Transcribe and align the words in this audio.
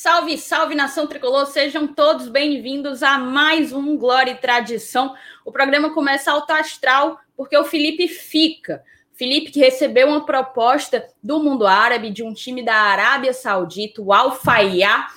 Salve, 0.00 0.38
salve 0.38 0.76
nação 0.76 1.08
tricolor, 1.08 1.44
sejam 1.46 1.84
todos 1.84 2.28
bem-vindos 2.28 3.02
a 3.02 3.18
mais 3.18 3.72
um 3.72 3.96
Glória 3.96 4.30
e 4.30 4.36
Tradição. 4.36 5.12
O 5.44 5.50
programa 5.50 5.92
começa 5.92 6.30
alto 6.30 6.52
astral 6.52 7.18
porque 7.36 7.58
o 7.58 7.64
Felipe 7.64 8.06
fica. 8.06 8.80
Felipe 9.14 9.50
que 9.50 9.58
recebeu 9.58 10.06
uma 10.06 10.24
proposta 10.24 11.04
do 11.20 11.42
mundo 11.42 11.66
árabe, 11.66 12.10
de 12.10 12.22
um 12.22 12.32
time 12.32 12.64
da 12.64 12.76
Arábia 12.76 13.32
Saudita, 13.32 14.00
o 14.00 14.12
Al 14.12 14.36
Fayha, 14.36 15.08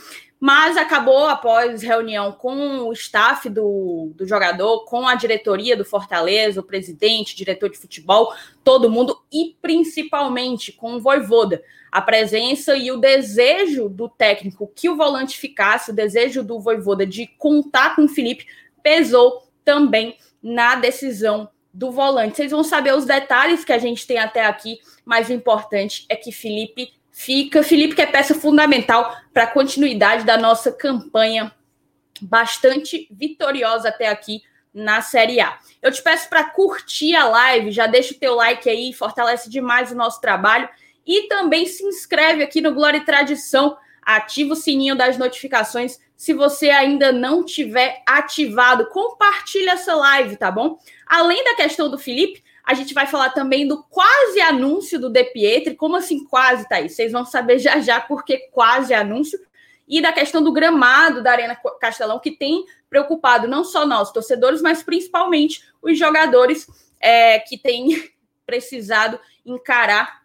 mas 0.41 0.75
acabou 0.75 1.27
após 1.27 1.83
reunião 1.83 2.31
com 2.31 2.79
o 2.79 2.93
staff 2.93 3.47
do, 3.47 4.11
do 4.15 4.25
jogador, 4.25 4.85
com 4.85 5.07
a 5.07 5.13
diretoria 5.13 5.77
do 5.77 5.85
Fortaleza, 5.85 6.59
o 6.59 6.63
presidente, 6.63 7.35
diretor 7.35 7.69
de 7.69 7.77
futebol, 7.77 8.33
todo 8.63 8.89
mundo, 8.89 9.21
e 9.31 9.55
principalmente 9.61 10.71
com 10.71 10.95
o 10.95 10.99
Voivoda. 10.99 11.61
A 11.91 12.01
presença 12.01 12.75
e 12.75 12.91
o 12.91 12.97
desejo 12.97 13.87
do 13.87 14.09
técnico 14.09 14.71
que 14.75 14.89
o 14.89 14.95
volante 14.95 15.37
ficasse, 15.37 15.91
o 15.91 15.95
desejo 15.95 16.43
do 16.43 16.59
Voivoda 16.59 17.05
de 17.05 17.27
contar 17.37 17.95
com 17.95 18.05
o 18.05 18.09
Felipe, 18.09 18.47
pesou 18.81 19.47
também 19.63 20.17
na 20.41 20.73
decisão 20.73 21.49
do 21.71 21.91
volante. 21.91 22.37
Vocês 22.37 22.49
vão 22.49 22.63
saber 22.63 22.95
os 22.95 23.05
detalhes 23.05 23.63
que 23.63 23.73
a 23.73 23.77
gente 23.77 24.07
tem 24.07 24.17
até 24.17 24.43
aqui, 24.43 24.79
mas 25.05 25.29
o 25.29 25.33
importante 25.33 26.03
é 26.09 26.15
que 26.15 26.31
Felipe 26.31 26.99
fica. 27.11 27.63
Felipe, 27.63 27.95
que 27.95 28.01
é 28.01 28.05
peça 28.05 28.33
fundamental 28.33 29.15
para 29.33 29.43
a 29.43 29.47
continuidade 29.47 30.25
da 30.25 30.37
nossa 30.37 30.71
campanha, 30.71 31.53
bastante 32.21 33.07
vitoriosa 33.11 33.89
até 33.89 34.07
aqui 34.07 34.41
na 34.73 35.01
Série 35.01 35.39
A. 35.39 35.57
Eu 35.81 35.91
te 35.91 36.01
peço 36.01 36.29
para 36.29 36.45
curtir 36.45 37.15
a 37.15 37.27
live, 37.27 37.71
já 37.71 37.87
deixa 37.87 38.13
o 38.13 38.17
teu 38.17 38.35
like 38.35 38.69
aí, 38.69 38.93
fortalece 38.93 39.49
demais 39.49 39.91
o 39.91 39.95
nosso 39.95 40.21
trabalho 40.21 40.69
e 41.05 41.27
também 41.27 41.65
se 41.65 41.83
inscreve 41.83 42.43
aqui 42.43 42.61
no 42.61 42.73
Glória 42.73 42.99
e 42.99 43.05
Tradição, 43.05 43.77
ativa 44.01 44.53
o 44.53 44.55
sininho 44.55 44.95
das 44.95 45.17
notificações 45.17 45.99
se 46.15 46.33
você 46.33 46.69
ainda 46.69 47.11
não 47.11 47.43
tiver 47.43 48.03
ativado. 48.07 48.87
Compartilha 48.89 49.71
essa 49.71 49.95
live, 49.95 50.37
tá 50.37 50.51
bom? 50.51 50.77
Além 51.07 51.43
da 51.43 51.55
questão 51.55 51.89
do 51.89 51.97
Felipe, 51.97 52.43
a 52.71 52.73
gente 52.73 52.93
vai 52.93 53.05
falar 53.05 53.31
também 53.31 53.67
do 53.67 53.83
quase 53.83 54.39
anúncio 54.39 54.97
do 54.97 55.09
De 55.09 55.25
Pietri. 55.25 55.75
Como 55.75 55.97
assim 55.97 56.23
quase, 56.23 56.67
Thaís? 56.69 56.95
Vocês 56.95 57.11
vão 57.11 57.25
saber 57.25 57.59
já 57.59 57.81
já 57.81 57.99
porque 57.99 58.49
quase 58.49 58.93
anúncio. 58.93 59.37
E 59.85 60.01
da 60.01 60.13
questão 60.13 60.41
do 60.41 60.53
gramado 60.53 61.21
da 61.21 61.33
Arena 61.33 61.57
Castelão, 61.81 62.17
que 62.17 62.31
tem 62.31 62.65
preocupado 62.89 63.45
não 63.45 63.65
só 63.65 63.85
nós, 63.85 64.11
torcedores, 64.13 64.61
mas 64.61 64.81
principalmente 64.81 65.61
os 65.81 65.99
jogadores 65.99 66.65
é, 66.97 67.39
que 67.39 67.57
têm 67.57 68.09
precisado 68.45 69.19
encarar 69.45 70.21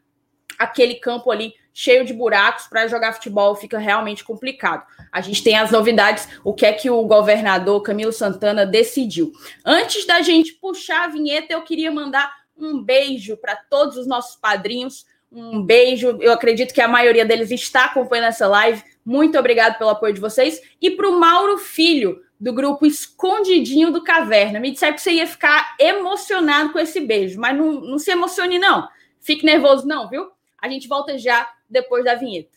aquele 0.57 0.95
campo 0.95 1.33
ali 1.33 1.53
cheio 1.79 2.07
de 2.07 2.15
buracos 2.15 2.67
para 2.67 2.89
jogar 2.89 3.13
futebol 3.13 3.55
fica 3.55 3.79
realmente 3.79 4.25
complicado. 4.25 4.87
A 5.13 5.21
gente 5.21 5.45
tem 5.45 5.59
as 5.59 5.71
novidades, 5.71 6.27
o 6.43 6.55
que 6.55 6.65
é 6.65 6.73
que 6.73 6.89
o 6.89 7.03
governador 7.03 7.83
Camilo 7.83 8.13
Santana 8.13 8.65
decidiu. 8.65 9.31
Antes 9.63 10.07
da 10.07 10.23
gente 10.23 10.55
puxar 10.55 11.05
a 11.05 11.09
vinheta, 11.09 11.53
eu 11.53 11.61
queria 11.61 11.93
mandar 11.93 12.33
um 12.57 12.83
beijo 12.83 13.37
para 13.37 13.55
todos 13.55 13.99
os 13.99 14.07
nossos 14.07 14.37
padrinhos. 14.37 15.05
Um 15.31 15.63
beijo, 15.63 16.17
eu 16.23 16.33
acredito 16.33 16.73
que 16.73 16.81
a 16.81 16.89
maioria 16.89 17.27
deles 17.27 17.51
está 17.51 17.85
acompanhando 17.85 18.29
essa 18.29 18.49
live. 18.49 18.83
Muito 19.05 19.39
obrigado 19.39 19.77
pelo 19.77 19.91
apoio 19.91 20.15
de 20.15 20.21
vocês. 20.21 20.59
E 20.81 20.91
para 20.91 21.11
o 21.11 21.21
Mauro 21.21 21.59
Filho, 21.59 22.23
do 22.41 22.55
grupo 22.55 22.87
Escondidinho 22.87 23.91
do 23.91 24.03
Caverna. 24.03 24.61
Me 24.61 24.71
disseram 24.71 24.95
que 24.95 25.03
você 25.03 25.13
ia 25.13 25.27
ficar 25.27 25.75
emocionado 25.79 26.73
com 26.73 26.79
esse 26.79 27.01
beijo, 27.01 27.39
mas 27.39 27.55
não, 27.55 27.73
não 27.81 27.99
se 27.99 28.11
emocione, 28.11 28.59
não. 28.59 28.89
Fique 29.21 29.45
nervoso, 29.45 29.87
não, 29.87 30.09
viu? 30.09 30.31
A 30.59 30.69
gente 30.69 30.89
volta 30.89 31.19
já 31.19 31.47
depois 31.69 32.05
da 32.05 32.15
vinheta. 32.15 32.57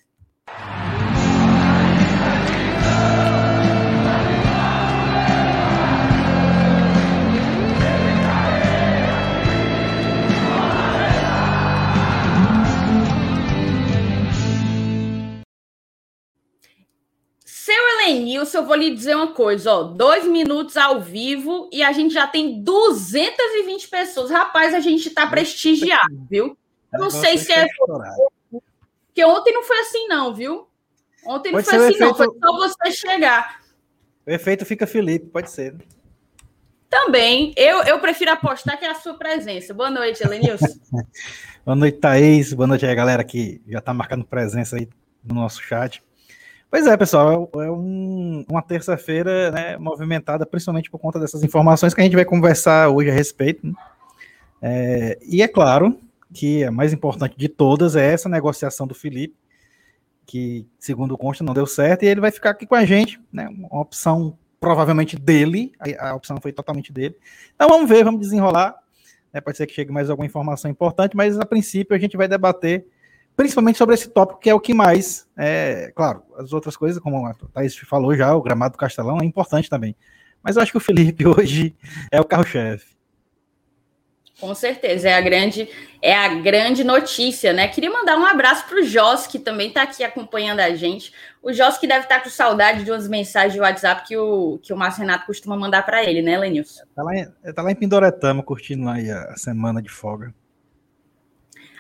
Seu 17.46 17.76
Helenilson, 17.76 18.58
eu 18.58 18.66
vou 18.66 18.76
lhe 18.76 18.96
dizer 18.96 19.16
uma 19.16 19.32
coisa, 19.34 19.72
ó, 19.72 19.84
dois 19.84 20.26
minutos 20.26 20.76
ao 20.76 21.00
vivo 21.00 21.70
e 21.72 21.84
a 21.84 21.92
gente 21.92 22.14
já 22.14 22.26
tem 22.26 22.64
220 22.64 23.88
pessoas. 23.88 24.32
Rapaz, 24.32 24.74
a 24.74 24.80
gente 24.80 25.12
tá 25.12 25.28
prestigiado, 25.28 26.26
viu? 26.28 26.58
Eu 26.92 27.00
não 27.00 27.12
sei 27.12 27.38
se 27.38 27.52
é 27.52 27.68
porque 29.10 29.26
ontem 29.26 29.54
não 29.54 29.64
foi 29.64 29.80
assim, 29.80 30.08
não, 30.08 30.34
viu? 30.34 30.68
Ontem 31.26 31.52
pode 31.52 31.66
não 31.68 31.74
foi 31.74 31.86
assim, 31.86 31.96
efeito... 31.96 32.00
não. 32.00 32.16
Foi 32.16 32.28
só 32.28 32.58
você 32.58 32.92
chegar. 32.92 33.60
O 34.26 34.32
efeito 34.32 34.66
fica 34.66 34.88
Felipe, 34.88 35.26
pode 35.28 35.52
ser. 35.52 35.76
Também. 36.90 37.54
Eu, 37.58 37.84
eu 37.84 38.00
prefiro 38.00 38.32
apostar 38.32 38.80
que 38.80 38.86
é 38.86 38.90
a 38.90 38.96
sua 38.96 39.16
presença. 39.16 39.74
Boa 39.74 39.92
noite, 39.92 40.24
Elenilson. 40.24 40.66
Boa 41.66 41.76
noite, 41.76 42.00
Thaís. 42.00 42.54
Boa 42.54 42.68
noite 42.68 42.86
aí, 42.86 42.96
galera 42.96 43.24
que 43.24 43.62
já 43.68 43.80
está 43.80 43.94
marcando 43.94 44.26
presença 44.26 44.76
aí 44.76 44.88
no 45.24 45.36
nosso 45.36 45.62
chat. 45.62 46.02
Pois 46.72 46.86
é, 46.86 46.96
pessoal, 46.96 47.50
é 47.56 47.72
um, 47.72 48.46
uma 48.48 48.62
terça-feira 48.62 49.52
né, 49.52 49.78
movimentada, 49.78 50.46
principalmente 50.46 50.90
por 50.90 51.00
conta 51.00 51.20
dessas 51.20 51.44
informações 51.44 51.94
que 51.94 52.02
a 52.02 52.04
gente 52.04 52.16
vai 52.16 52.26
conversar 52.26 52.90
hoje 52.90 53.10
a 53.10 53.14
respeito. 53.14 53.66
Né? 53.66 53.74
É, 54.62 55.20
e 55.24 55.42
é 55.42 55.48
claro, 55.48 56.00
que 56.34 56.64
a 56.64 56.72
mais 56.72 56.94
importante 56.94 57.36
de 57.38 57.50
todas 57.50 57.96
é 57.96 58.14
essa 58.14 58.30
negociação 58.30 58.86
do 58.86 58.94
Felipe, 58.94 59.36
que, 60.26 60.68
segundo 60.80 61.18
consta, 61.18 61.44
não 61.44 61.54
deu 61.54 61.66
certo, 61.66 62.04
e 62.04 62.08
ele 62.08 62.22
vai 62.22 62.32
ficar 62.32 62.52
aqui 62.52 62.66
com 62.66 62.76
a 62.76 62.86
gente, 62.86 63.20
né? 63.32 63.48
Uma 63.50 63.82
opção 63.82 64.38
provavelmente 64.60 65.16
dele, 65.18 65.72
a, 65.80 66.10
a 66.10 66.16
opção 66.16 66.38
foi 66.40 66.52
totalmente 66.52 66.92
dele. 66.92 67.16
Então 67.56 67.68
vamos 67.68 67.90
ver, 67.90 68.04
vamos 68.04 68.22
desenrolar. 68.22 68.76
Né? 69.34 69.42
Pode 69.42 69.58
ser 69.58 69.66
que 69.66 69.74
chegue 69.74 69.92
mais 69.92 70.10
alguma 70.10 70.26
informação 70.26 70.70
importante, 70.70 71.16
mas 71.16 71.40
a 71.40 71.46
princípio 71.46 71.96
a 71.96 72.00
gente 72.00 72.18
vai 72.18 72.28
debater 72.28 72.86
principalmente 73.36 73.78
sobre 73.78 73.96
esse 73.96 74.10
tópico 74.10 74.40
que 74.40 74.50
é 74.50 74.54
o 74.54 74.60
que 74.60 74.74
mais, 74.74 75.26
é, 75.38 75.94
claro, 75.96 76.22
as 76.38 76.52
outras 76.52 76.76
coisas, 76.76 77.02
como 77.02 77.26
a 77.26 77.34
Thaís 77.54 77.74
falou 77.78 78.14
já, 78.14 78.36
o 78.36 78.42
gramado 78.42 78.74
do 78.74 78.78
Castelão 78.78 79.20
é 79.22 79.26
importante 79.26 79.70
também. 79.70 79.96
Mas 80.44 80.58
eu 80.58 80.62
acho 80.62 80.74
que 80.74 80.78
o 80.78 80.82
Felipe 80.82 81.26
hoje 81.28 81.74
é 82.12 82.20
o 82.20 82.26
carro-chefe. 82.26 82.99
Com 84.40 84.56
certeza, 84.56 85.10
é 85.10 85.14
a 85.14 85.22
grande, 85.22 85.68
é 86.02 86.16
a 86.16 86.30
grande 86.36 86.84
notícia, 86.84 87.52
né? 87.52 87.68
Queria 87.68 87.92
mandar 87.92 88.18
um 88.18 88.26
abraço 88.26 88.66
para 88.68 88.80
o 88.80 88.84
Jos, 88.84 89.28
que 89.28 89.38
também 89.38 89.68
está 89.68 89.84
aqui 89.84 90.02
acompanhando 90.02 90.62
a 90.62 90.74
gente. 90.74 91.14
O 91.44 91.52
Jos 91.52 91.78
que 91.78 91.86
deve 91.86 92.06
estar 92.06 92.20
tá 92.20 92.24
com 92.24 92.30
saudade 92.30 92.86
de 92.86 92.92
umas 92.92 93.08
mensagens 93.08 93.54
de 93.54 93.60
WhatsApp 93.60 94.08
que 94.08 94.16
o, 94.16 94.58
que 94.62 94.72
o 94.72 94.78
Márcio 94.78 95.02
Renato 95.02 95.26
costuma 95.26 95.58
mandar 95.58 95.86
para 95.86 96.04
ele, 96.04 96.22
né, 96.22 96.38
Lenilson? 96.38 96.84
Está 96.84 97.04
lá, 97.04 97.16
em, 97.16 97.26
tá 97.54 97.62
lá 97.62 97.72
em 97.72 97.76
Pindoretama, 97.76 98.42
curtindo 98.42 98.88
aí 98.90 99.12
a 99.12 99.36
semana 99.36 99.82
de 99.82 99.90
folga. 99.90 100.34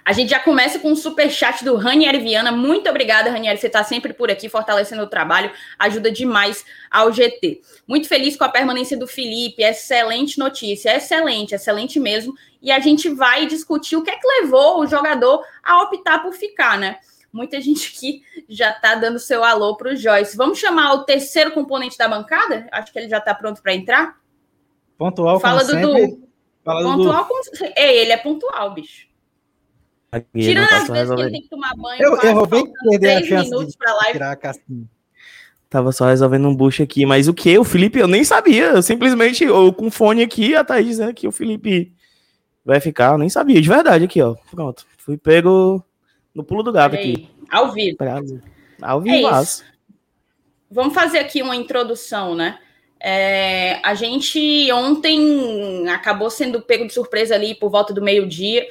A 0.09 0.11
gente 0.11 0.29
já 0.29 0.39
começa 0.39 0.79
com 0.79 0.91
um 0.91 0.95
super 0.95 1.29
chat 1.29 1.63
do 1.63 1.75
Ranieri 1.75 2.17
Viana. 2.17 2.51
Muito 2.51 2.89
obrigada, 2.89 3.29
Ranieri. 3.29 3.59
Você 3.59 3.67
está 3.67 3.83
sempre 3.83 4.11
por 4.11 4.31
aqui, 4.31 4.49
fortalecendo 4.49 5.03
o 5.03 5.07
trabalho, 5.07 5.51
ajuda 5.77 6.11
demais 6.11 6.65
ao 6.89 7.13
GT. 7.13 7.61
Muito 7.87 8.07
feliz 8.07 8.35
com 8.35 8.43
a 8.43 8.49
permanência 8.49 8.97
do 8.97 9.05
Felipe. 9.05 9.61
Excelente 9.61 10.39
notícia, 10.39 10.95
excelente, 10.95 11.53
excelente 11.53 11.99
mesmo. 11.99 12.33
E 12.61 12.71
a 12.71 12.79
gente 12.79 13.09
vai 13.09 13.45
discutir 13.45 13.95
o 13.95 14.03
que 14.03 14.09
é 14.09 14.17
que 14.17 14.27
levou 14.41 14.79
o 14.79 14.87
jogador 14.87 15.43
a 15.63 15.81
optar 15.83 16.19
por 16.19 16.33
ficar, 16.33 16.77
né? 16.77 16.97
Muita 17.31 17.61
gente 17.61 17.93
aqui 17.95 18.23
já 18.49 18.71
está 18.71 18.95
dando 18.95 19.19
seu 19.19 19.43
alô 19.43 19.77
para 19.77 19.93
o 19.93 19.95
Joyce. 19.95 20.35
Vamos 20.35 20.57
chamar 20.59 20.93
o 20.93 21.03
terceiro 21.03 21.51
componente 21.51 21.97
da 21.97 22.07
bancada? 22.07 22.67
Acho 22.71 22.91
que 22.91 22.99
ele 22.99 23.07
já 23.07 23.19
está 23.19 23.33
pronto 23.35 23.61
para 23.61 23.73
entrar. 23.73 24.19
Pontual, 24.97 25.39
Fala, 25.39 25.63
como 25.65 25.79
Dudu. 25.79 25.93
Sempre. 25.93 26.29
Fala, 26.63 26.83
pontual, 26.83 27.23
Dudu. 27.23 27.57
Como... 27.57 27.73
Ei, 27.77 27.99
ele 27.99 28.11
é 28.11 28.17
pontual, 28.17 28.73
bicho. 28.73 29.07
Tirando 30.33 30.73
as 30.73 30.87
vezes 30.87 31.15
que 31.15 31.21
ele 31.21 31.31
tem 31.31 31.41
que 31.43 31.49
tomar 31.49 31.75
banho, 31.75 32.01
eu, 32.01 32.17
eu 32.17 32.33
vou 32.33 32.47
bem 32.47 32.73
perder 32.89 33.17
a 33.17 33.23
chance 33.23 33.49
de 33.49 33.55
live. 33.55 34.11
tirar 34.11 34.31
a 34.31 34.35
casquinha. 34.35 34.89
Tava 35.69 35.91
só 35.91 36.07
resolvendo 36.07 36.47
um 36.47 36.55
bucho 36.55 36.81
aqui, 36.81 37.05
mas 37.05 37.27
o 37.27 37.33
que? 37.33 37.55
O 37.59 37.63
Felipe 37.63 37.99
eu 37.99 38.07
nem 38.07 38.23
sabia. 38.23 38.71
Eu 38.71 38.81
simplesmente, 38.81 39.43
eu, 39.43 39.71
com 39.71 39.91
fone 39.91 40.23
aqui, 40.23 40.55
a 40.55 40.63
Thaís 40.63 40.87
dizendo 40.87 41.13
que 41.13 41.27
o 41.27 41.31
Felipe 41.31 41.93
vai 42.63 42.79
ficar, 42.79 43.13
eu 43.13 43.17
nem 43.17 43.29
sabia, 43.29 43.61
de 43.61 43.67
verdade 43.67 44.05
aqui, 44.05 44.21
ó. 44.21 44.35
Pronto. 44.51 44.85
Fui 44.97 45.17
pego 45.17 45.83
no 46.33 46.43
pulo 46.43 46.63
do 46.63 46.71
gato 46.71 46.95
aqui. 46.95 47.29
Ao 47.49 47.71
vivo. 47.71 47.97
Ao 48.81 49.01
vivo. 49.01 49.27
É 49.27 49.45
Vamos 50.71 50.93
fazer 50.93 51.19
aqui 51.19 51.41
uma 51.41 51.55
introdução, 51.55 52.35
né? 52.35 52.59
É, 53.01 53.79
a 53.83 53.93
gente 53.93 54.69
ontem 54.71 55.87
acabou 55.89 56.29
sendo 56.29 56.61
pego 56.61 56.85
de 56.85 56.93
surpresa 56.93 57.33
ali 57.33 57.55
por 57.55 57.69
volta 57.69 57.93
do 57.93 58.01
meio-dia 58.01 58.67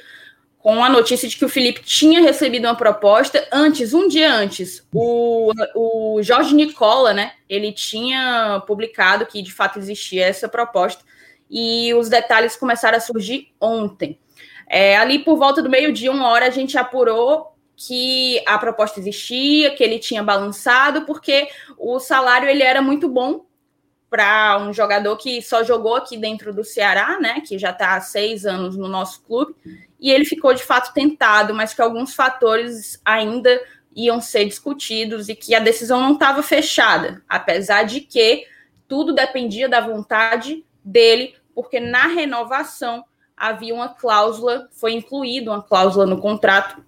com 0.59 0.83
a 0.83 0.89
notícia 0.89 1.27
de 1.27 1.37
que 1.37 1.45
o 1.45 1.49
Felipe 1.49 1.81
tinha 1.83 2.21
recebido 2.21 2.65
uma 2.65 2.75
proposta 2.75 3.47
antes, 3.51 3.93
um 3.93 4.07
dia 4.07 4.31
antes. 4.31 4.85
O, 4.93 5.51
o 5.73 6.21
Jorge 6.21 6.53
Nicola, 6.53 7.13
né? 7.13 7.31
Ele 7.49 7.71
tinha 7.71 8.61
publicado 8.67 9.25
que 9.25 9.41
de 9.41 9.53
fato 9.53 9.79
existia 9.79 10.25
essa 10.25 10.47
proposta 10.49 11.03
e 11.49 11.93
os 11.95 12.09
detalhes 12.09 12.55
começaram 12.55 12.97
a 12.97 13.01
surgir 13.01 13.53
ontem. 13.59 14.19
É, 14.67 14.97
ali 14.97 15.19
por 15.19 15.37
volta 15.37 15.61
do 15.61 15.69
meio-dia, 15.69 16.11
uma 16.11 16.29
hora, 16.29 16.45
a 16.45 16.51
gente 16.51 16.77
apurou 16.77 17.55
que 17.75 18.43
a 18.45 18.57
proposta 18.57 18.99
existia, 18.99 19.73
que 19.73 19.83
ele 19.83 19.99
tinha 19.99 20.21
balançado, 20.21 21.05
porque 21.05 21.47
o 21.77 21.99
salário 21.99 22.47
ele 22.47 22.61
era 22.61 22.81
muito 22.81 23.07
bom 23.07 23.45
para 24.09 24.57
um 24.59 24.73
jogador 24.73 25.15
que 25.17 25.41
só 25.41 25.63
jogou 25.63 25.95
aqui 25.95 26.17
dentro 26.17 26.53
do 26.53 26.63
Ceará, 26.63 27.19
né? 27.19 27.41
Que 27.41 27.57
já 27.57 27.69
está 27.69 27.95
há 27.95 28.01
seis 28.01 28.45
anos 28.45 28.75
no 28.75 28.87
nosso 28.87 29.21
clube, 29.23 29.55
e 29.99 30.11
ele 30.11 30.25
ficou 30.25 30.53
de 30.53 30.63
fato 30.63 30.93
tentado, 30.93 31.53
mas 31.53 31.73
que 31.73 31.81
alguns 31.81 32.13
fatores 32.13 32.99
ainda 33.05 33.61
iam 33.95 34.21
ser 34.21 34.45
discutidos 34.45 35.29
e 35.29 35.35
que 35.35 35.55
a 35.55 35.59
decisão 35.59 36.01
não 36.01 36.13
estava 36.13 36.43
fechada, 36.43 37.21
apesar 37.27 37.83
de 37.83 38.01
que 38.01 38.45
tudo 38.87 39.13
dependia 39.13 39.69
da 39.69 39.81
vontade 39.81 40.65
dele, 40.83 41.35
porque 41.59 41.77
na 41.77 42.07
renovação 42.07 43.03
havia 43.35 43.75
uma 43.75 43.89
cláusula, 43.89 44.69
foi 44.71 44.93
incluída 44.93 45.51
uma 45.51 45.61
cláusula 45.61 46.05
no 46.05 46.21
contrato 46.21 46.81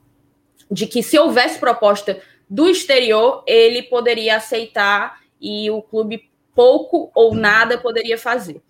de 0.72 0.88
que 0.88 1.04
se 1.04 1.20
houvesse 1.20 1.60
proposta 1.60 2.22
do 2.50 2.70
exterior, 2.70 3.44
ele 3.46 3.84
poderia 3.84 4.38
aceitar 4.38 5.20
e 5.42 5.70
o 5.70 5.82
clube 5.82 6.32
pouco 6.56 7.12
ou 7.14 7.36
nada 7.36 7.80
poderia 7.80 8.18
fazer. 8.18 8.62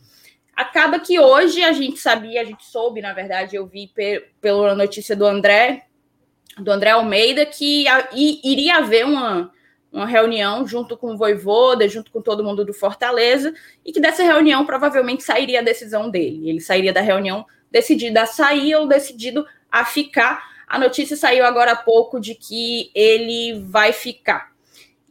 Acaba 0.56 1.00
que 1.00 1.20
hoje 1.20 1.64
a 1.64 1.72
gente 1.72 2.00
sabia, 2.00 2.42
a 2.42 2.46
gente 2.46 2.66
soube, 2.66 3.00
na 3.00 3.14
verdade, 3.14 3.56
eu 3.56 3.68
vi 3.68 3.94
pela 4.42 4.74
notícia 4.74 5.16
do 5.16 5.28
André, 5.28 5.84
do 6.58 6.72
André 6.72 6.90
Almeida, 6.90 7.46
que 7.46 7.86
iria 8.12 8.78
haver 8.78 9.06
uma, 9.06 9.52
uma 9.92 10.06
reunião 10.06 10.66
junto 10.66 10.96
com 10.96 11.14
o 11.14 11.18
Voivoda, 11.18 11.88
junto 11.88 12.12
com 12.12 12.22
todo 12.22 12.44
mundo 12.44 12.64
do 12.64 12.74
Fortaleza, 12.74 13.54
e 13.86 13.92
que 13.92 14.00
dessa 14.00 14.24
reunião 14.24 14.66
provavelmente 14.66 15.24
sairia 15.24 15.60
a 15.60 15.64
decisão 15.64 16.10
dele. 16.10 16.50
Ele 16.50 16.62
sairia 16.62 16.94
da 16.94 17.02
reunião 17.02 17.46
decidido 17.70 18.18
a 18.20 18.26
sair 18.26 18.76
ou 18.76 18.88
decidido 18.88 19.46
a 19.72 19.84
ficar. 19.84 20.50
A 20.68 20.80
notícia 20.80 21.18
saiu 21.18 21.46
agora 21.46 21.74
há 21.74 21.76
pouco 21.76 22.20
de 22.20 22.36
que 22.36 22.90
ele 22.96 23.62
vai 23.66 23.92
ficar. 23.92 24.52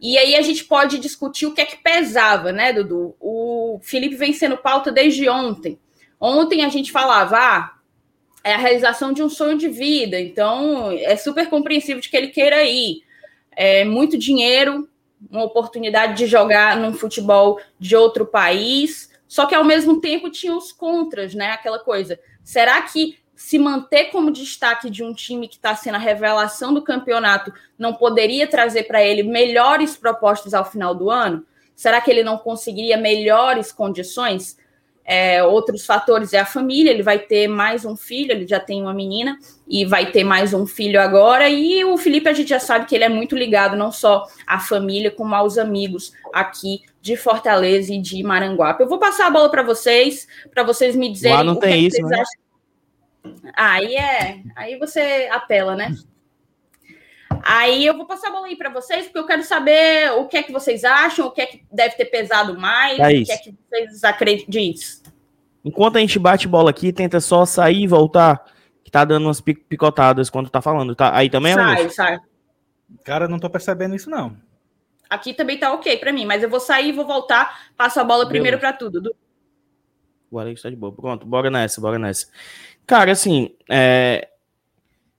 E 0.01 0.17
aí 0.17 0.35
a 0.35 0.41
gente 0.41 0.65
pode 0.65 0.99
discutir 0.99 1.47
o 1.47 1.53
que 1.53 1.61
é 1.61 1.67
que 1.67 1.77
pesava, 1.77 2.53
né, 2.53 2.73
Dudu? 2.73 3.15
O 3.21 3.79
Felipe 3.83 4.15
vem 4.15 4.33
sendo 4.33 4.57
pauta 4.57 4.91
desde 4.91 5.29
ontem. 5.29 5.79
Ontem 6.19 6.65
a 6.65 6.71
gente 6.71 6.91
falava, 6.91 7.37
ah, 7.37 7.75
é 8.43 8.55
a 8.55 8.59
realização 8.59 9.13
de 9.13 9.23
um 9.23 9.29
sonho 9.29 9.59
de 9.59 9.69
vida, 9.69 10.19
então 10.19 10.91
é 10.91 11.17
super 11.17 11.51
compreensível 11.51 12.01
de 12.01 12.09
que 12.09 12.17
ele 12.17 12.29
queira 12.29 12.65
ir. 12.65 13.03
É 13.63 13.85
muito 13.85 14.17
dinheiro, 14.17 14.89
uma 15.31 15.45
oportunidade 15.45 16.17
de 16.17 16.25
jogar 16.27 16.79
num 16.79 16.95
futebol 16.95 17.61
de 17.79 17.95
outro 17.95 18.25
país, 18.25 19.11
só 19.29 19.45
que 19.45 19.55
ao 19.55 19.63
mesmo 19.63 20.01
tempo 20.01 20.31
tinha 20.31 20.57
os 20.57 20.73
contras, 20.73 21.35
né? 21.35 21.51
Aquela 21.51 21.79
coisa. 21.79 22.19
Será 22.43 22.81
que 22.81 23.19
se 23.37 23.59
manter 23.59 24.07
como 24.07 24.31
destaque 24.31 24.89
de 24.89 25.05
um 25.05 25.13
time 25.13 25.47
que 25.47 25.57
está 25.57 25.77
sendo 25.77 25.97
a 25.97 25.99
revelação 25.99 26.73
do 26.73 26.81
campeonato 26.81 27.53
não 27.79 27.93
poderia 27.93 28.47
trazer 28.47 28.85
para 28.85 29.05
ele 29.05 29.23
melhores 29.23 29.95
propostas 29.95 30.55
ao 30.55 30.65
final 30.65 30.95
do 30.95 31.11
ano? 31.11 31.45
Será 31.77 32.01
que 32.01 32.11
ele 32.11 32.25
não 32.25 32.39
conseguiria 32.39 32.97
melhores 32.97 33.71
condições? 33.71 34.57
É, 35.13 35.43
outros 35.43 35.85
fatores 35.85 36.33
é 36.33 36.39
a 36.39 36.45
família, 36.45 36.93
ele 36.93 37.03
vai 37.03 37.19
ter 37.19 37.49
mais 37.49 37.85
um 37.85 37.97
filho, 37.97 38.31
ele 38.31 38.47
já 38.47 38.61
tem 38.61 38.81
uma 38.81 38.95
menina 38.95 39.37
e 39.67 39.85
vai 39.85 40.13
ter 40.13 40.23
mais 40.23 40.55
um 40.55 40.65
filho 40.65 41.01
agora. 41.01 41.49
E 41.49 41.85
o 41.85 41.97
Felipe, 41.97 42.29
a 42.29 42.33
gente 42.33 42.51
já 42.51 42.61
sabe 42.61 42.87
que 42.87 42.95
ele 42.95 43.03
é 43.03 43.09
muito 43.09 43.35
ligado 43.37 43.77
não 43.77 43.91
só 43.91 44.25
à 44.47 44.61
família, 44.61 45.11
como 45.11 45.35
aos 45.35 45.59
amigos 45.59 46.13
aqui 46.33 46.83
de 47.01 47.17
Fortaleza 47.17 47.93
e 47.93 48.01
de 48.01 48.23
Maranguape. 48.23 48.85
Eu 48.85 48.89
vou 48.89 49.01
passar 49.01 49.27
a 49.27 49.31
bola 49.31 49.51
para 49.51 49.65
vocês, 49.65 50.29
para 50.55 50.63
vocês 50.63 50.95
me 50.95 51.11
dizerem. 51.11 51.39
Lá 51.39 51.43
não 51.43 51.57
tem 51.57 51.89
que 51.89 51.97
isso, 51.97 52.07
né? 52.07 52.21
Acham 52.21 52.51
Aí 53.57 53.97
é, 53.97 54.41
aí 54.57 54.79
você 54.79 55.29
apela, 55.33 55.75
né? 55.75 55.95
Aí 57.43 57.87
eu 57.87 57.97
vou 57.97 58.07
passar 58.07 58.29
a 58.29 58.33
bola 58.33 58.47
aí 58.47 58.57
para 58.57 58.71
vocês, 58.71 59.07
porque 59.07 59.19
eu 59.19 59.27
quero 59.27 59.43
saber 59.43 60.13
o 60.13 60.27
que 60.27 60.37
é 60.37 60.43
que 60.43 60.53
vocês 60.53 60.85
acham, 60.85 61.27
o 61.27 61.31
que 61.31 61.41
é 61.41 61.47
que 61.47 61.65
deve 61.73 61.97
ter 61.97 62.07
pesado 62.07 62.59
mais, 62.59 62.99
é 62.99 63.21
o 63.21 63.25
que 63.25 63.33
é 63.33 63.37
que 63.39 63.55
vocês 63.69 64.05
acreditam. 64.05 65.00
Enquanto 65.65 65.97
a 65.97 66.01
gente 66.01 66.19
bate 66.19 66.49
bola 66.49 66.71
aqui, 66.71 66.93
tenta 66.93 67.21
só 67.21 67.45
sair 67.45 67.83
e 67.83 67.87
voltar, 67.87 68.45
que 68.83 68.91
tá 68.91 69.05
dando 69.05 69.27
umas 69.27 69.41
picotadas 69.41 70.31
quando 70.31 70.49
tá 70.49 70.63
falando. 70.63 70.95
Tá? 70.95 71.15
Aí 71.15 71.29
também 71.29 71.53
é 71.53 71.55
Sai, 71.55 71.91
sai. 71.91 72.21
Cara, 73.05 73.29
não 73.29 73.39
tô 73.39 73.49
percebendo 73.49 73.95
isso, 73.95 74.11
não. 74.11 74.37
Aqui 75.09 75.35
também 75.35 75.59
tá 75.59 75.73
ok 75.73 75.97
para 75.99 76.13
mim, 76.13 76.25
mas 76.25 76.43
eu 76.43 76.49
vou 76.49 76.61
sair 76.61 76.91
e 76.91 76.93
vou 76.93 77.07
voltar, 77.07 77.73
passo 77.77 77.99
a 77.99 78.05
bola 78.05 78.29
primeiro 78.29 78.59
para 78.59 78.73
tudo. 78.73 79.15
O 80.31 80.39
Alex 80.39 80.63
tá 80.63 80.71
de 80.71 80.77
boa. 80.77 80.93
Pronto, 80.93 81.27
bora 81.27 81.51
nessa, 81.51 81.81
bora 81.81 81.99
nessa. 81.99 82.29
Cara, 82.87 83.11
assim, 83.11 83.55
é... 83.69 84.29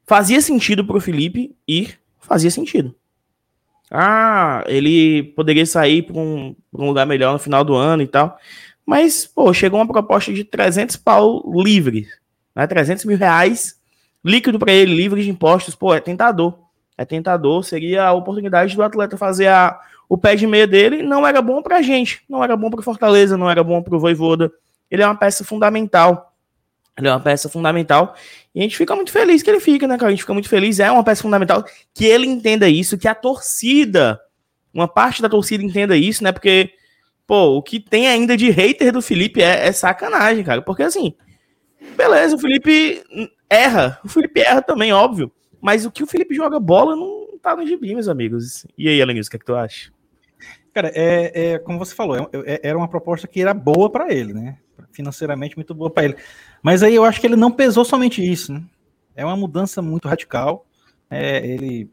fazia 0.06 0.40
sentido 0.40 0.86
pro 0.86 1.02
Felipe 1.02 1.56
ir, 1.68 2.00
fazia 2.20 2.50
sentido. 2.50 2.96
Ah, 3.94 4.64
ele 4.68 5.24
poderia 5.36 5.66
sair 5.66 6.04
para 6.04 6.18
um, 6.18 6.56
um, 6.74 6.86
lugar 6.86 7.06
melhor 7.06 7.34
no 7.34 7.40
final 7.40 7.62
do 7.62 7.76
ano 7.76 8.02
e 8.02 8.08
tal. 8.08 8.40
Mas, 8.86 9.25
pô, 9.25 9.54
chegou 9.54 9.80
uma 9.80 9.88
proposta 9.88 10.33
de 10.33 10.44
300 10.44 10.95
pau 10.98 11.44
livre, 11.63 12.07
né? 12.56 12.66
300 12.68 13.06
mil 13.06 13.18
reais 13.18 13.80
líquido 14.24 14.60
para 14.60 14.72
ele, 14.72 14.94
livre 14.94 15.24
de 15.24 15.30
impostos. 15.30 15.75
Pô, 15.75 15.94
é 15.94 16.00
tentador. 16.00 16.57
É 16.98 17.06
tentador. 17.06 17.63
Seria 17.63 18.06
a 18.06 18.13
oportunidade 18.13 18.75
do 18.75 18.83
atleta 18.83 19.18
fazer 19.18 19.48
a, 19.48 19.80
o 20.07 20.18
pé 20.18 20.36
de 20.36 20.45
meia 20.45 20.68
dele. 20.68 21.01
Não 21.01 21.25
era 21.25 21.42
bom 21.42 21.62
pra 21.62 21.81
gente. 21.81 22.24
Não 22.30 22.44
era 22.44 22.56
bom 22.56 22.69
pro 22.69 22.81
Fortaleza, 22.81 23.38
não 23.38 23.50
era 23.50 23.63
bom 23.63 23.81
pro 23.81 24.00
Voivoda. 24.00 24.51
Ele 24.89 25.01
é 25.01 25.06
uma 25.06 25.16
peça 25.16 25.44
fundamental 25.44 26.31
ele 26.98 27.07
é 27.07 27.12
uma 27.12 27.19
peça 27.19 27.50
fundamental. 27.50 28.16
E 28.54 28.60
a 28.60 28.63
gente 28.63 28.78
fica 28.78 28.95
muito 28.95 29.12
feliz 29.12 29.42
que 29.42 29.50
ele 29.50 29.60
fica, 29.60 29.88
né, 29.88 29.98
cara? 29.98 30.07
A 30.07 30.12
gente 30.12 30.22
fica 30.22 30.33
muito 30.33 30.50
feliz. 30.50 30.80
É 30.80 30.92
uma 30.92 31.04
peça 31.04 31.22
fundamental 31.22 31.63
que 31.94 32.06
ele 32.06 32.28
entenda 32.28 32.68
isso, 32.68 32.98
que 32.98 33.07
a 33.07 33.16
torcida, 33.16 34.19
uma 34.74 34.88
parte 34.88 35.22
da 35.22 35.30
torcida 35.30 35.63
entenda 35.63 35.95
isso, 35.95 36.24
né? 36.24 36.31
Porque, 36.31 36.72
pô, 37.25 37.57
o 37.57 37.62
que 37.62 37.79
tem 37.79 38.07
ainda 38.07 38.35
de 38.35 38.50
hater 38.50 38.91
do 38.91 39.01
Felipe 39.01 39.41
é, 39.41 39.68
é 39.68 39.71
sacanagem, 39.71 40.44
cara. 40.44 40.62
Porque 40.62 40.83
assim, 40.83 41.13
beleza, 41.95 42.35
o 42.35 42.39
Felipe 42.39 43.03
erra. 43.50 44.00
O 44.03 44.09
Felipe 44.09 44.39
erra 44.39 44.62
também, 44.62 44.94
óbvio. 44.94 45.31
Mas 45.62 45.85
o 45.85 45.91
que 45.91 46.03
o 46.03 46.07
Felipe 46.07 46.33
joga 46.33 46.59
bola 46.59 46.95
não 46.95 47.38
tá 47.41 47.56
no 47.56 47.65
gibi, 47.65 47.94
meus 47.94 48.07
amigos. 48.07 48.65
E 48.77 48.88
aí, 48.88 49.01
Alanis, 49.01 49.27
o 49.27 49.29
que, 49.29 49.35
é 49.35 49.39
que 49.39 49.45
tu 49.45 49.56
acha? 49.56 49.91
Cara, 50.73 50.91
é, 50.95 51.53
é 51.53 51.59
como 51.59 51.77
você 51.77 51.94
falou, 51.94 52.18
é, 52.18 52.29
é 52.45 52.59
era 52.63 52.77
uma 52.77 52.88
proposta 52.88 53.27
que 53.27 53.41
era 53.41 53.53
boa 53.53 53.89
para 53.89 54.13
ele, 54.13 54.33
né? 54.33 54.57
Financeiramente 54.91 55.56
muito 55.56 55.73
boa 55.73 55.89
para 55.89 56.06
ele. 56.06 56.15
Mas 56.63 56.81
aí 56.81 56.95
eu 56.95 57.03
acho 57.03 57.19
que 57.19 57.27
ele 57.27 57.35
não 57.35 57.51
pesou 57.51 57.83
somente 57.83 58.23
isso, 58.23 58.53
né? 58.53 58.63
É 59.15 59.25
uma 59.25 59.35
mudança 59.35 59.81
muito 59.81 60.07
radical. 60.07 60.65
É, 61.09 61.45
ele, 61.45 61.89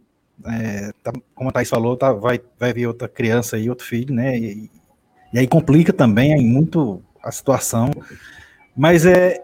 é, 0.46 0.92
tá, 1.02 1.12
como 1.34 1.50
a 1.50 1.52
Thais 1.52 1.68
falou, 1.68 1.96
tá, 1.96 2.12
vai, 2.12 2.40
vai 2.58 2.72
vir 2.72 2.86
outra 2.86 3.08
criança 3.08 3.56
aí, 3.56 3.68
outro 3.68 3.84
filho, 3.84 4.14
né? 4.14 4.38
E, 4.38 4.70
e 5.32 5.38
aí 5.38 5.46
complica 5.46 5.92
também 5.92 6.34
aí, 6.34 6.44
muito 6.44 7.02
a 7.22 7.30
situação. 7.30 7.90
Mas 8.76 9.04
é, 9.04 9.40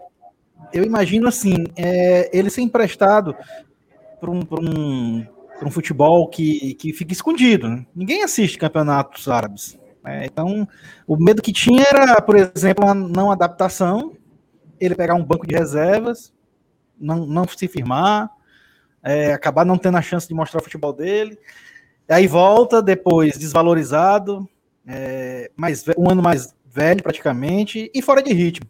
eu 0.73 0.83
imagino 0.83 1.27
assim, 1.27 1.65
é, 1.75 2.29
ele 2.37 2.49
ser 2.49 2.61
emprestado 2.61 3.35
para 4.19 4.31
um, 4.31 4.41
um, 4.51 5.25
um 5.63 5.71
futebol 5.71 6.27
que, 6.27 6.73
que 6.75 6.93
fica 6.93 7.13
escondido. 7.13 7.69
Né? 7.69 7.85
Ninguém 7.95 8.23
assiste 8.23 8.57
campeonatos 8.57 9.27
árabes. 9.27 9.77
Né? 10.03 10.25
Então, 10.25 10.67
o 11.07 11.17
medo 11.17 11.41
que 11.41 11.51
tinha 11.51 11.83
era, 11.83 12.21
por 12.21 12.35
exemplo, 12.35 12.85
uma 12.85 12.93
não 12.93 13.31
adaptação 13.31 14.13
ele 14.79 14.95
pegar 14.95 15.15
um 15.15 15.23
banco 15.23 15.47
de 15.47 15.55
reservas, 15.55 16.33
não, 16.99 17.25
não 17.25 17.47
se 17.47 17.67
firmar, 17.67 18.29
é, 19.03 19.33
acabar 19.33 19.65
não 19.65 19.77
tendo 19.77 19.97
a 19.97 20.01
chance 20.01 20.27
de 20.27 20.33
mostrar 20.33 20.59
o 20.59 20.63
futebol 20.63 20.93
dele, 20.93 21.37
aí 22.09 22.27
volta 22.27 22.81
depois 22.81 23.37
desvalorizado, 23.37 24.47
é, 24.87 25.51
mais, 25.55 25.85
um 25.97 26.09
ano 26.09 26.21
mais 26.21 26.53
velho 26.65 27.01
praticamente, 27.01 27.89
e 27.93 28.01
fora 28.01 28.21
de 28.21 28.33
ritmo. 28.33 28.69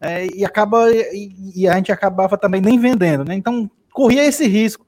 É, 0.00 0.26
e 0.26 0.44
acaba 0.44 0.90
e, 0.92 1.52
e, 1.56 1.68
a 1.68 1.74
gente 1.74 1.90
acabava 1.90 2.38
também 2.38 2.60
nem 2.60 2.78
vendendo, 2.78 3.24
né? 3.24 3.34
Então 3.34 3.68
corria 3.92 4.24
esse 4.24 4.46
risco. 4.46 4.86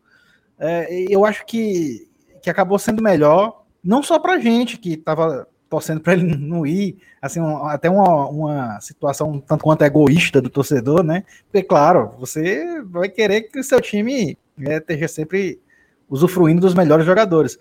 É, 0.59 1.07
eu 1.09 1.25
acho 1.25 1.45
que, 1.47 2.09
que 2.43 2.50
acabou 2.50 2.79
sendo 2.79 3.02
melhor, 3.02 3.64
não 3.83 4.02
só 4.02 4.19
para 4.19 4.38
gente 4.38 4.79
que 4.79 4.95
estava 4.95 5.49
torcendo 5.69 6.00
para 6.00 6.12
ele 6.12 6.25
não 6.37 6.67
ir, 6.67 6.99
assim, 7.23 7.40
um, 7.40 7.64
até 7.67 7.88
uma, 7.88 8.29
uma 8.29 8.81
situação 8.81 9.40
tanto 9.40 9.64
quanto 9.64 9.83
egoísta 9.83 10.40
do 10.40 10.50
torcedor, 10.50 11.02
né? 11.02 11.25
Porque, 11.50 11.67
claro, 11.67 12.14
você 12.19 12.83
vai 12.83 13.09
querer 13.09 13.43
que 13.43 13.59
o 13.59 13.64
seu 13.64 13.81
time 13.81 14.37
né, 14.57 14.76
esteja 14.76 15.09
sempre 15.09 15.61
usufruindo 16.09 16.61
dos 16.61 16.75
melhores 16.75 17.07
jogadores. 17.07 17.57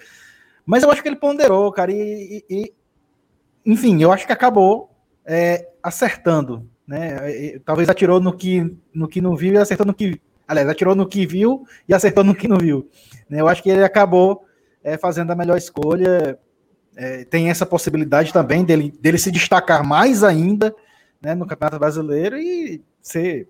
Mas 0.65 0.83
eu 0.83 0.91
acho 0.91 1.01
que 1.01 1.07
ele 1.07 1.15
ponderou, 1.15 1.71
cara, 1.71 1.91
e, 1.91 2.43
e 2.49 2.73
enfim, 3.65 4.01
eu 4.01 4.11
acho 4.11 4.25
que 4.25 4.33
acabou 4.33 4.89
é, 5.25 5.67
acertando, 5.81 6.67
né? 6.87 7.31
E, 7.31 7.59
talvez 7.59 7.89
atirou 7.89 8.19
no 8.19 8.35
que, 8.35 8.75
no 8.93 9.07
que 9.07 9.21
não 9.21 9.35
viu 9.35 9.53
e 9.53 9.57
acertou 9.57 9.85
no 9.85 9.93
que. 9.93 10.19
Aliás, 10.47 10.67
atirou 10.67 10.95
no 10.95 11.07
que 11.07 11.25
viu 11.25 11.65
e 11.87 11.93
acertou 11.93 12.23
no 12.23 12.33
que 12.33 12.47
não 12.47 12.57
viu. 12.57 12.89
Né? 13.29 13.39
Eu 13.39 13.47
acho 13.47 13.61
que 13.61 13.69
ele 13.69 13.83
acabou 13.83 14.43
é, 14.83 14.97
fazendo 14.97 15.31
a 15.31 15.35
melhor 15.35 15.57
escolha 15.57 16.39
é, 16.99 17.23
tem 17.23 17.49
essa 17.49 17.65
possibilidade 17.65 18.33
também 18.33 18.65
dele, 18.65 18.93
dele 18.99 19.17
se 19.17 19.31
destacar 19.31 19.85
mais 19.85 20.21
ainda 20.21 20.75
né, 21.21 21.33
no 21.33 21.47
Campeonato 21.47 21.79
Brasileiro 21.79 22.37
e 22.37 22.83
ser 23.01 23.47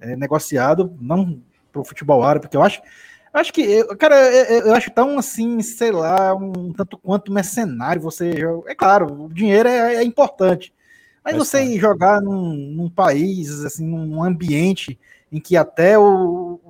é, 0.00 0.14
negociado, 0.16 0.94
não 1.00 1.40
para 1.72 1.80
o 1.80 1.84
futebol 1.84 2.22
árabe, 2.22 2.42
porque 2.42 2.56
eu 2.56 2.62
acho, 2.62 2.82
Acho 3.32 3.52
que, 3.52 3.84
cara, 3.96 4.16
eu 4.16 4.74
acho 4.74 4.90
tão 4.90 5.18
assim, 5.18 5.60
sei 5.62 5.92
lá, 5.92 6.34
um 6.34 6.72
tanto 6.72 6.98
quanto 6.98 7.32
mercenário. 7.32 8.02
Você, 8.02 8.32
é 8.66 8.74
claro, 8.74 9.24
o 9.26 9.32
dinheiro 9.32 9.68
é, 9.68 9.96
é 9.96 10.02
importante, 10.02 10.74
mas 11.24 11.36
você 11.36 11.78
jogar 11.78 12.20
num, 12.20 12.54
num, 12.54 12.90
país, 12.90 13.64
assim, 13.64 13.86
num 13.86 14.22
ambiente 14.22 14.98
em 15.30 15.40
que 15.40 15.56
até 15.56 15.96
o, 15.96 16.60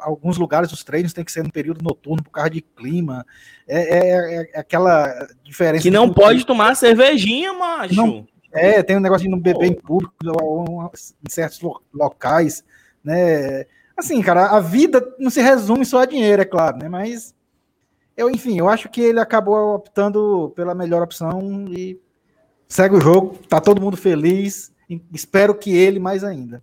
alguns 0.00 0.38
lugares 0.38 0.72
os 0.72 0.82
treinos 0.82 1.12
têm 1.12 1.24
que 1.24 1.32
ser 1.32 1.44
no 1.44 1.52
período 1.52 1.82
noturno 1.82 2.22
por 2.22 2.30
causa 2.30 2.48
de 2.48 2.62
clima, 2.62 3.26
é, 3.68 3.98
é, 3.98 4.50
é 4.54 4.58
aquela 4.58 5.28
diferença. 5.44 5.82
Que 5.82 5.90
não 5.90 6.10
pode 6.10 6.46
tomar 6.46 6.74
cervejinha, 6.76 7.52
macho. 7.52 7.94
Não, 7.94 8.26
é, 8.52 8.82
tem 8.82 8.96
um 8.96 9.00
negócio 9.00 9.24
de 9.24 9.30
não 9.30 9.38
beber 9.38 9.66
em 9.66 9.74
público, 9.74 10.14
em 10.24 11.30
certos 11.30 11.60
locais, 11.92 12.64
né? 13.04 13.66
Assim, 14.00 14.22
cara, 14.22 14.46
a 14.46 14.60
vida 14.60 15.14
não 15.18 15.28
se 15.28 15.42
resume 15.42 15.84
só 15.84 15.98
a 15.98 16.06
dinheiro, 16.06 16.40
é 16.40 16.46
claro, 16.46 16.78
né? 16.78 16.88
Mas 16.88 17.34
eu, 18.16 18.30
enfim, 18.30 18.58
eu 18.58 18.66
acho 18.66 18.88
que 18.88 18.98
ele 18.98 19.20
acabou 19.20 19.74
optando 19.74 20.50
pela 20.56 20.74
melhor 20.74 21.02
opção 21.02 21.66
e 21.68 22.00
segue 22.66 22.96
o 22.96 23.00
jogo, 23.00 23.38
tá 23.46 23.60
todo 23.60 23.80
mundo 23.80 23.98
feliz. 23.98 24.72
Espero 25.12 25.54
que 25.54 25.76
ele 25.76 25.98
mais 25.98 26.24
ainda. 26.24 26.62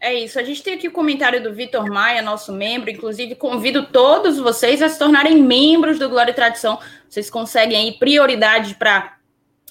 É 0.00 0.12
isso. 0.12 0.40
A 0.40 0.42
gente 0.42 0.60
tem 0.60 0.74
aqui 0.74 0.88
o 0.88 0.92
comentário 0.92 1.40
do 1.40 1.54
Vitor 1.54 1.88
Maia, 1.88 2.20
nosso 2.20 2.52
membro. 2.52 2.90
Inclusive, 2.90 3.36
convido 3.36 3.86
todos 3.86 4.38
vocês 4.38 4.82
a 4.82 4.88
se 4.88 4.98
tornarem 4.98 5.40
membros 5.40 6.00
do 6.00 6.08
Glória 6.08 6.32
e 6.32 6.34
Tradição. 6.34 6.80
Vocês 7.08 7.30
conseguem 7.30 7.76
aí 7.76 7.92
prioridade 7.92 8.74
para 8.74 9.19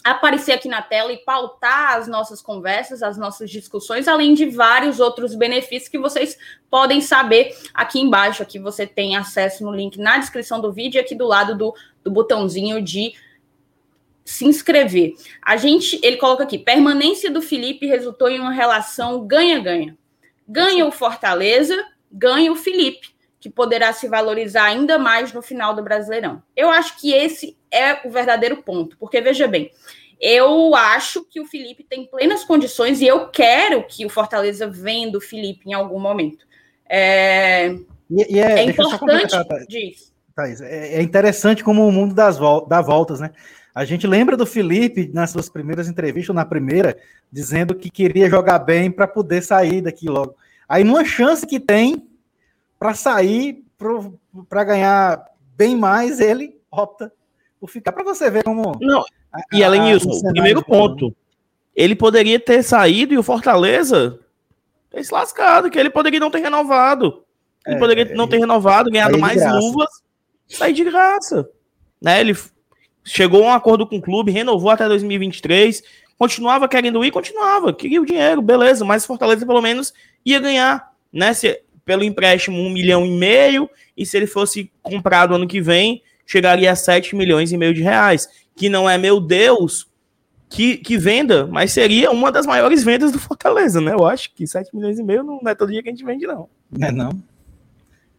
aparecer 0.03 0.53
aqui 0.53 0.67
na 0.67 0.81
tela 0.81 1.11
e 1.11 1.17
pautar 1.17 1.97
as 1.97 2.07
nossas 2.07 2.41
conversas, 2.41 3.03
as 3.03 3.17
nossas 3.17 3.49
discussões, 3.49 4.07
além 4.07 4.33
de 4.33 4.45
vários 4.45 4.99
outros 4.99 5.35
benefícios 5.35 5.89
que 5.89 5.99
vocês 5.99 6.37
podem 6.69 7.01
saber 7.01 7.55
aqui 7.73 7.99
embaixo. 7.99 8.41
Aqui 8.41 8.59
você 8.59 8.87
tem 8.87 9.15
acesso 9.15 9.63
no 9.63 9.73
link 9.73 9.97
na 9.97 10.17
descrição 10.17 10.61
do 10.61 10.71
vídeo, 10.71 11.01
aqui 11.01 11.15
do 11.15 11.25
lado 11.25 11.57
do, 11.57 11.73
do 12.03 12.11
botãozinho 12.11 12.81
de 12.81 13.13
se 14.23 14.45
inscrever. 14.45 15.15
A 15.41 15.57
gente, 15.57 15.99
ele 16.03 16.17
coloca 16.17 16.43
aqui, 16.43 16.57
permanência 16.57 17.31
do 17.31 17.41
Felipe 17.41 17.87
resultou 17.87 18.29
em 18.29 18.39
uma 18.39 18.51
relação 18.51 19.25
ganha-ganha. 19.25 19.97
Ganha 20.47 20.85
o 20.85 20.91
Fortaleza, 20.91 21.75
ganha 22.11 22.51
o 22.51 22.55
Felipe, 22.55 23.09
que 23.39 23.49
poderá 23.49 23.93
se 23.93 24.07
valorizar 24.07 24.65
ainda 24.65 24.97
mais 24.97 25.31
no 25.31 25.41
final 25.41 25.73
do 25.73 25.83
Brasileirão. 25.83 26.43
Eu 26.55 26.69
acho 26.69 26.99
que 26.99 27.13
esse 27.13 27.57
é 27.71 28.05
o 28.07 28.11
verdadeiro 28.11 28.57
ponto, 28.63 28.97
porque 28.97 29.21
veja 29.21 29.47
bem, 29.47 29.71
eu 30.19 30.75
acho 30.75 31.23
que 31.23 31.39
o 31.39 31.45
Felipe 31.45 31.83
tem 31.83 32.05
plenas 32.05 32.43
condições 32.43 32.99
e 32.99 33.07
eu 33.07 33.29
quero 33.29 33.83
que 33.87 34.05
o 34.05 34.09
Fortaleza 34.09 34.67
venda 34.67 35.17
o 35.17 35.21
Felipe 35.21 35.69
em 35.69 35.73
algum 35.73 35.99
momento. 35.99 36.45
É, 36.89 37.69
e, 38.09 38.35
e 38.35 38.39
é, 38.39 38.59
é 38.59 38.63
importante. 38.63 39.33
Thaís, 40.35 40.61
é, 40.61 40.95
é 40.95 41.01
interessante 41.01 41.63
como 41.63 41.87
o 41.87 41.91
mundo 41.91 42.13
das 42.13 42.37
vol 42.37 42.65
dá 42.67 42.81
voltas, 42.81 43.19
né? 43.19 43.31
A 43.73 43.85
gente 43.85 44.07
lembra 44.07 44.35
do 44.35 44.45
Felipe 44.45 45.09
nas 45.13 45.29
suas 45.29 45.47
primeiras 45.47 45.87
entrevistas, 45.87 46.29
ou 46.29 46.35
na 46.35 46.43
primeira, 46.43 46.97
dizendo 47.31 47.75
que 47.75 47.89
queria 47.89 48.29
jogar 48.29 48.59
bem 48.59 48.91
para 48.91 49.07
poder 49.07 49.41
sair 49.41 49.81
daqui 49.81 50.09
logo. 50.09 50.35
Aí, 50.67 50.83
numa 50.83 51.05
chance 51.05 51.45
que 51.45 51.59
tem 51.59 52.08
para 52.79 52.93
sair, 52.93 53.63
para 54.47 54.63
ganhar 54.63 55.25
bem 55.55 55.75
mais, 55.75 56.19
ele 56.19 56.57
opta 56.71 57.11
por 57.59 57.69
ficar. 57.69 57.91
Para 57.91 58.03
você 58.03 58.31
ver 58.31 58.43
como. 58.43 58.77
Não, 58.79 59.03
e 59.51 59.63
além 59.63 59.93
disso, 59.93 60.09
primeiro 60.31 60.63
ponto, 60.63 61.13
ele 61.75 61.95
poderia 61.95 62.39
ter 62.39 62.63
saído 62.63 63.13
e 63.13 63.17
o 63.17 63.23
Fortaleza 63.23 64.19
ter 64.89 65.03
se 65.03 65.13
lascado, 65.13 65.69
que 65.69 65.77
ele 65.77 65.89
poderia 65.89 66.19
não 66.19 66.31
ter 66.31 66.39
renovado. 66.39 67.23
Ele 67.65 67.75
é, 67.75 67.79
poderia 67.79 68.05
não 68.15 68.27
ter 68.27 68.39
renovado, 68.39 68.89
ganhado 68.89 69.19
mais 69.19 69.45
luvas, 69.45 69.89
sair 70.47 70.73
de 70.73 70.83
graça. 70.83 71.47
Né? 72.01 72.21
Ele 72.21 72.35
chegou 73.03 73.43
a 73.43 73.47
um 73.47 73.53
acordo 73.53 73.85
com 73.85 73.97
o 73.97 74.01
clube, 74.01 74.31
renovou 74.31 74.71
até 74.71 74.87
2023, 74.87 75.83
continuava 76.17 76.67
querendo 76.67 77.03
ir, 77.03 77.11
continuava, 77.11 77.73
queria 77.73 78.01
o 78.01 78.05
dinheiro, 78.05 78.41
beleza, 78.41 78.83
mas 78.83 79.05
Fortaleza 79.05 79.45
pelo 79.45 79.61
menos 79.61 79.93
ia 80.25 80.39
ganhar, 80.39 80.91
né? 81.11 81.33
Se, 81.33 81.61
pelo 81.85 82.03
empréstimo 82.03 82.59
um 82.59 82.69
milhão 82.69 83.05
e 83.05 83.11
meio, 83.11 83.69
e 83.95 84.05
se 84.05 84.17
ele 84.17 84.27
fosse 84.27 84.71
comprado 84.81 85.35
ano 85.35 85.47
que 85.47 85.61
vem, 85.61 86.01
chegaria 86.25 86.71
a 86.71 86.75
7 86.75 87.15
milhões 87.15 87.51
e 87.51 87.57
meio 87.57 87.73
de 87.73 87.81
reais 87.81 88.27
que 88.59 88.67
não 88.67 88.89
é 88.89 88.97
meu 88.97 89.21
Deus, 89.21 89.87
que, 90.49 90.75
que 90.75 90.97
venda, 90.97 91.47
mas 91.47 91.71
seria 91.71 92.11
uma 92.11 92.29
das 92.29 92.45
maiores 92.45 92.83
vendas 92.83 93.09
do 93.09 93.17
Fortaleza, 93.17 93.79
né? 93.79 93.93
Eu 93.93 94.05
acho 94.05 94.33
que 94.33 94.45
7 94.45 94.75
milhões 94.75 94.99
e 94.99 95.03
meio 95.03 95.23
não 95.23 95.39
é 95.47 95.55
todo 95.55 95.71
dia 95.71 95.81
que 95.81 95.87
a 95.87 95.91
gente 95.93 96.03
vende, 96.03 96.27
não. 96.27 96.49
Não 96.69 96.87
é 96.87 96.91
não? 96.91 97.23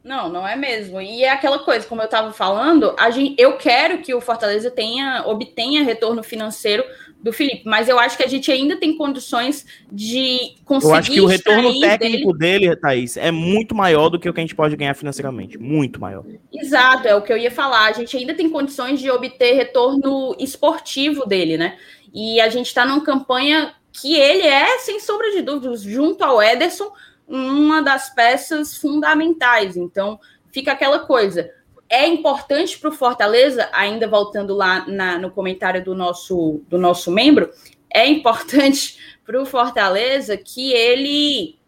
Não, 0.02 0.28
não 0.30 0.48
é 0.48 0.56
mesmo. 0.56 0.98
E 0.98 1.24
é 1.24 1.30
aquela 1.30 1.58
coisa, 1.58 1.86
como 1.86 2.00
eu 2.00 2.06
estava 2.06 2.32
falando, 2.32 2.96
a 2.98 3.10
gente, 3.10 3.34
eu 3.38 3.58
quero 3.58 3.98
que 3.98 4.14
o 4.14 4.20
Fortaleza 4.20 4.70
tenha, 4.70 5.24
obtenha 5.26 5.84
retorno 5.84 6.22
financeiro 6.22 6.82
do 7.22 7.32
Felipe, 7.32 7.62
mas 7.66 7.88
eu 7.88 7.98
acho 7.98 8.16
que 8.16 8.22
a 8.22 8.28
gente 8.28 8.50
ainda 8.50 8.76
tem 8.76 8.96
condições 8.96 9.66
de 9.92 10.54
conseguir. 10.64 10.92
Eu 10.92 10.94
acho 10.94 11.10
que 11.10 11.20
o 11.20 11.26
retorno 11.26 11.78
técnico 11.78 12.32
dele, 12.32 12.68
dele, 12.68 12.76
Thaís, 12.76 13.16
é 13.16 13.30
muito 13.30 13.74
maior 13.74 14.08
do 14.08 14.18
que 14.18 14.28
o 14.28 14.32
que 14.32 14.40
a 14.40 14.42
gente 14.42 14.54
pode 14.54 14.74
ganhar 14.74 14.94
financeiramente. 14.94 15.58
Muito 15.58 16.00
maior. 16.00 16.24
Exato, 16.52 17.06
é 17.06 17.14
o 17.14 17.22
que 17.22 17.32
eu 17.32 17.36
ia 17.36 17.50
falar. 17.50 17.88
A 17.88 17.92
gente 17.92 18.16
ainda 18.16 18.34
tem 18.34 18.48
condições 18.48 19.00
de 19.00 19.10
obter 19.10 19.54
retorno 19.54 20.34
esportivo 20.38 21.26
dele, 21.26 21.58
né? 21.58 21.76
E 22.12 22.40
a 22.40 22.48
gente 22.48 22.66
está 22.66 22.86
numa 22.86 23.04
campanha 23.04 23.74
que 23.92 24.16
ele 24.16 24.46
é, 24.46 24.78
sem 24.78 24.98
sombra 25.00 25.30
de 25.32 25.42
dúvidas, 25.42 25.82
junto 25.82 26.24
ao 26.24 26.42
Ederson, 26.42 26.90
uma 27.28 27.82
das 27.82 28.14
peças 28.14 28.76
fundamentais. 28.76 29.76
Então, 29.76 30.18
fica 30.50 30.72
aquela 30.72 31.00
coisa 31.00 31.50
é 31.90 32.06
importante 32.06 32.78
para 32.78 32.88
o 32.88 32.92
Fortaleza, 32.92 33.68
ainda 33.72 34.06
voltando 34.06 34.54
lá 34.54 34.86
na, 34.86 35.18
no 35.18 35.28
comentário 35.28 35.84
do 35.84 35.92
nosso, 35.92 36.62
do 36.68 36.78
nosso 36.78 37.10
membro, 37.10 37.52
é 37.92 38.06
importante 38.06 38.96
para 39.26 39.42
o 39.42 39.44
Fortaleza 39.44 40.36
que 40.36 40.72
ele 40.72 41.58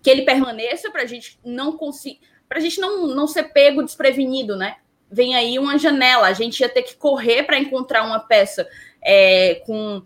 que 0.00 0.10
ele 0.10 0.22
permaneça 0.22 0.88
para 0.88 1.02
a 1.02 1.06
gente 1.06 1.36
não 1.44 1.76
conseguir, 1.76 2.20
para 2.48 2.58
a 2.58 2.60
gente 2.60 2.80
não, 2.80 3.08
não 3.08 3.26
ser 3.26 3.52
pego 3.52 3.82
desprevenido, 3.82 4.54
né? 4.54 4.76
Vem 5.10 5.34
aí 5.34 5.58
uma 5.58 5.76
janela, 5.76 6.28
a 6.28 6.32
gente 6.32 6.60
ia 6.60 6.68
ter 6.68 6.82
que 6.82 6.94
correr 6.94 7.42
para 7.42 7.58
encontrar 7.58 8.04
uma 8.04 8.20
peça 8.20 8.68
é, 9.02 9.56
com 9.66 10.00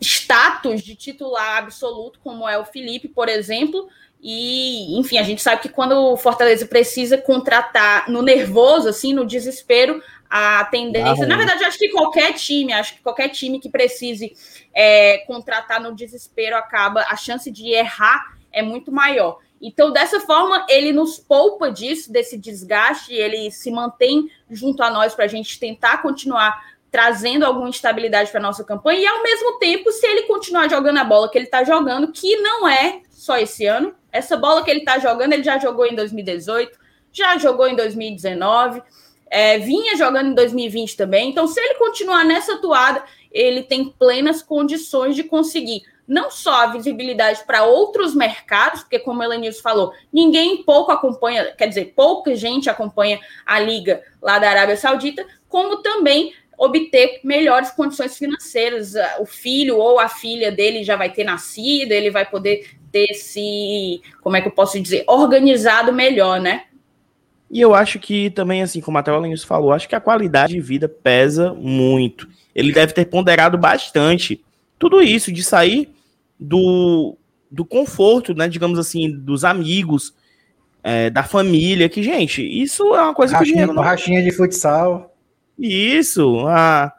status 0.00 0.82
de 0.82 0.96
titular 0.96 1.58
absoluto, 1.58 2.18
como 2.24 2.48
é 2.48 2.58
o 2.58 2.64
Felipe, 2.64 3.06
por 3.06 3.28
exemplo, 3.28 3.88
e, 4.26 4.98
enfim, 4.98 5.18
a 5.18 5.22
gente 5.22 5.42
sabe 5.42 5.60
que 5.60 5.68
quando 5.68 5.92
o 5.92 6.16
Fortaleza 6.16 6.64
precisa 6.64 7.18
contratar 7.18 8.08
no 8.08 8.22
nervoso, 8.22 8.88
assim, 8.88 9.12
no 9.12 9.26
desespero, 9.26 10.02
a 10.30 10.64
tendência. 10.64 11.24
Ah, 11.24 11.26
na 11.26 11.36
verdade, 11.36 11.62
acho 11.62 11.78
que 11.78 11.90
qualquer 11.90 12.32
time, 12.32 12.72
acho 12.72 12.94
que 12.94 13.02
qualquer 13.02 13.28
time 13.28 13.60
que 13.60 13.68
precise 13.68 14.32
é, 14.74 15.18
contratar 15.26 15.78
no 15.78 15.94
desespero 15.94 16.56
acaba, 16.56 17.04
a 17.10 17.16
chance 17.16 17.50
de 17.50 17.68
errar 17.68 18.34
é 18.50 18.62
muito 18.62 18.90
maior. 18.90 19.40
Então, 19.60 19.92
dessa 19.92 20.18
forma, 20.20 20.64
ele 20.70 20.90
nos 20.90 21.18
poupa 21.18 21.70
disso, 21.70 22.10
desse 22.10 22.38
desgaste, 22.38 23.12
ele 23.12 23.50
se 23.50 23.70
mantém 23.70 24.30
junto 24.50 24.82
a 24.82 24.90
nós 24.90 25.14
para 25.14 25.26
a 25.26 25.28
gente 25.28 25.60
tentar 25.60 25.98
continuar 25.98 26.74
trazendo 26.90 27.44
alguma 27.44 27.68
estabilidade 27.68 28.30
para 28.30 28.40
nossa 28.40 28.64
campanha, 28.64 29.00
e 29.00 29.06
ao 29.06 29.22
mesmo 29.22 29.58
tempo, 29.58 29.92
se 29.92 30.06
ele 30.06 30.22
continuar 30.22 30.70
jogando 30.70 30.96
a 30.96 31.04
bola 31.04 31.28
que 31.28 31.36
ele 31.36 31.44
está 31.44 31.62
jogando, 31.62 32.10
que 32.10 32.36
não 32.36 32.66
é 32.66 33.02
só 33.10 33.36
esse 33.36 33.66
ano, 33.66 33.94
essa 34.14 34.36
bola 34.36 34.62
que 34.62 34.70
ele 34.70 34.78
está 34.78 34.96
jogando, 35.00 35.32
ele 35.32 35.42
já 35.42 35.58
jogou 35.58 35.84
em 35.84 35.94
2018, 35.96 36.78
já 37.12 37.36
jogou 37.36 37.66
em 37.66 37.74
2019, 37.74 38.80
é, 39.28 39.58
vinha 39.58 39.96
jogando 39.96 40.28
em 40.28 40.34
2020 40.34 40.96
também. 40.96 41.30
Então, 41.30 41.48
se 41.48 41.60
ele 41.60 41.74
continuar 41.74 42.24
nessa 42.24 42.58
toada, 42.58 43.02
ele 43.32 43.64
tem 43.64 43.86
plenas 43.98 44.40
condições 44.40 45.16
de 45.16 45.24
conseguir 45.24 45.82
não 46.06 46.30
só 46.30 46.62
a 46.62 46.66
visibilidade 46.68 47.42
para 47.44 47.64
outros 47.64 48.14
mercados, 48.14 48.82
porque, 48.82 49.00
como 49.00 49.20
a 49.20 49.24
Elenilson 49.24 49.62
falou, 49.62 49.92
ninguém 50.12 50.62
pouco 50.62 50.92
acompanha, 50.92 51.52
quer 51.52 51.66
dizer, 51.66 51.92
pouca 51.96 52.36
gente 52.36 52.70
acompanha 52.70 53.18
a 53.44 53.58
liga 53.58 54.00
lá 54.22 54.38
da 54.38 54.48
Arábia 54.48 54.76
Saudita, 54.76 55.26
como 55.48 55.78
também 55.82 56.32
obter 56.56 57.18
melhores 57.24 57.72
condições 57.72 58.16
financeiras. 58.16 58.94
O 59.18 59.26
filho 59.26 59.76
ou 59.76 59.98
a 59.98 60.08
filha 60.08 60.52
dele 60.52 60.84
já 60.84 60.94
vai 60.94 61.10
ter 61.10 61.24
nascido, 61.24 61.90
ele 61.90 62.12
vai 62.12 62.24
poder 62.24 62.83
ter 62.94 63.12
se, 63.14 64.00
como 64.22 64.36
é 64.36 64.40
que 64.40 64.46
eu 64.46 64.52
posso 64.52 64.80
dizer, 64.80 65.02
organizado 65.08 65.92
melhor, 65.92 66.40
né? 66.40 66.66
E 67.50 67.60
eu 67.60 67.74
acho 67.74 67.98
que 67.98 68.30
também, 68.30 68.62
assim, 68.62 68.80
como 68.80 68.96
até 68.96 69.10
o 69.10 69.16
Alenilson 69.16 69.48
falou, 69.48 69.72
acho 69.72 69.88
que 69.88 69.96
a 69.96 70.00
qualidade 70.00 70.52
de 70.52 70.60
vida 70.60 70.88
pesa 70.88 71.52
muito. 71.52 72.28
Ele 72.54 72.72
deve 72.72 72.92
ter 72.92 73.06
ponderado 73.06 73.58
bastante 73.58 74.40
tudo 74.78 75.02
isso, 75.02 75.32
de 75.32 75.42
sair 75.42 75.92
do, 76.38 77.16
do 77.50 77.64
conforto, 77.64 78.32
né, 78.32 78.48
digamos 78.48 78.78
assim, 78.78 79.10
dos 79.10 79.44
amigos, 79.44 80.14
é, 80.80 81.10
da 81.10 81.24
família, 81.24 81.88
que, 81.88 82.00
gente, 82.00 82.42
isso 82.42 82.94
é 82.94 83.02
uma 83.02 83.14
coisa 83.14 83.36
rachinha, 83.36 83.44
que 83.44 83.50
o 83.50 83.54
dinheiro 83.54 83.74
não... 83.74 83.82
Rachinha 83.82 84.22
de 84.22 84.30
futsal. 84.30 85.12
Isso, 85.58 86.46
a, 86.46 86.92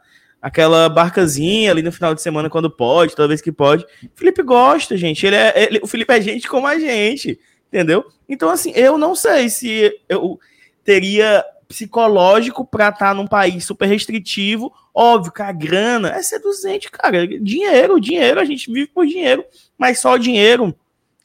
aquela 0.46 0.88
barcazinha 0.88 1.72
ali 1.72 1.82
no 1.82 1.90
final 1.90 2.14
de 2.14 2.22
semana 2.22 2.48
quando 2.48 2.70
pode, 2.70 3.16
toda 3.16 3.26
vez 3.26 3.40
que 3.40 3.50
pode. 3.50 3.84
Felipe 4.14 4.44
gosta, 4.44 4.96
gente. 4.96 5.26
Ele 5.26 5.34
é, 5.34 5.52
ele, 5.56 5.80
o 5.82 5.88
Felipe 5.88 6.12
é 6.12 6.20
gente 6.20 6.46
como 6.46 6.68
a 6.68 6.78
gente. 6.78 7.36
Entendeu? 7.66 8.04
Então, 8.28 8.48
assim, 8.48 8.70
eu 8.76 8.96
não 8.96 9.16
sei 9.16 9.48
se 9.48 9.92
eu 10.08 10.38
teria 10.84 11.44
psicológico 11.66 12.64
para 12.64 12.90
estar 12.90 13.06
tá 13.06 13.14
num 13.14 13.26
país 13.26 13.64
super 13.64 13.86
restritivo. 13.86 14.72
Óbvio 14.94 15.32
que 15.32 15.42
a 15.42 15.50
grana 15.50 16.10
é 16.10 16.22
seduzente, 16.22 16.92
cara. 16.92 17.26
Dinheiro, 17.26 18.00
dinheiro, 18.00 18.38
a 18.38 18.44
gente 18.44 18.72
vive 18.72 18.86
por 18.86 19.04
dinheiro, 19.04 19.44
mas 19.76 19.98
só 19.98 20.16
dinheiro 20.16 20.72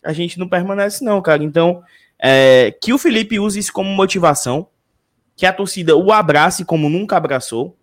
a 0.04 0.14
gente 0.14 0.40
não 0.40 0.50
permanece, 0.50 1.06
não, 1.06 1.22
cara. 1.22 1.44
Então, 1.44 1.84
é, 2.18 2.76
que 2.82 2.92
o 2.92 2.98
Felipe 2.98 3.40
use 3.40 3.60
isso 3.60 3.72
como 3.72 3.88
motivação, 3.92 4.68
que 5.36 5.46
a 5.46 5.54
torcida 5.54 5.96
o 5.96 6.12
abrace 6.12 6.66
como 6.66 6.90
nunca 6.90 7.18
abraçou, 7.18 7.78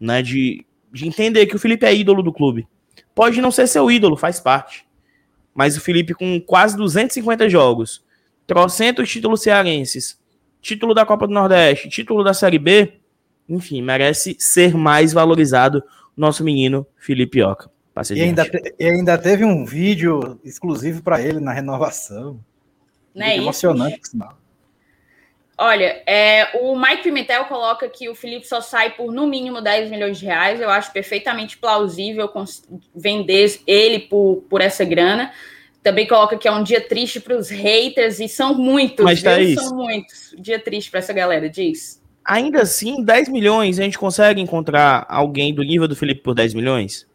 né? 0.00 0.20
De, 0.20 0.66
de 0.92 1.06
entender 1.06 1.46
que 1.46 1.56
o 1.56 1.58
Felipe 1.58 1.86
é 1.86 1.94
ídolo 1.94 2.22
do 2.22 2.32
clube. 2.32 2.66
Pode 3.14 3.40
não 3.40 3.50
ser 3.50 3.66
seu 3.66 3.90
ídolo, 3.90 4.16
faz 4.16 4.40
parte. 4.40 4.86
Mas 5.54 5.76
o 5.76 5.80
Felipe, 5.80 6.14
com 6.14 6.40
quase 6.40 6.76
250 6.76 7.48
jogos, 7.48 8.04
trocentos 8.46 9.10
títulos 9.10 9.42
cearenses, 9.42 10.18
título 10.60 10.94
da 10.94 11.06
Copa 11.06 11.26
do 11.26 11.34
Nordeste, 11.34 11.88
título 11.88 12.22
da 12.22 12.34
Série 12.34 12.58
B, 12.58 12.94
enfim, 13.48 13.82
merece 13.82 14.36
ser 14.38 14.74
mais 14.74 15.12
valorizado 15.12 15.82
nosso 16.16 16.44
menino 16.44 16.86
Felipe 16.96 17.42
Oca. 17.42 17.70
E 18.14 18.22
ainda, 18.22 18.48
te, 18.48 18.74
e 18.78 18.84
ainda, 18.84 19.18
teve 19.18 19.44
um 19.44 19.64
vídeo 19.64 20.40
exclusivo 20.44 21.02
para 21.02 21.20
ele 21.20 21.40
na 21.40 21.52
renovação. 21.52 22.40
Não 23.14 23.26
é 23.26 23.36
emocionante, 23.36 24.00
isso? 24.02 24.12
sinal. 24.12 24.38
Olha, 25.62 26.02
é, 26.06 26.58
o 26.58 26.74
Mike 26.74 27.02
Pimentel 27.02 27.44
coloca 27.44 27.86
que 27.86 28.08
o 28.08 28.14
Felipe 28.14 28.48
só 28.48 28.62
sai 28.62 28.92
por 28.92 29.12
no 29.12 29.26
mínimo 29.26 29.60
10 29.60 29.90
milhões 29.90 30.18
de 30.18 30.24
reais. 30.24 30.58
Eu 30.58 30.70
acho 30.70 30.90
perfeitamente 30.90 31.58
plausível 31.58 32.32
vender 32.94 33.60
ele 33.66 33.98
por, 33.98 34.42
por 34.48 34.62
essa 34.62 34.86
grana. 34.86 35.30
Também 35.82 36.08
coloca 36.08 36.38
que 36.38 36.48
é 36.48 36.50
um 36.50 36.62
dia 36.62 36.80
triste 36.80 37.20
para 37.20 37.36
os 37.36 37.50
haters, 37.50 38.20
e 38.20 38.26
são 38.26 38.54
muitos, 38.54 39.04
Mas 39.04 39.22
tá 39.22 39.36
viu? 39.36 39.60
São 39.60 39.76
muitos. 39.76 40.34
Dia 40.38 40.58
triste 40.58 40.90
para 40.90 41.00
essa 41.00 41.12
galera, 41.12 41.46
diz. 41.46 42.02
Ainda 42.24 42.62
assim, 42.62 43.04
10 43.04 43.28
milhões, 43.28 43.78
a 43.78 43.82
gente 43.82 43.98
consegue 43.98 44.40
encontrar 44.40 45.04
alguém 45.10 45.52
do 45.52 45.62
nível 45.62 45.86
do 45.86 45.94
Felipe 45.94 46.22
por 46.22 46.34
10 46.34 46.54
milhões? 46.54 47.06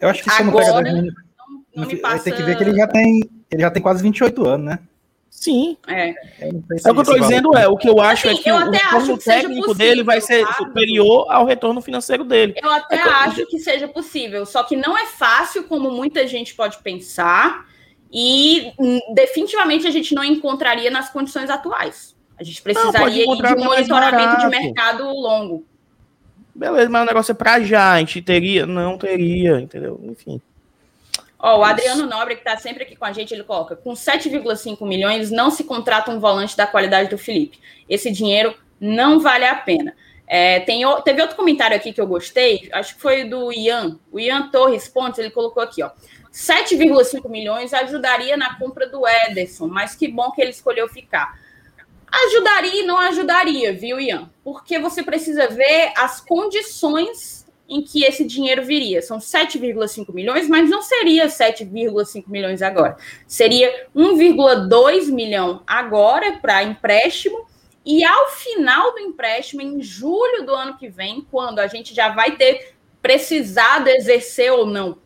Eu 0.00 0.08
acho 0.08 0.22
que 0.22 0.30
isso 0.30 0.40
Agora, 0.40 0.64
não 0.64 0.72
pega 0.72 0.82
10 0.82 0.94
milhões. 0.94 1.14
Não, 1.76 1.84
não 1.84 1.96
passa... 1.98 2.24
Tem 2.24 2.32
que 2.32 2.42
ver 2.42 2.56
que 2.56 2.64
ele 2.64 2.74
já 2.74 2.88
tem, 2.88 3.20
ele 3.50 3.60
já 3.60 3.70
tem 3.70 3.82
quase 3.82 4.02
28 4.02 4.46
anos, 4.46 4.66
né? 4.66 4.78
Sim. 5.42 5.76
É. 5.88 6.10
é 6.38 6.46
o 6.46 6.62
que 6.62 6.88
eu 6.88 7.02
estou 7.02 7.18
dizendo 7.18 7.58
é, 7.58 7.66
o 7.66 7.76
que 7.76 7.88
eu 7.88 8.00
acho 8.00 8.28
é 8.28 8.30
assim, 8.30 8.40
é 8.40 8.42
que 8.44 8.52
o 8.52 8.70
retorno 8.70 9.18
técnico 9.18 9.66
possível, 9.66 9.74
dele 9.74 10.04
vai 10.04 10.20
ser 10.20 10.44
sabe? 10.44 10.56
superior 10.56 11.26
ao 11.28 11.44
retorno 11.44 11.80
financeiro 11.80 12.22
dele. 12.22 12.54
Eu 12.62 12.70
até 12.70 12.94
é 12.94 13.02
acho 13.02 13.44
que 13.46 13.58
seja 13.58 13.88
possível, 13.88 14.46
só 14.46 14.62
que 14.62 14.76
não 14.76 14.96
é 14.96 15.04
fácil 15.06 15.64
como 15.64 15.90
muita 15.90 16.28
gente 16.28 16.54
pode 16.54 16.78
pensar 16.78 17.66
e 18.12 18.72
hum, 18.78 19.00
definitivamente 19.12 19.84
a 19.84 19.90
gente 19.90 20.14
não 20.14 20.22
encontraria 20.22 20.92
nas 20.92 21.10
condições 21.10 21.50
atuais. 21.50 22.14
A 22.38 22.44
gente 22.44 22.62
precisaria 22.62 23.26
não, 23.26 23.34
de 23.34 23.54
um 23.54 23.64
monitoramento 23.64 24.42
de 24.42 24.46
mercado 24.46 25.02
longo. 25.08 25.66
Beleza, 26.54 26.88
mas 26.88 27.02
o 27.02 27.06
negócio 27.06 27.32
é 27.32 27.34
para 27.34 27.58
já, 27.62 27.94
a 27.94 27.98
gente 27.98 28.22
teria, 28.22 28.64
não 28.64 28.96
teria, 28.96 29.60
entendeu? 29.60 30.00
Enfim. 30.04 30.40
Ó, 31.42 31.58
o 31.58 31.64
Adriano 31.64 32.06
Nobre, 32.06 32.36
que 32.36 32.40
está 32.42 32.56
sempre 32.56 32.84
aqui 32.84 32.94
com 32.94 33.04
a 33.04 33.12
gente, 33.12 33.34
ele 33.34 33.42
coloca: 33.42 33.74
com 33.74 33.92
7,5 33.94 34.86
milhões 34.86 35.32
não 35.32 35.50
se 35.50 35.64
contrata 35.64 36.12
um 36.12 36.20
volante 36.20 36.56
da 36.56 36.68
qualidade 36.68 37.10
do 37.10 37.18
Felipe. 37.18 37.58
Esse 37.88 38.12
dinheiro 38.12 38.56
não 38.80 39.18
vale 39.18 39.44
a 39.44 39.56
pena. 39.56 39.94
É, 40.24 40.60
tem, 40.60 40.82
teve 41.02 41.20
outro 41.20 41.36
comentário 41.36 41.76
aqui 41.76 41.92
que 41.92 42.00
eu 42.00 42.06
gostei, 42.06 42.70
acho 42.72 42.94
que 42.94 43.00
foi 43.00 43.24
do 43.24 43.52
Ian. 43.52 43.98
O 44.12 44.20
Ian 44.20 44.50
Torres 44.50 44.86
Pontes, 44.86 45.18
ele 45.18 45.30
colocou 45.30 45.62
aqui, 45.62 45.82
ó. 45.82 45.90
7,5 46.32 47.28
milhões 47.28 47.74
ajudaria 47.74 48.36
na 48.36 48.56
compra 48.56 48.88
do 48.88 49.06
Ederson, 49.06 49.66
mas 49.66 49.94
que 49.94 50.08
bom 50.08 50.30
que 50.30 50.40
ele 50.40 50.50
escolheu 50.50 50.88
ficar. 50.88 51.38
Ajudaria 52.10 52.82
e 52.82 52.86
não 52.86 52.98
ajudaria, 52.98 53.72
viu, 53.72 54.00
Ian? 54.00 54.30
Porque 54.44 54.78
você 54.78 55.02
precisa 55.02 55.48
ver 55.48 55.92
as 55.96 56.20
condições 56.20 57.41
em 57.72 57.80
que 57.80 58.04
esse 58.04 58.24
dinheiro 58.24 58.62
viria. 58.62 59.00
São 59.00 59.18
7,5 59.18 60.12
milhões, 60.12 60.46
mas 60.46 60.68
não 60.68 60.82
seria 60.82 61.26
7,5 61.26 62.24
milhões 62.26 62.60
agora. 62.60 62.98
Seria 63.26 63.86
1,2 63.96 65.06
milhão 65.06 65.62
agora 65.66 66.38
para 66.38 66.62
empréstimo. 66.62 67.46
E 67.84 68.04
ao 68.04 68.28
final 68.28 68.92
do 68.92 69.00
empréstimo, 69.00 69.62
em 69.62 69.80
julho 69.80 70.44
do 70.44 70.54
ano 70.54 70.76
que 70.76 70.88
vem, 70.88 71.26
quando 71.30 71.58
a 71.58 71.66
gente 71.66 71.94
já 71.94 72.10
vai 72.10 72.36
ter 72.36 72.74
precisado 73.00 73.88
exercer 73.88 74.52
ou 74.52 74.66
não 74.66 74.98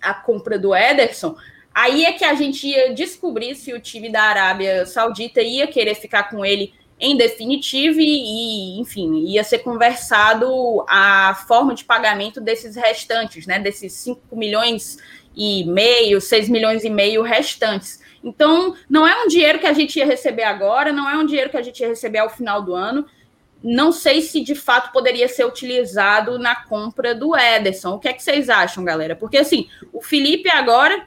a 0.00 0.14
compra 0.14 0.56
do 0.56 0.74
Ederson, 0.74 1.36
aí 1.74 2.04
é 2.04 2.12
que 2.12 2.24
a 2.24 2.34
gente 2.34 2.66
ia 2.66 2.94
descobrir 2.94 3.56
se 3.56 3.72
o 3.72 3.80
time 3.80 4.08
da 4.08 4.22
Arábia 4.22 4.86
Saudita 4.86 5.42
ia 5.42 5.66
querer 5.66 5.96
ficar 5.96 6.30
com 6.30 6.44
ele 6.44 6.72
em 7.00 7.16
definitivo 7.16 8.00
e, 8.00 8.80
enfim, 8.80 9.24
ia 9.26 9.44
ser 9.44 9.58
conversado 9.58 10.84
a 10.88 11.34
forma 11.46 11.74
de 11.74 11.84
pagamento 11.84 12.40
desses 12.40 12.74
restantes, 12.74 13.46
né, 13.46 13.58
desses 13.58 13.92
5 13.92 14.36
milhões 14.36 14.98
e 15.36 15.64
meio, 15.64 16.20
6 16.20 16.48
milhões 16.48 16.84
e 16.84 16.90
meio 16.90 17.22
restantes. 17.22 18.00
Então, 18.22 18.74
não 18.90 19.06
é 19.06 19.22
um 19.22 19.28
dinheiro 19.28 19.60
que 19.60 19.66
a 19.66 19.72
gente 19.72 19.96
ia 19.96 20.06
receber 20.06 20.42
agora, 20.42 20.92
não 20.92 21.08
é 21.08 21.16
um 21.16 21.24
dinheiro 21.24 21.50
que 21.50 21.56
a 21.56 21.62
gente 21.62 21.80
ia 21.80 21.88
receber 21.88 22.18
ao 22.18 22.30
final 22.30 22.62
do 22.62 22.74
ano. 22.74 23.06
Não 23.62 23.92
sei 23.92 24.20
se 24.20 24.40
de 24.40 24.56
fato 24.56 24.92
poderia 24.92 25.28
ser 25.28 25.44
utilizado 25.44 26.38
na 26.38 26.64
compra 26.64 27.14
do 27.14 27.36
Ederson. 27.36 27.94
O 27.94 27.98
que 27.98 28.08
é 28.08 28.12
que 28.12 28.22
vocês 28.22 28.48
acham, 28.48 28.84
galera? 28.84 29.14
Porque 29.14 29.38
assim, 29.38 29.68
o 29.92 30.02
Felipe 30.02 30.48
agora, 30.48 31.06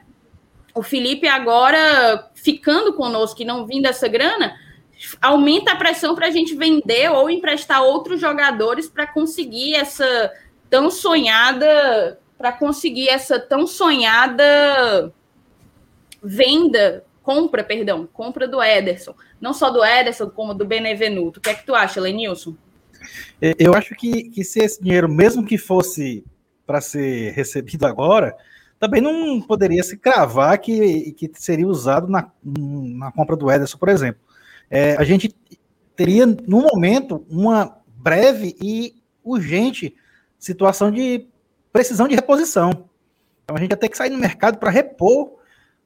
o 0.73 0.81
Felipe 0.81 1.27
agora 1.27 2.29
ficando 2.33 2.93
conosco 2.93 3.41
e 3.41 3.45
não 3.45 3.65
vindo 3.65 3.85
essa 3.85 4.07
grana, 4.07 4.55
aumenta 5.21 5.71
a 5.71 5.75
pressão 5.75 6.15
para 6.15 6.27
a 6.27 6.31
gente 6.31 6.55
vender 6.55 7.09
ou 7.09 7.29
emprestar 7.29 7.81
outros 7.83 8.19
jogadores 8.19 8.87
para 8.87 9.07
conseguir 9.07 9.75
essa 9.75 10.31
tão 10.69 10.89
sonhada 10.89 12.19
para 12.37 12.51
conseguir 12.51 13.07
essa 13.07 13.39
tão 13.39 13.67
sonhada 13.67 15.13
venda, 16.23 17.03
compra, 17.21 17.63
perdão, 17.63 18.09
compra 18.11 18.47
do 18.47 18.61
Ederson. 18.61 19.13
Não 19.39 19.53
só 19.53 19.69
do 19.69 19.85
Ederson, 19.85 20.27
como 20.27 20.55
do 20.55 20.65
Benevenuto. 20.65 21.39
O 21.39 21.41
que 21.41 21.51
é 21.51 21.53
que 21.53 21.65
tu 21.65 21.75
acha, 21.75 22.01
Lenilson? 22.01 22.55
Eu 23.59 23.75
acho 23.75 23.93
que, 23.93 24.23
que 24.29 24.43
se 24.43 24.59
esse 24.59 24.81
dinheiro, 24.81 25.07
mesmo 25.07 25.45
que 25.45 25.55
fosse 25.55 26.25
para 26.65 26.81
ser 26.81 27.31
recebido 27.33 27.85
agora, 27.85 28.35
também 28.79 29.01
não 29.01 29.39
poderia 29.39 29.83
se 29.83 29.95
cravar 29.95 30.57
que, 30.57 31.11
que 31.11 31.29
seria 31.35 31.67
usado 31.67 32.07
na, 32.07 32.27
na 32.43 33.11
compra 33.11 33.35
do 33.35 33.51
Ederson, 33.51 33.77
por 33.77 33.89
exemplo 33.89 34.30
é, 34.71 34.95
a 34.97 35.03
gente 35.03 35.35
teria, 35.97 36.25
no 36.25 36.61
momento, 36.61 37.25
uma 37.29 37.77
breve 37.85 38.55
e 38.63 38.95
urgente 39.21 39.93
situação 40.39 40.89
de 40.89 41.27
precisão 41.73 42.07
de 42.07 42.15
reposição. 42.15 42.89
Então 43.43 43.57
a 43.57 43.59
gente 43.59 43.71
ia 43.71 43.77
ter 43.77 43.89
que 43.89 43.97
sair 43.97 44.09
no 44.09 44.17
mercado 44.17 44.57
para 44.57 44.71
repor 44.71 45.33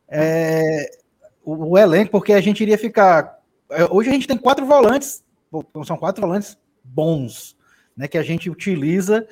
é, 0.07 0.99
o, 1.43 1.71
o, 1.71 1.77
elenco, 1.77 2.11
porque 2.11 2.31
a 2.31 2.39
gente 2.39 2.61
iria 2.61 2.77
ficar. 2.77 3.39
É, 3.71 3.85
hoje 3.89 4.09
a 4.09 4.13
gente 4.13 4.27
tem 4.27 4.37
quatro 4.37 4.65
volantes, 4.67 5.23
são 5.83 5.97
quatro 5.97 6.21
volantes 6.21 6.55
bons, 6.83 7.57
né, 7.97 8.07
que 8.07 8.19
a 8.19 8.23
gente 8.23 8.51
utiliza 8.51 9.27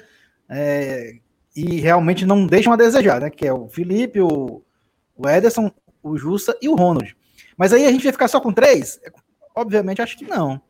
é, 0.50 1.18
e 1.56 1.80
realmente 1.80 2.26
não 2.26 2.48
deixam 2.48 2.74
a 2.74 2.76
desejar, 2.76 3.22
né, 3.22 3.30
que 3.30 3.46
é 3.46 3.54
o 3.54 3.70
Felipe, 3.70 4.20
o, 4.20 4.64
o 5.16 5.30
Ederson, 5.30 5.72
o 6.02 6.18
Justa 6.18 6.58
e 6.60 6.68
o 6.68 6.76
Ronald. 6.76 7.16
Mas 7.56 7.72
aí 7.72 7.86
a 7.86 7.92
gente 7.92 8.04
vai 8.04 8.12
ficar 8.12 8.28
só 8.28 8.42
com 8.42 8.52
três? 8.52 9.00
Obviamente, 9.56 10.02
acho 10.02 10.18
que 10.18 10.26
não. 10.26 10.62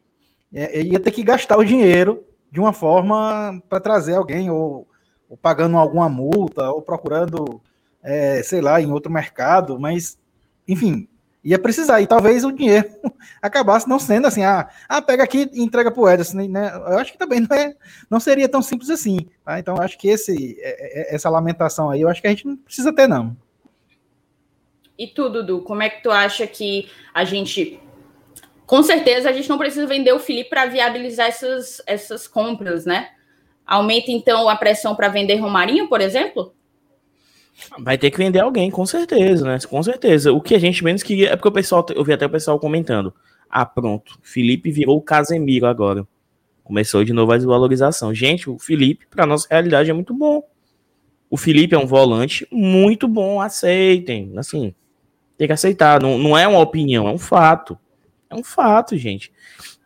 É, 0.53 0.81
ia 0.81 0.99
ter 0.99 1.11
que 1.11 1.23
gastar 1.23 1.57
o 1.57 1.65
dinheiro 1.65 2.23
de 2.51 2.59
uma 2.59 2.71
forma 2.71 3.61
para 3.67 3.79
trazer 3.79 4.15
alguém, 4.15 4.51
ou, 4.51 4.87
ou, 5.27 5.35
pagando 5.35 5.77
alguma 5.77 6.07
multa, 6.07 6.69
ou 6.69 6.81
procurando, 6.81 7.59
é, 8.03 8.43
sei 8.43 8.61
lá, 8.61 8.79
em 8.79 8.91
outro 8.91 9.11
mercado, 9.11 9.79
mas, 9.79 10.19
enfim, 10.67 11.07
ia 11.43 11.57
precisar. 11.57 12.01
E 12.01 12.07
talvez 12.07 12.45
o 12.45 12.51
dinheiro 12.51 12.87
acabasse 13.41 13.89
não 13.89 13.97
sendo 13.97 14.27
assim, 14.27 14.43
ah, 14.43 14.69
ah 14.87 15.01
pega 15.01 15.23
aqui 15.23 15.49
e 15.51 15.63
entrega 15.63 15.91
para 15.91 16.01
o 16.01 16.07
Ederson. 16.07 16.47
Né? 16.47 16.71
Eu 16.73 16.99
acho 16.99 17.11
que 17.11 17.17
também 17.17 17.39
não, 17.39 17.55
é, 17.55 17.75
não 18.09 18.19
seria 18.19 18.47
tão 18.47 18.61
simples 18.61 18.89
assim. 18.89 19.17
Tá? 19.43 19.59
Então, 19.59 19.75
acho 19.81 19.97
que 19.97 20.07
esse, 20.07 20.57
é, 20.59 21.11
é, 21.11 21.15
essa 21.15 21.29
lamentação 21.29 21.89
aí, 21.89 22.01
eu 22.01 22.09
acho 22.09 22.21
que 22.21 22.27
a 22.27 22.29
gente 22.29 22.45
não 22.45 22.55
precisa 22.55 22.93
ter, 22.93 23.07
não. 23.07 23.35
E 24.97 25.07
tu, 25.07 25.27
Dudu, 25.27 25.61
como 25.61 25.81
é 25.81 25.89
que 25.89 26.03
tu 26.03 26.11
acha 26.11 26.45
que 26.45 26.87
a 27.13 27.23
gente 27.23 27.79
com 28.65 28.81
certeza 28.83 29.29
a 29.29 29.33
gente 29.33 29.49
não 29.49 29.57
precisa 29.57 29.85
vender 29.85 30.13
o 30.13 30.19
Felipe 30.19 30.49
para 30.49 30.65
viabilizar 30.65 31.27
essas, 31.27 31.81
essas 31.85 32.27
compras, 32.27 32.85
né? 32.85 33.09
Aumenta 33.65 34.11
então 34.11 34.49
a 34.49 34.55
pressão 34.55 34.95
para 34.95 35.07
vender 35.07 35.35
Romarinho, 35.35 35.87
por 35.87 36.01
exemplo? 36.01 36.53
Vai 37.79 37.97
ter 37.97 38.11
que 38.11 38.17
vender 38.17 38.39
alguém, 38.39 38.69
com 38.71 38.85
certeza, 38.85 39.45
né? 39.45 39.57
Com 39.69 39.81
certeza. 39.83 40.33
O 40.33 40.41
que 40.41 40.55
a 40.55 40.59
gente 40.59 40.83
menos 40.83 41.03
queria 41.03 41.29
é 41.29 41.35
porque 41.35 41.47
o 41.47 41.51
pessoal, 41.51 41.85
eu 41.95 42.03
vi 42.03 42.13
até 42.13 42.25
o 42.25 42.29
pessoal 42.29 42.59
comentando. 42.59 43.13
Ah, 43.49 43.65
pronto, 43.65 44.17
Felipe 44.21 44.71
virou 44.71 44.97
o 44.97 45.01
Casemiro 45.01 45.67
agora. 45.67 46.07
Começou 46.63 47.03
de 47.03 47.13
novo 47.13 47.31
a 47.31 47.37
desvalorização. 47.37 48.13
Gente, 48.13 48.49
o 48.49 48.57
Felipe, 48.57 49.05
para 49.07 49.25
nossa 49.25 49.47
realidade, 49.49 49.89
é 49.89 49.93
muito 49.93 50.13
bom. 50.13 50.43
O 51.29 51.37
Felipe 51.37 51.75
é 51.75 51.77
um 51.77 51.85
volante 51.85 52.47
muito 52.51 53.07
bom, 53.07 53.41
aceitem. 53.41 54.33
Assim, 54.37 54.73
Tem 55.37 55.47
que 55.47 55.53
aceitar. 55.53 56.01
Não, 56.01 56.17
não 56.17 56.37
é 56.37 56.47
uma 56.47 56.59
opinião, 56.59 57.07
é 57.07 57.11
um 57.11 57.17
fato. 57.17 57.77
É 58.33 58.39
um 58.39 58.43
fato, 58.43 58.97
gente. 58.97 59.31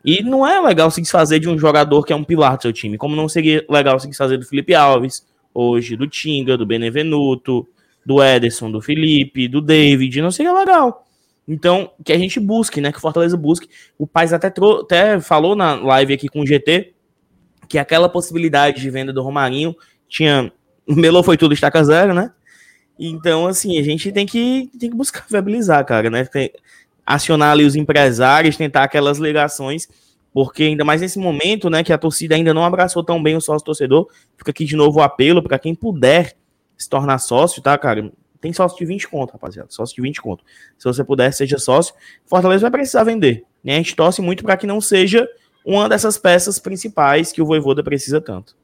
E 0.04 0.24
não 0.24 0.48
é 0.48 0.60
legal 0.60 0.90
se 0.90 1.02
desfazer 1.02 1.40
de 1.40 1.50
um 1.50 1.58
jogador 1.58 2.04
que 2.06 2.14
é 2.14 2.16
um 2.16 2.24
pilar 2.24 2.58
do 2.58 2.62
seu 2.64 2.74
time, 2.74 2.98
como 2.98 3.16
não 3.16 3.28
seria 3.28 3.66
legal 3.70 4.00
se 4.00 4.08
desfazer 4.08 4.38
do 4.38 4.46
Felipe 4.46 4.74
Alves, 4.74 5.26
hoje, 5.54 5.96
do 5.96 6.08
Tinga, 6.08 6.56
do 6.56 6.66
Benevenuto, 6.66 7.68
do 8.06 8.24
Ederson, 8.24 8.72
do 8.72 8.80
Felipe, 8.80 9.48
do 9.48 9.60
David, 9.60 10.22
não 10.22 10.32
seria 10.32 10.54
legal. 10.54 11.06
Então, 11.48 11.92
que 12.04 12.12
a 12.12 12.18
gente 12.18 12.40
busque, 12.40 12.82
né? 12.82 12.92
Que 12.92 12.98
o 12.98 13.02
Fortaleza 13.02 13.38
busque. 13.38 13.70
O 13.98 14.06
Paz 14.06 14.34
até, 14.34 14.48
até 14.48 15.20
falou 15.20 15.56
na 15.56 15.76
live 15.76 16.14
aqui 16.14 16.28
com 16.28 16.42
o 16.42 16.46
GT 16.46 16.94
que 17.68 17.78
aquela 17.78 18.10
possibilidade 18.10 18.82
de 18.82 18.90
venda 18.90 19.14
do 19.14 19.22
Romarinho 19.22 19.76
tinha. 20.08 20.52
O 20.90 20.96
Melo 20.96 21.22
foi 21.22 21.36
tudo 21.36 21.54
estaca 21.54 21.84
zero, 21.84 22.14
né? 22.14 22.32
Então, 22.98 23.46
assim, 23.46 23.78
a 23.78 23.84
gente 23.84 24.10
tem 24.10 24.26
que, 24.26 24.72
tem 24.80 24.90
que 24.90 24.96
buscar 24.96 25.26
viabilizar, 25.30 25.86
cara, 25.86 26.10
né? 26.10 26.24
Tem, 26.24 26.50
acionar 27.08 27.54
ali 27.54 27.64
os 27.64 27.78
empresários, 27.78 28.58
tentar 28.58 28.84
aquelas 28.84 29.18
ligações, 29.18 29.88
porque 30.34 30.64
ainda 30.64 30.84
mais 30.84 31.00
nesse 31.00 31.18
momento, 31.18 31.70
né, 31.70 31.82
que 31.82 31.94
a 31.94 31.98
torcida 31.98 32.36
ainda 32.36 32.54
não 32.54 32.66
abraçou 32.66 33.02
tão 33.02 33.24
bem 33.24 33.38
o 33.38 33.42
sócio 33.42 33.66
torcedor, 33.66 34.10
fica 34.38 34.52
aqui 34.52 34.66
de 34.66 34.76
novo 34.76 35.00
o 35.00 35.02
apelo 35.02 35.42
para 35.42 35.58
quem 35.58 35.74
puder 35.74 36.36
se 36.78 36.90
tornar 36.90 37.18
sócio, 37.20 37.62
tá, 37.62 37.78
cara? 37.78 38.12
Tem 38.42 38.52
sócio 38.52 38.78
de 38.78 38.86
20 38.86 39.08
conto, 39.08 39.32
rapaziada, 39.32 39.70
sócio 39.72 39.96
de 39.96 40.02
20 40.02 40.22
conto. 40.22 40.44
Se 40.78 40.84
você 40.84 41.04
puder, 41.04 41.34
seja 41.34 41.58
sócio. 41.58 41.96
Fortaleza 42.26 42.62
vai 42.62 42.72
precisar 42.72 43.04
vender, 43.04 43.46
né? 43.64 43.76
A 43.76 43.78
gente 43.78 43.96
torce 43.96 44.22
muito 44.22 44.44
para 44.44 44.58
que 44.58 44.68
não 44.68 44.80
seja 44.80 45.28
uma 45.66 45.90
dessas 45.90 46.18
peças 46.18 46.60
principais 46.60 47.32
que 47.32 47.42
o 47.42 47.46
Voivoda 47.46 47.82
precisa 47.82 48.22
tanto. 48.22 48.56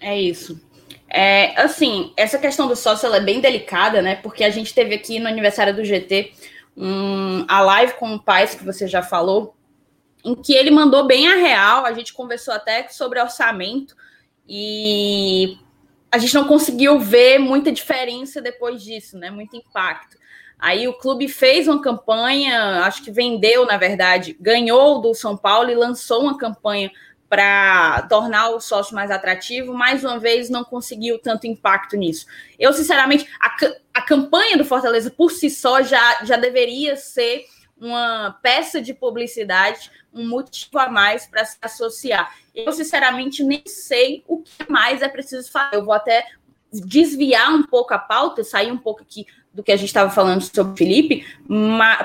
É 0.00 0.20
isso. 0.20 0.60
É, 1.08 1.58
assim, 1.60 2.12
essa 2.16 2.38
questão 2.38 2.68
do 2.68 2.76
sócio 2.76 3.12
é 3.12 3.20
bem 3.20 3.40
delicada, 3.40 4.00
né? 4.02 4.16
Porque 4.16 4.44
a 4.44 4.50
gente 4.50 4.72
teve 4.74 4.94
aqui 4.94 5.18
no 5.18 5.26
aniversário 5.26 5.74
do 5.74 5.84
GT 5.84 6.32
um, 6.78 7.44
a 7.48 7.60
live 7.60 7.94
com 7.94 8.14
o 8.14 8.22
Paz, 8.22 8.54
que 8.54 8.64
você 8.64 8.86
já 8.86 9.02
falou, 9.02 9.56
em 10.24 10.34
que 10.34 10.54
ele 10.54 10.70
mandou 10.70 11.06
bem 11.06 11.28
a 11.28 11.34
real, 11.34 11.84
a 11.84 11.92
gente 11.92 12.14
conversou 12.14 12.54
até 12.54 12.88
sobre 12.88 13.20
orçamento, 13.20 13.96
e 14.48 15.58
a 16.10 16.18
gente 16.18 16.34
não 16.34 16.46
conseguiu 16.46 16.98
ver 16.98 17.38
muita 17.38 17.72
diferença 17.72 18.40
depois 18.40 18.82
disso, 18.82 19.18
né? 19.18 19.30
Muito 19.30 19.56
impacto. 19.56 20.16
Aí 20.58 20.88
o 20.88 20.94
clube 20.94 21.28
fez 21.28 21.68
uma 21.68 21.80
campanha, 21.80 22.84
acho 22.84 23.02
que 23.02 23.10
vendeu, 23.10 23.66
na 23.66 23.76
verdade, 23.76 24.36
ganhou 24.40 25.00
do 25.00 25.14
São 25.14 25.36
Paulo 25.36 25.70
e 25.70 25.74
lançou 25.74 26.22
uma 26.22 26.38
campanha 26.38 26.90
para 27.28 28.02
tornar 28.08 28.50
o 28.50 28.60
sócio 28.60 28.94
mais 28.94 29.10
atrativo, 29.10 29.74
mais 29.74 30.02
uma 30.02 30.18
vez 30.18 30.48
não 30.48 30.64
conseguiu 30.64 31.18
tanto 31.18 31.46
impacto 31.46 31.96
nisso. 31.96 32.26
Eu, 32.58 32.72
sinceramente, 32.72 33.28
a, 33.38 33.54
a 33.94 34.02
campanha 34.02 34.56
do 34.56 34.64
Fortaleza 34.64 35.10
por 35.10 35.30
si 35.30 35.50
só 35.50 35.82
já, 35.82 36.24
já 36.24 36.36
deveria 36.36 36.96
ser 36.96 37.44
uma 37.76 38.36
peça 38.42 38.80
de 38.80 38.94
publicidade, 38.94 39.90
um 40.12 40.26
motivo 40.26 40.78
a 40.78 40.88
mais 40.88 41.26
para 41.26 41.44
se 41.44 41.58
associar. 41.60 42.34
Eu, 42.54 42.72
sinceramente, 42.72 43.44
nem 43.44 43.62
sei 43.66 44.24
o 44.26 44.38
que 44.38 44.70
mais 44.70 45.02
é 45.02 45.08
preciso 45.08 45.50
fazer. 45.50 45.76
Eu 45.76 45.84
vou 45.84 45.94
até 45.94 46.26
desviar 46.72 47.52
um 47.52 47.62
pouco 47.62 47.94
a 47.94 47.98
pauta, 47.98 48.42
sair 48.42 48.72
um 48.72 48.78
pouco 48.78 49.02
aqui 49.02 49.26
do 49.58 49.64
que 49.64 49.72
a 49.72 49.76
gente 49.76 49.88
estava 49.88 50.08
falando 50.08 50.40
sobre 50.40 50.72
o 50.72 50.76
Felipe, 50.76 51.26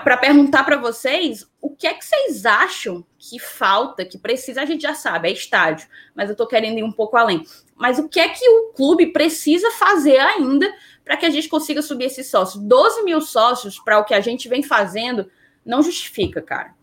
para 0.03 0.17
perguntar 0.17 0.63
para 0.63 0.75
vocês 0.75 1.47
o 1.61 1.69
que 1.69 1.85
é 1.85 1.93
que 1.93 2.03
vocês 2.03 2.47
acham 2.47 3.05
que 3.19 3.37
falta, 3.37 4.03
que 4.03 4.17
precisa, 4.17 4.63
a 4.63 4.65
gente 4.65 4.81
já 4.81 4.95
sabe, 4.95 5.29
é 5.29 5.31
estádio, 5.31 5.87
mas 6.15 6.29
eu 6.29 6.31
estou 6.31 6.47
querendo 6.47 6.79
ir 6.79 6.83
um 6.83 6.91
pouco 6.91 7.15
além. 7.15 7.45
Mas 7.75 7.99
o 7.99 8.09
que 8.09 8.19
é 8.19 8.27
que 8.27 8.49
o 8.49 8.73
clube 8.73 9.13
precisa 9.13 9.69
fazer 9.69 10.17
ainda 10.17 10.67
para 11.05 11.15
que 11.15 11.27
a 11.27 11.29
gente 11.29 11.47
consiga 11.47 11.83
subir 11.83 12.05
esses 12.05 12.27
sócios? 12.27 12.63
12 12.63 13.03
mil 13.03 13.21
sócios 13.21 13.77
para 13.77 13.99
o 13.99 14.03
que 14.03 14.15
a 14.15 14.19
gente 14.19 14.49
vem 14.49 14.63
fazendo 14.63 15.29
não 15.63 15.83
justifica, 15.83 16.41
cara. 16.41 16.73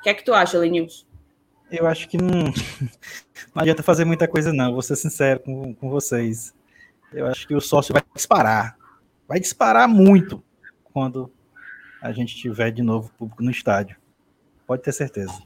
O 0.00 0.02
que 0.02 0.10
é 0.10 0.12
que 0.12 0.22
tu 0.22 0.34
acha, 0.34 0.58
Lenils? 0.58 1.06
Eu 1.70 1.86
acho 1.86 2.06
que 2.10 2.18
não, 2.18 2.44
não 3.54 3.62
adianta 3.62 3.82
fazer 3.82 4.04
muita 4.04 4.28
coisa, 4.28 4.52
não. 4.52 4.74
Vou 4.74 4.82
ser 4.82 4.96
sincero 4.96 5.40
com, 5.40 5.74
com 5.74 5.88
vocês. 5.88 6.54
Eu 7.10 7.26
acho 7.26 7.48
que 7.48 7.54
o 7.54 7.60
sócio 7.60 7.94
vai 7.94 8.02
disparar 8.14 8.77
vai 9.28 9.38
disparar 9.38 9.86
muito 9.86 10.42
quando 10.84 11.30
a 12.02 12.10
gente 12.12 12.34
tiver 12.34 12.70
de 12.70 12.82
novo 12.82 13.12
público 13.18 13.42
no 13.42 13.50
estádio. 13.50 13.96
Pode 14.66 14.82
ter 14.82 14.92
certeza. 14.92 15.38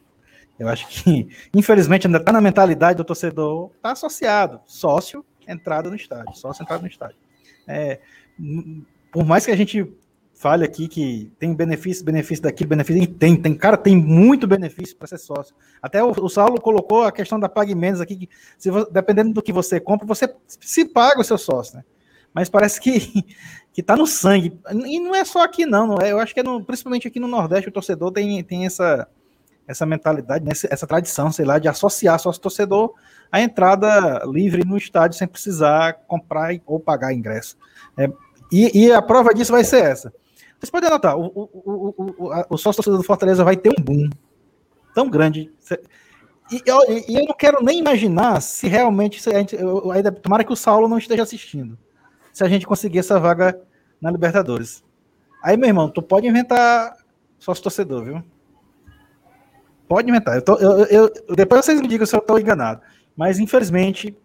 Eu 0.58 0.68
acho 0.68 0.86
que, 0.88 1.28
infelizmente, 1.52 2.06
ainda 2.06 2.18
está 2.18 2.32
na 2.32 2.40
mentalidade 2.40 2.96
do 2.96 3.04
torcedor, 3.04 3.72
está 3.74 3.92
associado, 3.92 4.60
sócio, 4.64 5.24
entrada 5.46 5.90
no 5.90 5.96
estádio, 5.96 6.34
sócio, 6.36 6.62
entrada 6.62 6.82
no 6.82 6.88
estádio. 6.88 7.16
É, 7.66 8.00
por 9.10 9.24
mais 9.24 9.44
que 9.44 9.50
a 9.50 9.56
gente 9.56 9.92
fale 10.34 10.64
aqui 10.64 10.88
que 10.88 11.32
tem 11.38 11.54
benefício, 11.54 12.04
benefício 12.04 12.42
daqui, 12.42 12.66
benefício, 12.66 13.06
tem, 13.14 13.40
tem, 13.40 13.54
cara, 13.54 13.76
tem 13.76 13.96
muito 13.96 14.46
benefício 14.46 14.96
para 14.96 15.06
ser 15.06 15.18
sócio. 15.18 15.54
Até 15.80 16.02
o, 16.02 16.10
o, 16.10 16.28
Saulo 16.28 16.60
colocou 16.60 17.04
a 17.04 17.12
questão 17.12 17.38
da 17.38 17.48
Pague 17.48 17.74
Menos 17.74 18.00
aqui, 18.00 18.16
que 18.16 18.28
dependendo 18.90 19.32
do 19.32 19.42
que 19.42 19.52
você 19.52 19.78
compra, 19.78 20.06
você 20.06 20.34
se 20.46 20.84
paga 20.84 21.20
o 21.20 21.24
seu 21.24 21.38
sócio, 21.38 21.76
né? 21.76 21.84
Mas 22.34 22.48
parece 22.48 22.80
que 22.80 23.24
que 23.72 23.82
tá 23.82 23.96
no 23.96 24.06
sangue. 24.06 24.58
E 24.86 25.00
não 25.00 25.14
é 25.14 25.24
só 25.24 25.42
aqui, 25.42 25.64
não. 25.64 25.96
É, 26.00 26.12
eu 26.12 26.18
acho 26.18 26.34
que 26.34 26.40
é 26.40 26.42
no, 26.42 26.62
principalmente 26.62 27.08
aqui 27.08 27.18
no 27.18 27.26
Nordeste, 27.26 27.68
o 27.68 27.72
torcedor 27.72 28.12
tem, 28.12 28.42
tem 28.44 28.66
essa, 28.66 29.08
essa 29.66 29.86
mentalidade, 29.86 30.44
né, 30.44 30.52
essa 30.70 30.86
tradição, 30.86 31.32
sei 31.32 31.44
lá, 31.44 31.58
de 31.58 31.68
associar 31.68 32.18
sócio 32.18 32.40
torcedor 32.40 32.92
à 33.30 33.40
entrada 33.40 34.22
livre 34.26 34.64
no 34.64 34.76
estádio 34.76 35.16
sem 35.16 35.26
precisar 35.26 35.94
comprar 36.06 36.54
ou 36.66 36.78
pagar 36.78 37.14
ingresso. 37.14 37.56
É, 37.96 38.10
e, 38.50 38.86
e, 38.86 38.92
a 38.92 39.00
prova 39.00 39.32
disso 39.32 39.52
vai 39.52 39.64
ser 39.64 39.82
essa. 39.82 40.12
Vocês 40.58 40.70
podem 40.70 40.88
anotar, 40.88 41.16
o, 41.16 41.24
o, 41.24 41.48
o, 41.54 42.14
o, 42.18 42.44
o 42.50 42.58
sócio 42.58 42.76
torcedor 42.76 42.98
do 42.98 43.04
Fortaleza 43.04 43.42
vai 43.42 43.56
ter 43.56 43.70
um 43.70 43.82
boom 43.82 44.10
tão 44.94 45.08
grande. 45.08 45.50
E 46.52 46.62
eu, 46.66 46.78
e 47.08 47.18
eu 47.18 47.24
não 47.24 47.34
quero 47.34 47.64
nem 47.64 47.78
imaginar 47.78 48.42
se 48.42 48.68
realmente. 48.68 49.22
Se 49.22 49.30
a 49.30 49.38
gente, 49.38 49.56
eu, 49.56 49.82
tomara 50.22 50.44
que 50.44 50.52
o 50.52 50.56
Saulo 50.56 50.86
não 50.86 50.98
esteja 50.98 51.22
assistindo 51.22 51.78
se 52.32 52.42
a 52.42 52.48
gente 52.48 52.66
conseguir 52.66 52.98
essa 52.98 53.18
vaga 53.20 53.60
na 54.00 54.10
Libertadores. 54.10 54.82
Aí, 55.42 55.56
meu 55.56 55.68
irmão, 55.68 55.88
tu 55.88 56.00
pode 56.00 56.26
inventar 56.26 56.96
sócio 57.38 57.62
torcedor, 57.62 58.04
viu? 58.04 58.22
Pode 59.88 60.08
inventar. 60.08 60.36
Eu 60.36 60.42
tô, 60.42 60.56
eu, 60.56 60.84
eu, 60.86 61.12
depois 61.34 61.64
vocês 61.64 61.80
me 61.80 61.88
digam 61.88 62.06
se 62.06 62.14
eu 62.14 62.20
estou 62.20 62.38
enganado. 62.38 62.80
Mas, 63.16 63.38
infelizmente, 63.38 64.16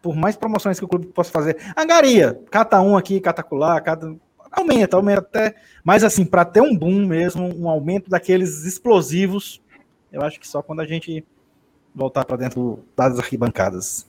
por 0.00 0.16
mais 0.16 0.36
promoções 0.36 0.78
que 0.78 0.84
o 0.84 0.88
clube 0.88 1.06
possa 1.06 1.30
fazer, 1.30 1.56
angaria, 1.76 2.40
cata 2.50 2.80
um 2.80 2.96
aqui, 2.96 3.20
cata 3.20 3.42
colar, 3.42 3.80
cada. 3.82 4.14
Aumenta, 4.50 4.96
aumenta 4.96 5.20
até. 5.20 5.54
Mas, 5.84 6.02
assim, 6.02 6.24
para 6.24 6.44
ter 6.44 6.60
um 6.60 6.76
boom 6.76 7.06
mesmo, 7.06 7.54
um 7.56 7.68
aumento 7.68 8.10
daqueles 8.10 8.64
explosivos, 8.64 9.62
eu 10.10 10.20
acho 10.22 10.38
que 10.40 10.46
só 10.46 10.62
quando 10.62 10.80
a 10.80 10.86
gente 10.86 11.24
voltar 11.94 12.24
para 12.24 12.36
dentro 12.36 12.84
das 12.96 13.18
arquibancadas. 13.18 14.06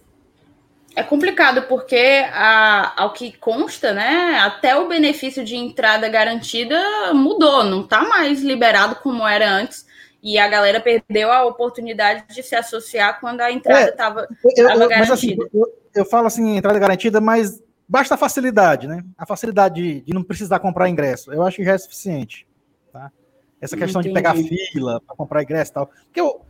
É 0.95 1.01
complicado 1.01 1.63
porque, 1.63 2.23
a, 2.31 3.01
ao 3.01 3.13
que 3.13 3.35
consta, 3.37 3.93
né, 3.93 4.37
até 4.43 4.75
o 4.75 4.87
benefício 4.87 5.43
de 5.43 5.55
entrada 5.55 6.07
garantida 6.07 6.79
mudou, 7.13 7.63
não 7.63 7.81
está 7.81 8.03
mais 8.03 8.41
liberado 8.41 8.95
como 8.97 9.27
era 9.27 9.49
antes. 9.49 9.85
E 10.21 10.37
a 10.37 10.47
galera 10.47 10.79
perdeu 10.79 11.31
a 11.31 11.45
oportunidade 11.45 12.23
de 12.33 12.41
se 12.41 12.55
associar 12.55 13.19
quando 13.19 13.41
a 13.41 13.51
entrada 13.51 13.89
estava 13.89 14.27
é, 14.55 14.63
garantida. 14.63 14.99
Mas 14.99 15.11
assim, 15.11 15.35
eu, 15.53 15.73
eu, 15.93 16.05
falo 16.05 16.27
assim, 16.27 16.55
entrada 16.55 16.79
garantida, 16.79 17.19
mas 17.19 17.61
basta 17.89 18.13
a 18.13 18.17
facilidade, 18.17 18.87
né? 18.87 19.03
A 19.17 19.25
facilidade 19.25 19.75
de, 19.81 20.01
de 20.01 20.13
não 20.13 20.23
precisar 20.23 20.59
comprar 20.59 20.87
ingresso. 20.87 21.33
Eu 21.33 21.43
acho 21.43 21.57
que 21.57 21.65
já 21.65 21.73
é 21.73 21.77
suficiente. 21.77 22.47
Tá? 22.93 23.11
Essa 23.59 23.75
questão 23.75 23.99
Entendi. 23.99 24.13
de 24.13 24.21
pegar 24.21 24.35
fila 24.35 25.01
para 25.05 25.15
comprar 25.15 25.43
ingresso 25.43 25.71
e 25.71 25.73
tal. 25.73 25.87
Porque 25.87 26.21
eu, 26.21 26.41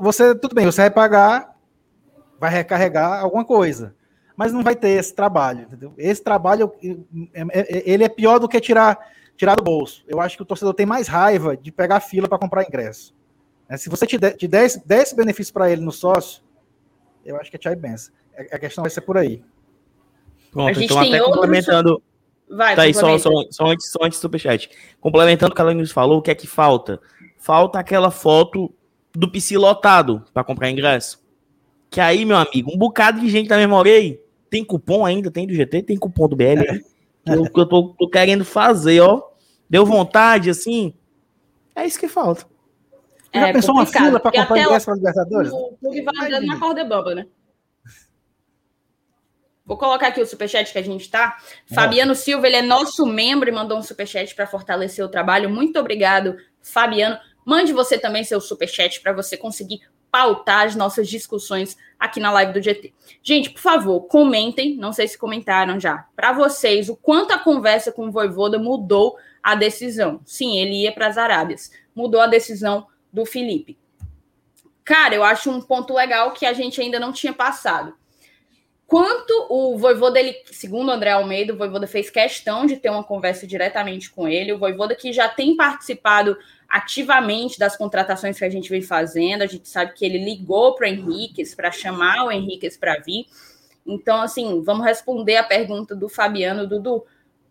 você, 0.00 0.34
tudo 0.36 0.54
bem, 0.54 0.64
você 0.64 0.82
vai 0.82 0.90
pagar 0.90 1.57
vai 2.38 2.50
recarregar 2.50 3.20
alguma 3.20 3.44
coisa. 3.44 3.94
Mas 4.36 4.52
não 4.52 4.62
vai 4.62 4.76
ter 4.76 4.90
esse 4.90 5.12
trabalho, 5.12 5.62
entendeu? 5.62 5.92
Esse 5.98 6.22
trabalho, 6.22 6.72
é, 7.34 7.42
é, 7.50 7.82
ele 7.90 8.04
é 8.04 8.08
pior 8.08 8.38
do 8.38 8.48
que 8.48 8.60
tirar, 8.60 8.96
tirar 9.36 9.56
do 9.56 9.64
bolso. 9.64 10.04
Eu 10.06 10.20
acho 10.20 10.36
que 10.36 10.42
o 10.42 10.46
torcedor 10.46 10.74
tem 10.74 10.86
mais 10.86 11.08
raiva 11.08 11.56
de 11.56 11.72
pegar 11.72 11.98
fila 11.98 12.28
para 12.28 12.38
comprar 12.38 12.62
ingresso. 12.62 13.12
É, 13.68 13.76
se 13.76 13.88
você 13.88 14.06
te, 14.06 14.16
der, 14.16 14.36
te 14.36 14.46
der, 14.46 14.64
esse, 14.64 14.86
der 14.86 15.02
esse 15.02 15.16
benefício 15.16 15.52
para 15.52 15.70
ele 15.70 15.82
no 15.82 15.90
sócio, 15.90 16.42
eu 17.24 17.36
acho 17.36 17.50
que 17.50 17.56
é 17.56 17.58
tchau 17.58 17.72
e 17.72 17.76
benção. 17.76 18.14
A 18.52 18.58
questão 18.58 18.82
vai 18.82 18.90
ser 18.90 19.00
por 19.00 19.18
aí. 19.18 19.42
Pronto, 20.52 20.80
então 20.80 20.98
até 21.00 21.20
complementando... 21.20 22.00
Vai, 22.48 22.76
tá 22.76 22.82
aí, 22.82 22.94
só, 22.94 23.18
só, 23.18 23.30
só, 23.50 23.66
antes, 23.66 23.90
só 23.90 23.98
antes 24.02 24.18
do 24.18 24.22
superchat. 24.22 24.70
Complementando 25.00 25.52
o 25.52 25.54
que 25.54 25.60
a 25.60 25.64
Lenilson 25.64 25.92
falou, 25.92 26.18
o 26.20 26.22
que 26.22 26.30
é 26.30 26.34
que 26.34 26.46
falta? 26.46 26.98
Falta 27.36 27.78
aquela 27.78 28.10
foto 28.10 28.72
do 29.12 29.30
PC 29.30 29.58
lotado 29.58 30.24
para 30.32 30.44
comprar 30.44 30.70
ingresso. 30.70 31.20
Que 31.90 32.00
aí, 32.00 32.24
meu 32.24 32.36
amigo, 32.36 32.70
um 32.72 32.78
bocado 32.78 33.20
de 33.20 33.28
gente 33.28 33.48
da 33.48 33.56
memória 33.56 34.18
tem 34.50 34.64
cupom 34.64 35.04
ainda, 35.04 35.30
tem 35.30 35.46
do 35.46 35.54
GT, 35.54 35.82
tem 35.82 35.96
cupom 35.96 36.28
do 36.28 36.36
BL. 36.36 36.62
Que 37.24 37.32
eu, 37.32 37.44
que 37.44 37.60
eu 37.60 37.66
tô, 37.66 37.94
tô, 37.98 38.08
querendo 38.08 38.44
fazer, 38.44 39.00
ó. 39.00 39.22
Deu 39.68 39.84
vontade, 39.84 40.48
assim. 40.48 40.94
É 41.74 41.86
isso 41.86 41.98
que 41.98 42.08
falta. 42.08 42.46
É, 43.32 43.40
já 43.40 43.52
pensou 43.52 43.74
uma 43.74 43.84
fila 43.84 44.18
para 44.18 44.32
comprar 44.32 44.58
ingresso 44.58 44.86
para 44.86 44.94
Libertadores? 44.94 45.52
O 45.52 45.76
clube 45.78 46.02
vai 46.02 46.26
andando 46.26 46.46
na 46.46 46.58
corda 46.58 46.84
bamba, 46.84 47.14
né? 47.14 47.26
Vou 49.66 49.76
colocar 49.76 50.08
aqui 50.08 50.22
o 50.22 50.26
superchat 50.26 50.72
que 50.72 50.78
a 50.78 50.82
gente 50.82 51.02
está. 51.02 51.36
Fabiano 51.66 52.14
Silva, 52.14 52.46
ele 52.46 52.56
é 52.56 52.62
nosso 52.62 53.04
membro 53.04 53.50
e 53.50 53.52
mandou 53.52 53.76
um 53.76 53.82
superchat 53.82 54.34
para 54.34 54.46
fortalecer 54.46 55.04
o 55.04 55.10
trabalho. 55.10 55.50
Muito 55.50 55.78
obrigado, 55.78 56.36
Fabiano. 56.62 57.18
Mande 57.44 57.74
você 57.74 57.98
também 57.98 58.24
seu 58.24 58.40
superchat 58.40 59.02
para 59.02 59.12
você 59.12 59.36
conseguir 59.36 59.82
pautar 60.10 60.66
as 60.66 60.74
nossas 60.74 61.08
discussões 61.08 61.76
aqui 61.98 62.20
na 62.20 62.30
live 62.32 62.52
do 62.52 62.62
GT. 62.62 62.92
Gente, 63.22 63.50
por 63.50 63.60
favor, 63.60 64.00
comentem, 64.02 64.76
não 64.76 64.92
sei 64.92 65.08
se 65.08 65.18
comentaram 65.18 65.78
já, 65.78 66.06
para 66.14 66.32
vocês, 66.32 66.88
o 66.88 66.96
quanto 66.96 67.32
a 67.32 67.38
conversa 67.38 67.92
com 67.92 68.06
o 68.06 68.12
Voivoda 68.12 68.58
mudou 68.58 69.16
a 69.42 69.54
decisão. 69.54 70.20
Sim, 70.24 70.58
ele 70.58 70.82
ia 70.82 70.92
para 70.92 71.06
as 71.06 71.18
Arábias. 71.18 71.70
Mudou 71.94 72.20
a 72.20 72.26
decisão 72.26 72.86
do 73.12 73.24
Felipe. 73.24 73.78
Cara, 74.84 75.14
eu 75.14 75.24
acho 75.24 75.50
um 75.50 75.60
ponto 75.60 75.92
legal 75.92 76.32
que 76.32 76.46
a 76.46 76.52
gente 76.52 76.80
ainda 76.80 76.98
não 76.98 77.12
tinha 77.12 77.32
passado. 77.32 77.94
Quanto 78.88 79.46
o 79.50 79.76
Voivoda, 79.76 80.18
ele, 80.18 80.34
segundo 80.50 80.90
André 80.90 81.10
Almeida, 81.10 81.52
o 81.52 81.58
Voivoda 81.58 81.86
fez 81.86 82.08
questão 82.08 82.64
de 82.64 82.78
ter 82.78 82.88
uma 82.88 83.04
conversa 83.04 83.46
diretamente 83.46 84.08
com 84.08 84.26
ele. 84.26 84.50
O 84.50 84.58
Voivoda 84.58 84.94
que 84.94 85.12
já 85.12 85.28
tem 85.28 85.54
participado 85.54 86.38
ativamente 86.66 87.58
das 87.58 87.76
contratações 87.76 88.38
que 88.38 88.46
a 88.46 88.48
gente 88.48 88.70
vem 88.70 88.80
fazendo. 88.80 89.42
A 89.42 89.46
gente 89.46 89.68
sabe 89.68 89.92
que 89.92 90.06
ele 90.06 90.24
ligou 90.24 90.74
para 90.74 90.86
o 90.86 90.88
Henriquez 90.88 91.54
para 91.54 91.70
chamar 91.70 92.24
o 92.24 92.32
Henriquez 92.32 92.78
para 92.78 92.98
vir. 92.98 93.26
Então, 93.86 94.22
assim, 94.22 94.62
vamos 94.62 94.86
responder 94.86 95.36
a 95.36 95.44
pergunta 95.44 95.94
do 95.94 96.08
Fabiano, 96.08 96.66
Dudu. 96.66 97.04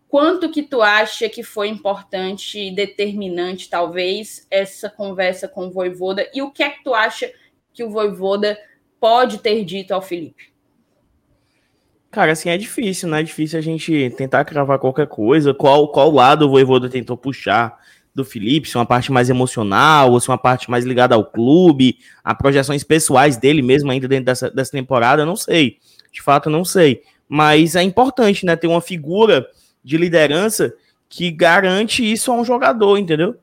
Quanto 0.08 0.50
que 0.50 0.64
tu 0.64 0.82
acha 0.82 1.28
que 1.28 1.44
foi 1.44 1.68
importante 1.68 2.58
e 2.58 2.74
determinante, 2.74 3.70
talvez, 3.70 4.44
essa 4.50 4.90
conversa 4.90 5.46
com 5.46 5.68
o 5.68 5.70
Voivoda? 5.70 6.28
E 6.34 6.42
o 6.42 6.50
que 6.50 6.64
é 6.64 6.70
que 6.70 6.82
tu 6.82 6.92
acha 6.94 7.32
que 7.72 7.84
o 7.84 7.90
Voivoda 7.90 8.58
pode 8.98 9.38
ter 9.38 9.64
dito 9.64 9.94
ao 9.94 10.02
Felipe? 10.02 10.57
Cara, 12.10 12.32
assim, 12.32 12.48
é 12.48 12.56
difícil, 12.56 13.08
né? 13.08 13.20
É 13.20 13.22
difícil 13.22 13.58
a 13.58 13.62
gente 13.62 14.10
tentar 14.16 14.44
cravar 14.44 14.78
qualquer 14.78 15.06
coisa. 15.06 15.52
Qual, 15.52 15.88
qual 15.88 16.10
lado 16.10 16.46
o 16.46 16.50
Voivoda 16.50 16.88
tentou 16.88 17.16
puxar 17.16 17.78
do 18.14 18.24
Felipe? 18.24 18.68
Se 18.68 18.76
uma 18.76 18.86
parte 18.86 19.12
mais 19.12 19.28
emocional, 19.28 20.12
ou 20.12 20.20
se 20.20 20.28
uma 20.28 20.38
parte 20.38 20.70
mais 20.70 20.84
ligada 20.84 21.14
ao 21.14 21.24
clube, 21.24 21.98
a 22.24 22.34
projeções 22.34 22.82
pessoais 22.82 23.36
dele 23.36 23.60
mesmo 23.60 23.90
ainda 23.90 24.08
dentro 24.08 24.24
dessa, 24.24 24.50
dessa 24.50 24.72
temporada, 24.72 25.26
não 25.26 25.36
sei. 25.36 25.76
De 26.10 26.22
fato, 26.22 26.48
não 26.48 26.64
sei. 26.64 27.02
Mas 27.28 27.76
é 27.76 27.82
importante, 27.82 28.46
né? 28.46 28.56
Ter 28.56 28.66
uma 28.66 28.80
figura 28.80 29.46
de 29.84 29.98
liderança 29.98 30.72
que 31.10 31.30
garante 31.30 32.10
isso 32.10 32.32
a 32.32 32.34
um 32.34 32.44
jogador, 32.44 32.96
entendeu? 32.96 33.36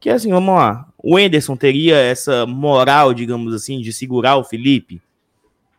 Que 0.00 0.08
assim, 0.08 0.30
vamos 0.30 0.54
lá. 0.54 0.88
O 0.96 1.18
Enderson 1.18 1.56
teria 1.56 1.96
essa 1.96 2.46
moral, 2.46 3.12
digamos 3.12 3.52
assim, 3.52 3.80
de 3.80 3.92
segurar 3.92 4.36
o 4.36 4.44
Felipe? 4.44 5.00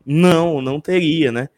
Não, 0.05 0.61
não 0.61 0.79
teria, 0.79 1.31
né? 1.31 1.49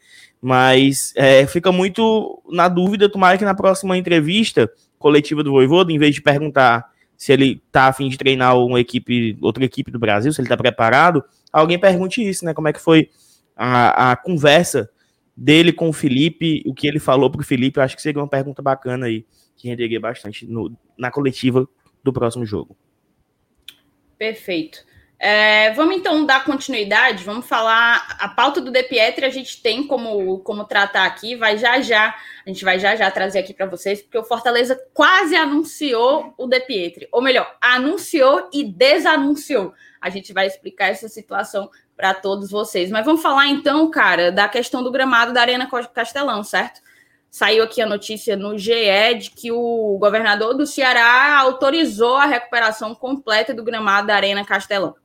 Mas 0.42 1.14
é, 1.16 1.46
fica 1.46 1.72
muito 1.72 2.42
na 2.50 2.68
dúvida, 2.68 3.08
tomara 3.08 3.38
que 3.38 3.46
na 3.46 3.54
próxima 3.54 3.96
entrevista 3.98 4.72
coletiva 4.98 5.44
do 5.44 5.52
Voivoda, 5.52 5.92
em 5.92 6.00
vez 6.00 6.16
de 6.16 6.22
perguntar 6.22 6.90
se 7.16 7.32
ele 7.32 7.62
tá 7.72 7.88
afim 7.88 8.10
de 8.10 8.18
treinar 8.18 8.58
uma 8.58 8.80
equipe, 8.80 9.38
outra 9.40 9.64
equipe 9.64 9.92
do 9.92 10.00
Brasil, 10.00 10.34
se 10.34 10.42
ele 10.42 10.50
tá 10.50 10.58
preparado, 10.58 11.24
alguém 11.54 11.78
pergunte 11.78 12.28
isso, 12.28 12.44
né? 12.44 12.54
Como 12.54 12.68
é 12.68 12.74
que 12.74 12.82
foi 12.82 13.10
a, 13.56 14.12
a 14.12 14.16
conversa 14.16 14.90
dele 15.38 15.72
com 15.72 15.90
o 15.90 15.94
Felipe, 15.94 16.64
o 16.66 16.74
que 16.74 16.88
ele 16.88 17.00
falou 17.00 17.30
pro 17.30 17.44
Felipe, 17.44 17.80
eu 17.80 17.84
acho 17.84 17.96
que 17.96 18.02
seria 18.02 18.20
uma 18.20 18.28
pergunta 18.28 18.62
bacana 18.62 19.06
aí, 19.06 19.26
que 19.56 19.68
renderia 19.68 20.00
bastante 20.00 20.48
no, 20.48 20.76
na 20.98 21.12
coletiva 21.12 21.68
do 22.04 22.12
próximo 22.12 22.46
jogo. 22.46 22.76
Perfeito. 24.18 24.80
É, 25.24 25.72
vamos 25.74 25.98
então 25.98 26.26
dar 26.26 26.44
continuidade, 26.44 27.24
vamos 27.24 27.46
falar 27.46 28.18
a 28.20 28.28
pauta 28.28 28.60
do 28.60 28.72
De 28.72 28.82
Pietri, 28.82 29.24
a 29.24 29.30
gente 29.30 29.62
tem 29.62 29.86
como, 29.86 30.40
como 30.40 30.64
tratar 30.64 31.06
aqui, 31.06 31.36
vai 31.36 31.60
já 31.60 31.80
já, 31.80 32.16
a 32.44 32.50
gente 32.50 32.66
vai 32.66 32.80
já 32.80 32.96
já 32.96 33.12
trazer 33.12 33.38
aqui 33.38 33.54
para 33.54 33.68
vocês, 33.68 34.02
porque 34.02 34.18
o 34.18 34.24
Fortaleza 34.24 34.76
quase 34.96 35.36
anunciou 35.36 36.34
o 36.40 36.48
De 36.48 36.60
Pietri, 36.62 37.08
ou 37.12 37.22
melhor, 37.22 37.56
anunciou 37.62 38.50
e 38.52 38.64
desanunciou. 38.64 39.76
A 40.02 40.10
gente 40.10 40.34
vai 40.34 40.48
explicar 40.48 40.88
essa 40.88 41.08
situação 41.08 41.70
para 41.96 42.16
todos 42.16 42.50
vocês. 42.50 42.90
Mas 42.90 43.06
vamos 43.06 43.22
falar 43.22 43.46
então, 43.46 43.92
cara, 43.92 44.32
da 44.32 44.50
questão 44.50 44.82
do 44.82 44.92
gramado 44.92 45.32
da 45.34 45.42
Arena 45.42 45.70
Castelão, 45.94 46.44
certo? 46.44 46.82
Saiu 47.30 47.64
aqui 47.64 47.80
a 47.80 47.86
notícia 47.86 48.36
no 48.36 48.58
GE 48.58 49.14
de 49.20 49.30
que 49.30 49.52
o 49.52 50.00
governador 50.00 50.56
do 50.56 50.66
Ceará 50.66 51.38
autorizou 51.38 52.16
a 52.16 52.26
recuperação 52.26 52.96
completa 52.96 53.54
do 53.54 53.64
gramado 53.64 54.08
da 54.08 54.16
Arena 54.16 54.44
Castelão. 54.44 54.96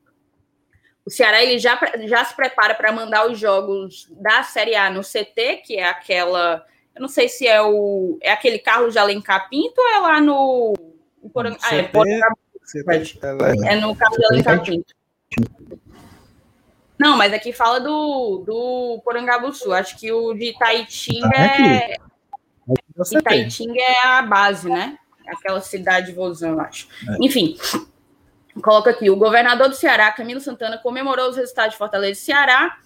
O 1.06 1.10
Ceará 1.10 1.40
ele 1.40 1.56
já, 1.56 1.78
já 2.06 2.24
se 2.24 2.34
prepara 2.34 2.74
para 2.74 2.90
mandar 2.90 3.30
os 3.30 3.38
jogos 3.38 4.08
da 4.10 4.42
Série 4.42 4.74
A 4.74 4.90
no 4.90 5.02
CT, 5.02 5.62
que 5.64 5.76
é 5.76 5.88
aquela. 5.88 6.66
Eu 6.96 7.00
não 7.00 7.08
sei 7.08 7.28
se 7.28 7.46
é 7.46 7.62
o. 7.62 8.18
É 8.20 8.32
aquele 8.32 8.58
Carlos 8.58 8.94
de 8.94 8.98
Alencar 8.98 9.48
Pinto 9.48 9.80
ou 9.80 9.88
é 9.88 9.98
lá 10.00 10.20
no. 10.20 10.74
Porang... 11.32 11.56
Ah, 11.62 11.76
é, 11.76 11.84
CT, 11.84 13.20
é 13.64 13.76
no 13.76 13.94
Carlos 13.94 14.18
de 14.18 14.26
Alencar 14.26 14.64
Pinto. 14.64 14.92
Não, 16.98 17.16
mas 17.16 17.32
aqui 17.32 17.52
fala 17.52 17.78
do, 17.78 18.42
do 18.44 19.00
Porangabuçu. 19.04 19.72
Acho 19.72 19.96
que 19.98 20.10
o 20.10 20.34
de 20.34 20.46
Itaitinga 20.46 21.30
ah, 21.36 21.62
é. 21.62 21.92
é 21.92 23.18
Itaitinga 23.18 23.80
é 23.80 24.06
a 24.06 24.22
base, 24.22 24.68
né? 24.68 24.98
Aquela 25.28 25.60
cidade 25.60 26.12
vozão, 26.12 26.58
acho. 26.58 26.88
É. 27.08 27.16
Enfim, 27.20 27.56
Coloca 28.62 28.90
aqui: 28.90 29.10
o 29.10 29.16
governador 29.16 29.68
do 29.68 29.74
Ceará, 29.74 30.10
Camilo 30.12 30.40
Santana, 30.40 30.78
comemorou 30.78 31.28
os 31.28 31.36
resultados 31.36 31.72
de 31.72 31.78
Fortaleza 31.78 32.12
e 32.12 32.24
Ceará 32.24 32.78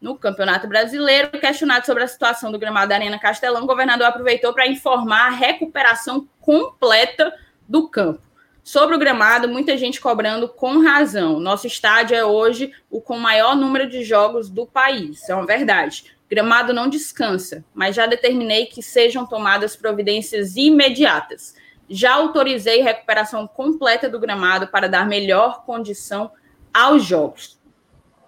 no 0.00 0.16
Campeonato 0.16 0.66
Brasileiro. 0.66 1.30
Questionado 1.30 1.84
sobre 1.86 2.02
a 2.02 2.08
situação 2.08 2.50
do 2.50 2.58
gramado 2.58 2.88
da 2.88 2.94
Arena 2.94 3.18
Castelão, 3.18 3.64
o 3.64 3.66
governador 3.66 4.06
aproveitou 4.06 4.52
para 4.52 4.66
informar 4.66 5.26
a 5.26 5.30
recuperação 5.30 6.26
completa 6.40 7.32
do 7.68 7.88
campo. 7.88 8.22
Sobre 8.62 8.94
o 8.94 8.98
gramado, 8.98 9.48
muita 9.48 9.76
gente 9.76 10.00
cobrando 10.00 10.48
com 10.48 10.82
razão. 10.82 11.40
Nosso 11.40 11.66
estádio 11.66 12.16
é 12.16 12.24
hoje 12.24 12.72
o 12.90 13.00
com 13.00 13.18
maior 13.18 13.56
número 13.56 13.88
de 13.88 14.04
jogos 14.04 14.48
do 14.48 14.66
país. 14.66 15.28
É 15.28 15.34
uma 15.34 15.46
verdade. 15.46 16.04
Gramado 16.30 16.72
não 16.72 16.88
descansa, 16.88 17.64
mas 17.74 17.96
já 17.96 18.06
determinei 18.06 18.66
que 18.66 18.82
sejam 18.82 19.26
tomadas 19.26 19.74
providências 19.74 20.56
imediatas. 20.56 21.54
Já 21.90 22.14
autorizei 22.14 22.80
recuperação 22.80 23.46
completa 23.46 24.08
do 24.08 24.20
gramado 24.20 24.68
para 24.68 24.88
dar 24.88 25.06
melhor 25.06 25.64
condição 25.64 26.30
aos 26.72 27.04
jogos. 27.04 27.60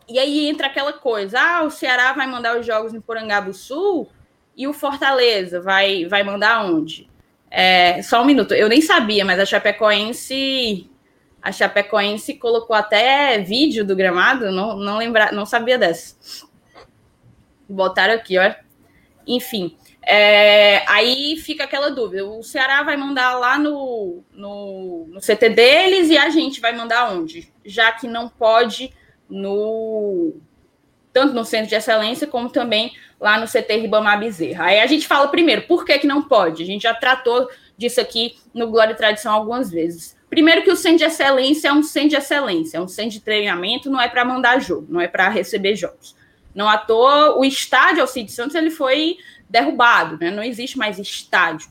E 0.09 0.19
aí 0.19 0.49
entra 0.49 0.67
aquela 0.67 0.93
coisa: 0.93 1.41
ah, 1.41 1.63
o 1.63 1.71
Ceará 1.71 2.13
vai 2.13 2.27
mandar 2.27 2.59
os 2.59 2.67
jogos 2.67 2.93
no 2.93 3.55
Sul 3.55 4.11
e 4.57 4.67
o 4.67 4.73
Fortaleza 4.73 5.61
vai, 5.61 6.05
vai 6.07 6.23
mandar 6.23 6.65
onde? 6.65 7.09
É, 7.51 8.03
só 8.03 8.23
um 8.23 8.25
minuto, 8.25 8.53
eu 8.55 8.69
nem 8.69 8.81
sabia, 8.81 9.25
mas 9.25 9.39
a 9.39 9.45
Chapecoense 9.45 10.91
a 11.43 11.51
Chapecoense 11.51 12.35
colocou 12.35 12.77
até 12.77 13.39
vídeo 13.41 13.85
do 13.85 13.97
gramado, 13.97 14.53
não, 14.53 14.77
não 14.77 14.97
lembra, 14.97 15.33
não 15.33 15.45
sabia 15.45 15.77
dessa. 15.77 16.15
Botaram 17.69 18.15
aqui, 18.15 18.39
ó. 18.39 18.55
Enfim, 19.27 19.77
é, 20.05 20.85
aí 20.89 21.37
fica 21.37 21.65
aquela 21.65 21.91
dúvida: 21.91 22.27
o 22.27 22.43
Ceará 22.43 22.83
vai 22.83 22.97
mandar 22.97 23.39
lá 23.39 23.59
no, 23.59 24.23
no, 24.33 25.07
no, 25.09 25.21
CT 25.21 25.51
deles 25.51 26.11
e 26.11 26.19
a 26.19 26.29
gente 26.29 26.61
vai 26.61 26.75
mandar 26.75 27.13
onde? 27.13 27.53
Já 27.65 27.93
que 27.93 28.09
não 28.09 28.29
pode 28.29 28.93
no 29.29 30.35
tanto 31.13 31.35
no 31.35 31.45
Centro 31.45 31.69
de 31.69 31.75
Excelência 31.75 32.27
como 32.27 32.49
também 32.49 32.93
lá 33.21 33.39
no 33.39 33.47
CT 33.47 33.77
Ribamar 33.77 34.19
Bezerra. 34.19 34.65
Aí 34.65 34.81
a 34.81 34.87
gente 34.87 35.07
fala 35.07 35.29
primeiro, 35.29 35.63
por 35.63 35.85
que, 35.85 35.99
que 35.99 36.07
não 36.07 36.23
pode? 36.23 36.63
A 36.63 36.67
gente 36.67 36.83
já 36.83 36.95
tratou 36.95 37.49
disso 37.77 38.01
aqui 38.01 38.37
no 38.55 38.69
Glória 38.69 38.93
e 38.93 38.97
Tradição 38.97 39.33
algumas 39.33 39.71
vezes. 39.71 40.17
Primeiro 40.31 40.63
que 40.63 40.71
o 40.71 40.77
Centro 40.77 40.99
de 40.99 41.05
Excelência 41.05 41.69
é 41.69 41.73
um 41.73 41.83
centro 41.83 42.09
de 42.09 42.17
excelência, 42.17 42.79
é 42.79 42.81
um 42.81 42.89
centro 42.89 43.11
de 43.11 43.21
treinamento, 43.21 43.91
não 43.91 44.01
é 44.01 44.09
para 44.09 44.25
mandar 44.25 44.59
jogo, 44.59 44.87
não 44.89 45.01
é 45.01 45.07
para 45.07 45.29
receber 45.29 45.77
jogos. 45.77 46.17
Não 46.55 46.69
à 46.69 46.79
toa, 46.79 47.39
o 47.39 47.45
estádio 47.45 48.01
Alcides 48.01 48.35
Santos 48.35 48.55
ele 48.55 48.71
foi 48.71 49.19
derrubado, 49.53 50.17
né? 50.19 50.31
Não 50.31 50.43
existe 50.43 50.79
mais 50.79 50.99
estádio. 50.99 51.69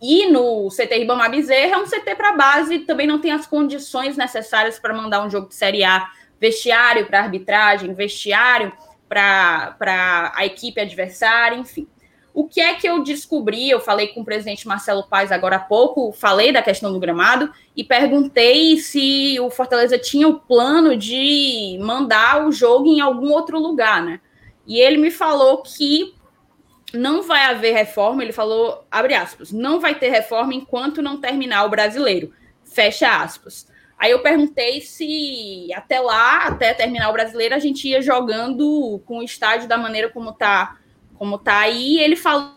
E 0.00 0.30
no 0.30 0.68
CT 0.70 0.96
Ribamar 0.96 1.30
Bezerra 1.30 1.74
é 1.74 1.76
um 1.76 1.84
CT 1.84 2.14
para 2.16 2.32
base, 2.32 2.78
também 2.80 3.06
não 3.06 3.20
tem 3.20 3.32
as 3.32 3.46
condições 3.46 4.16
necessárias 4.16 4.78
para 4.78 4.94
mandar 4.94 5.22
um 5.22 5.28
jogo 5.28 5.48
de 5.48 5.54
Série 5.54 5.84
A, 5.84 6.08
vestiário 6.40 7.06
para 7.06 7.20
arbitragem, 7.20 7.92
vestiário 7.92 8.72
para 9.06 10.32
a 10.34 10.46
equipe 10.46 10.80
adversária, 10.80 11.58
enfim. 11.58 11.86
O 12.32 12.46
que 12.46 12.60
é 12.60 12.74
que 12.74 12.88
eu 12.88 13.02
descobri? 13.02 13.68
Eu 13.68 13.80
falei 13.80 14.08
com 14.08 14.22
o 14.22 14.24
presidente 14.24 14.66
Marcelo 14.66 15.06
Paes 15.06 15.32
agora 15.32 15.56
há 15.56 15.60
pouco, 15.60 16.12
falei 16.12 16.50
da 16.50 16.62
questão 16.62 16.90
do 16.92 17.00
gramado 17.00 17.52
e 17.76 17.84
perguntei 17.84 18.78
se 18.78 19.38
o 19.40 19.50
Fortaleza 19.50 19.98
tinha 19.98 20.28
o 20.28 20.38
plano 20.38 20.96
de 20.96 21.76
mandar 21.82 22.46
o 22.46 22.52
jogo 22.52 22.86
em 22.86 23.00
algum 23.00 23.30
outro 23.32 23.58
lugar, 23.58 24.02
né? 24.02 24.20
E 24.66 24.78
ele 24.78 24.96
me 24.96 25.10
falou 25.10 25.62
que 25.62 26.14
não 26.92 27.22
vai 27.22 27.44
haver 27.44 27.72
reforma, 27.72 28.22
ele 28.22 28.32
falou, 28.32 28.86
abre 28.90 29.14
aspas, 29.14 29.52
não 29.52 29.80
vai 29.80 29.94
ter 29.94 30.10
reforma 30.10 30.54
enquanto 30.54 31.02
não 31.02 31.20
terminar 31.20 31.64
o 31.64 31.70
brasileiro, 31.70 32.32
fecha 32.64 33.22
aspas. 33.22 33.68
Aí 33.98 34.12
eu 34.12 34.20
perguntei 34.20 34.80
se 34.80 35.68
até 35.74 36.00
lá, 36.00 36.46
até 36.46 36.72
terminar 36.72 37.10
o 37.10 37.12
brasileiro, 37.12 37.54
a 37.54 37.58
gente 37.58 37.86
ia 37.86 38.00
jogando 38.00 39.00
com 39.04 39.18
o 39.18 39.22
estádio 39.22 39.68
da 39.68 39.76
maneira 39.76 40.08
como 40.08 40.30
está 40.30 40.78
como 41.20 41.36
tá 41.36 41.58
aí. 41.58 41.98
Ele 41.98 42.16
falou 42.16 42.56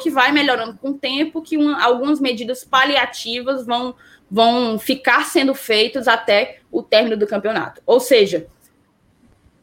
que 0.00 0.08
vai 0.08 0.32
melhorando 0.32 0.78
com 0.78 0.90
o 0.90 0.98
tempo, 0.98 1.42
que 1.42 1.58
uma, 1.58 1.84
algumas 1.84 2.18
medidas 2.18 2.64
paliativas 2.64 3.66
vão, 3.66 3.94
vão 4.30 4.78
ficar 4.78 5.26
sendo 5.26 5.54
feitas 5.54 6.08
até 6.08 6.60
o 6.72 6.82
término 6.82 7.18
do 7.18 7.26
campeonato. 7.26 7.82
Ou 7.84 8.00
seja, 8.00 8.46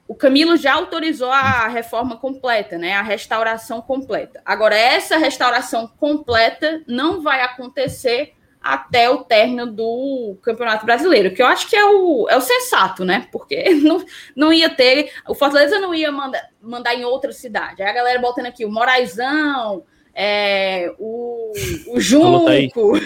o 0.07 0.13
Camilo 0.13 0.55
já 0.55 0.73
autorizou 0.73 1.31
a 1.31 1.67
reforma 1.67 2.17
completa, 2.17 2.77
né? 2.77 2.93
A 2.93 3.01
restauração 3.01 3.81
completa. 3.81 4.41
Agora, 4.45 4.75
essa 4.75 5.17
restauração 5.17 5.87
completa 5.87 6.83
não 6.87 7.21
vai 7.21 7.41
acontecer 7.41 8.33
até 8.61 9.09
o 9.09 9.23
término 9.23 9.67
do 9.67 10.37
Campeonato 10.41 10.85
Brasileiro, 10.85 11.33
que 11.33 11.41
eu 11.41 11.45
acho 11.45 11.67
que 11.67 11.75
é 11.75 11.85
o, 11.85 12.27
é 12.29 12.35
o 12.35 12.41
sensato, 12.41 13.05
né? 13.05 13.27
Porque 13.31 13.69
não, 13.81 14.03
não 14.35 14.53
ia 14.53 14.69
ter. 14.69 15.11
O 15.27 15.35
Fortaleza 15.35 15.79
não 15.79 15.93
ia 15.93 16.11
mandar, 16.11 16.49
mandar 16.61 16.95
em 16.95 17.03
outra 17.03 17.31
cidade. 17.31 17.81
Aí 17.81 17.89
a 17.89 17.93
galera 17.93 18.19
botando 18.19 18.47
aqui 18.47 18.63
o 18.65 18.71
Moraizão, 18.71 19.83
é, 20.13 20.93
o, 20.99 21.51
o 21.89 21.99
Junco. 22.01 22.97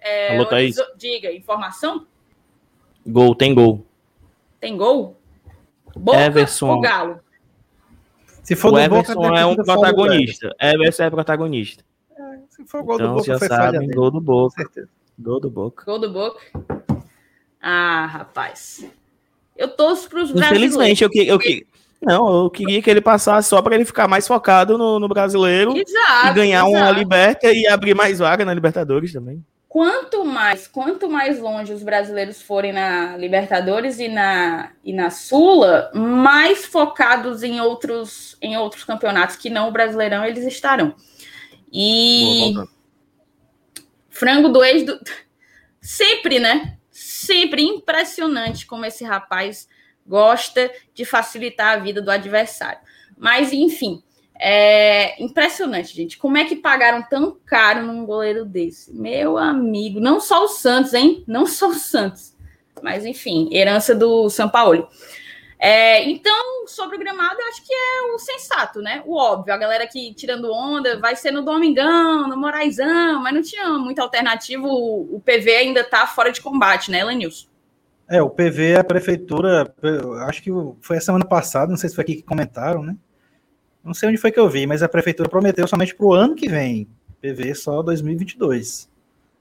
É, 0.00 0.36
Alô, 0.36 0.46
Thaís. 0.46 0.76
Diga, 0.96 1.32
informação? 1.32 2.06
Gol, 3.06 3.34
tem 3.34 3.54
gol. 3.54 3.86
Tem 4.60 4.76
gol? 4.76 5.17
Boca 5.98 6.20
Everson. 6.20 6.68
ou 6.68 6.80
Galo? 6.80 7.20
Se 8.42 8.56
for 8.56 8.72
o 8.72 8.78
Everson 8.78 9.14
Boca, 9.14 9.38
é 9.38 9.46
um 9.46 9.56
protagonista. 9.56 10.54
Everson 10.60 11.02
é 11.02 11.10
protagonista. 11.10 11.84
É, 12.16 12.38
se 12.48 12.64
for 12.64 12.82
gol 12.82 12.94
então, 12.94 13.08
do 13.08 13.14
Boca, 13.16 13.26
já 13.26 13.38
foi 13.38 13.48
sabe, 13.48 13.86
gol 13.88 14.10
do 14.10 14.20
Boca. 14.20 14.70
Gol 15.18 15.40
do 15.40 15.50
Boca. 15.50 15.84
Gol 15.84 15.98
do 15.98 16.10
Boca. 16.10 16.40
Ah, 17.60 18.06
rapaz. 18.06 18.86
Eu 19.56 19.68
torço 19.68 20.08
para 20.08 20.22
os 20.22 20.30
brasileiros. 20.30 20.74
Infelizmente, 20.74 21.02
eu, 21.02 21.10
eu, 21.14 21.38
eu, 21.42 21.62
não, 22.00 22.44
eu 22.44 22.50
queria 22.50 22.80
que 22.80 22.88
ele 22.88 23.00
passasse 23.00 23.48
só 23.48 23.60
para 23.60 23.74
ele 23.74 23.84
ficar 23.84 24.06
mais 24.06 24.26
focado 24.26 24.78
no, 24.78 25.00
no 25.00 25.08
brasileiro 25.08 25.76
exato, 25.76 26.28
e 26.28 26.34
ganhar 26.34 26.66
exato. 26.66 26.70
uma 26.70 26.90
Liberta 26.92 27.52
e 27.52 27.66
abrir 27.66 27.94
mais 27.94 28.20
vaga 28.20 28.44
na 28.44 28.54
Libertadores 28.54 29.12
também 29.12 29.44
quanto 29.68 30.24
mais, 30.24 30.66
quanto 30.66 31.10
mais 31.10 31.38
longe 31.38 31.72
os 31.72 31.82
brasileiros 31.82 32.40
forem 32.40 32.72
na 32.72 33.16
Libertadores 33.16 33.98
e 33.98 34.08
na, 34.08 34.72
e 34.82 34.92
na 34.92 35.10
Sula, 35.10 35.90
mais 35.94 36.64
focados 36.64 37.42
em 37.42 37.60
outros, 37.60 38.36
em 38.40 38.56
outros 38.56 38.84
campeonatos 38.84 39.36
que 39.36 39.50
não 39.50 39.68
o 39.68 39.72
Brasileirão 39.72 40.24
eles 40.24 40.46
estarão. 40.46 40.94
E 41.70 42.52
Boa, 42.54 42.68
frango 44.08 44.48
do 44.48 44.64
ex 44.64 44.84
do 44.84 44.98
sempre, 45.80 46.38
né? 46.38 46.78
Sempre 46.90 47.62
impressionante 47.62 48.66
como 48.66 48.86
esse 48.86 49.04
rapaz 49.04 49.68
gosta 50.06 50.72
de 50.94 51.04
facilitar 51.04 51.74
a 51.74 51.78
vida 51.78 52.00
do 52.00 52.10
adversário. 52.10 52.80
Mas 53.16 53.52
enfim, 53.52 54.02
é 54.40 55.22
impressionante, 55.22 55.94
gente. 55.94 56.16
Como 56.16 56.38
é 56.38 56.44
que 56.44 56.56
pagaram 56.56 57.02
tão 57.02 57.36
caro 57.44 57.84
num 57.84 58.06
goleiro 58.06 58.44
desse? 58.44 58.94
Meu 58.94 59.36
amigo, 59.36 59.98
não 60.00 60.20
só 60.20 60.44
o 60.44 60.48
Santos, 60.48 60.94
hein? 60.94 61.24
Não 61.26 61.44
só 61.44 61.68
o 61.68 61.74
Santos. 61.74 62.36
Mas, 62.82 63.04
enfim, 63.04 63.48
herança 63.52 63.94
do 63.94 64.30
São 64.30 64.48
Paulo. 64.48 64.88
É, 65.58 66.08
então, 66.08 66.68
sobre 66.68 66.94
o 66.96 66.98
gramado, 67.00 67.40
eu 67.40 67.48
acho 67.48 67.66
que 67.66 67.72
é 67.72 68.14
o 68.14 68.18
sensato, 68.18 68.80
né? 68.80 69.02
O 69.04 69.16
óbvio. 69.16 69.52
A 69.52 69.56
galera 69.56 69.82
aqui 69.82 70.14
tirando 70.14 70.52
onda 70.52 71.00
vai 71.00 71.16
ser 71.16 71.32
no 71.32 71.42
Domingão, 71.42 72.28
no 72.28 72.36
Moraizão, 72.36 73.20
mas 73.20 73.34
não 73.34 73.42
tinha 73.42 73.68
muita 73.70 74.02
alternativa. 74.02 74.64
O, 74.64 75.20
PV 75.24 75.50
ainda 75.50 75.82
tá 75.82 76.06
fora 76.06 76.30
de 76.30 76.40
combate, 76.40 76.92
né, 76.92 77.02
Lenilson? 77.02 77.48
É, 78.08 78.22
o 78.22 78.30
PV, 78.30 78.76
a 78.76 78.84
prefeitura, 78.84 79.74
acho 80.28 80.42
que 80.42 80.50
foi 80.80 80.96
a 80.96 81.00
semana 81.00 81.26
passada, 81.26 81.70
não 81.70 81.76
sei 81.76 81.90
se 81.90 81.94
foi 81.94 82.04
aqui 82.04 82.16
que 82.16 82.22
comentaram, 82.22 82.82
né? 82.82 82.96
Não 83.88 83.94
sei 83.94 84.10
onde 84.10 84.18
foi 84.18 84.30
que 84.30 84.38
eu 84.38 84.50
vi, 84.50 84.66
mas 84.66 84.82
a 84.82 84.88
prefeitura 84.88 85.30
prometeu 85.30 85.66
somente 85.66 85.94
para 85.94 86.04
o 86.04 86.12
ano 86.12 86.34
que 86.34 86.46
vem. 86.46 86.86
PV 87.22 87.54
só 87.54 87.82
2022. 87.82 88.86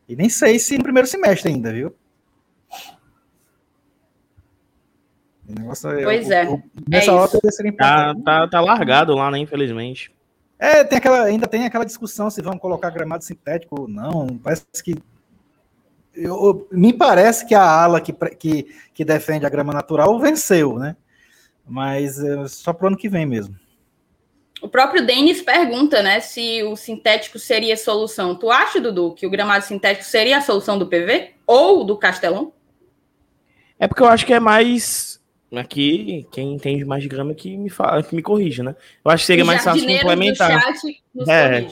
E 0.07 0.15
nem 0.15 0.29
sei 0.29 0.57
se 0.57 0.77
no 0.77 0.83
primeiro 0.85 1.05
semestre 1.05 1.51
ainda, 1.51 1.73
viu? 1.73 1.93
Negócio, 5.45 5.89
é 5.91 6.03
pois 6.03 6.31
é. 6.31 6.47
O, 6.47 6.63
nessa 6.87 7.11
é 7.11 7.13
hora 7.13 7.29
tá, 7.77 8.15
tá, 8.23 8.47
tá 8.47 8.61
largado 8.61 9.13
lá, 9.15 9.29
né? 9.29 9.37
Infelizmente. 9.37 10.15
É, 10.57 10.81
tem 10.85 10.97
aquela, 10.97 11.23
ainda 11.23 11.45
tem 11.45 11.65
aquela 11.65 11.85
discussão 11.85 12.29
se 12.29 12.41
vão 12.41 12.57
colocar 12.57 12.89
gramado 12.89 13.25
sintético 13.25 13.81
ou 13.81 13.87
não. 13.87 14.39
Parece 14.41 14.65
que. 14.81 14.95
Eu, 16.15 16.67
me 16.71 16.93
parece 16.93 17.45
que 17.45 17.53
a 17.53 17.63
ala 17.63 17.99
que, 17.99 18.13
que, 18.13 18.73
que 18.93 19.03
defende 19.03 19.45
a 19.45 19.49
grama 19.49 19.73
natural 19.73 20.17
venceu, 20.19 20.79
né? 20.79 20.95
Mas 21.67 22.17
é 22.17 22.47
só 22.47 22.71
pro 22.71 22.87
ano 22.87 22.97
que 22.97 23.09
vem 23.09 23.25
mesmo. 23.25 23.53
O 24.61 24.67
próprio 24.67 25.05
Denis 25.05 25.41
pergunta, 25.41 26.01
né, 26.01 26.19
se 26.19 26.63
o 26.63 26.75
sintético 26.75 27.37
seria 27.37 27.75
a 27.75 27.77
solução. 27.77 28.35
Tu 28.35 28.49
acha, 28.49 28.81
Dudu, 28.81 29.13
que 29.13 29.27
o 29.27 29.29
gramado 29.29 29.63
sintético 29.63 30.05
seria 30.05 30.37
a 30.37 30.41
solução 30.41 30.79
do 30.79 30.87
PV 30.87 31.35
ou 31.45 31.83
do 31.83 31.95
Castelão? 31.95 32.53
É 33.79 33.87
porque 33.87 34.01
eu 34.01 34.07
acho 34.07 34.25
que 34.25 34.33
é 34.33 34.39
mais 34.39 35.21
aqui 35.55 36.27
quem 36.31 36.53
entende 36.53 36.83
mais 36.83 37.03
de 37.03 37.09
grama 37.09 37.33
que 37.33 37.55
me 37.55 37.69
fala, 37.69 38.01
que 38.03 38.15
me 38.15 38.21
corrija, 38.21 38.63
né? 38.63 38.75
Eu 39.05 39.11
acho 39.11 39.23
que 39.23 39.27
seria 39.27 39.45
mais 39.45 39.63
fácil 39.63 39.85
de 39.85 39.93
implementar. 39.93 40.61
É, 41.29 41.67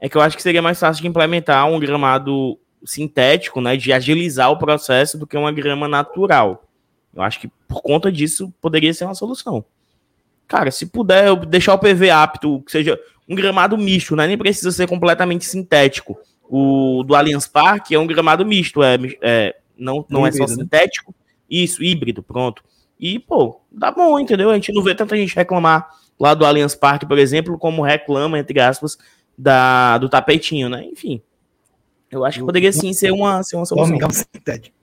é 0.00 0.08
que 0.08 0.16
eu 0.16 0.20
acho 0.20 0.36
que 0.36 0.42
seria 0.42 0.62
mais 0.62 0.80
fácil 0.80 1.02
de 1.02 1.08
implementar 1.08 1.68
um 1.68 1.78
gramado 1.78 2.58
sintético, 2.84 3.60
né, 3.60 3.76
de 3.76 3.92
agilizar 3.92 4.50
o 4.50 4.58
processo 4.58 5.18
do 5.18 5.26
que 5.26 5.36
uma 5.36 5.52
grama 5.52 5.86
natural. 5.86 6.64
Eu 7.14 7.22
acho 7.22 7.40
que 7.40 7.48
por 7.66 7.82
conta 7.82 8.10
disso 8.10 8.52
poderia 8.60 8.94
ser 8.94 9.04
uma 9.04 9.14
solução. 9.14 9.64
Cara, 10.48 10.70
se 10.70 10.86
puder 10.86 11.36
deixar 11.46 11.74
o 11.74 11.78
PV 11.78 12.10
apto, 12.10 12.62
que 12.62 12.72
seja 12.72 12.98
um 13.28 13.34
gramado 13.34 13.76
misto, 13.76 14.16
né? 14.16 14.26
Nem 14.26 14.38
precisa 14.38 14.72
ser 14.72 14.88
completamente 14.88 15.44
sintético. 15.44 16.18
O 16.48 17.04
do 17.06 17.14
Allianz 17.14 17.46
Parque 17.46 17.94
é 17.94 17.98
um 17.98 18.06
gramado 18.06 18.44
misto, 18.46 18.82
é, 18.82 18.96
é 19.20 19.54
não, 19.76 20.04
não 20.08 20.26
híbrido, 20.26 20.44
é 20.44 20.46
só 20.46 20.54
né? 20.54 20.62
sintético. 20.62 21.14
Isso, 21.50 21.84
híbrido, 21.84 22.22
pronto. 22.22 22.64
E, 22.98 23.18
pô, 23.18 23.60
dá 23.70 23.90
bom, 23.90 24.18
entendeu? 24.18 24.50
A 24.50 24.54
gente 24.54 24.72
não 24.72 24.82
vê 24.82 24.94
tanta 24.94 25.14
gente 25.14 25.36
reclamar 25.36 25.88
lá 26.18 26.32
do 26.32 26.46
Allianz 26.46 26.74
Parque, 26.74 27.06
por 27.06 27.18
exemplo, 27.18 27.58
como 27.58 27.82
reclama, 27.82 28.38
entre 28.38 28.58
aspas, 28.58 28.96
da, 29.36 29.98
do 29.98 30.08
tapetinho, 30.08 30.70
né? 30.70 30.84
Enfim. 30.84 31.20
Eu 32.10 32.24
acho 32.24 32.38
que 32.38 32.44
poderia 32.44 32.72
sim 32.72 32.94
ser 32.94 33.12
uma, 33.12 33.42
ser 33.42 33.56
uma 33.56 33.66
solução. 33.66 33.98
Sintético. 34.10 34.77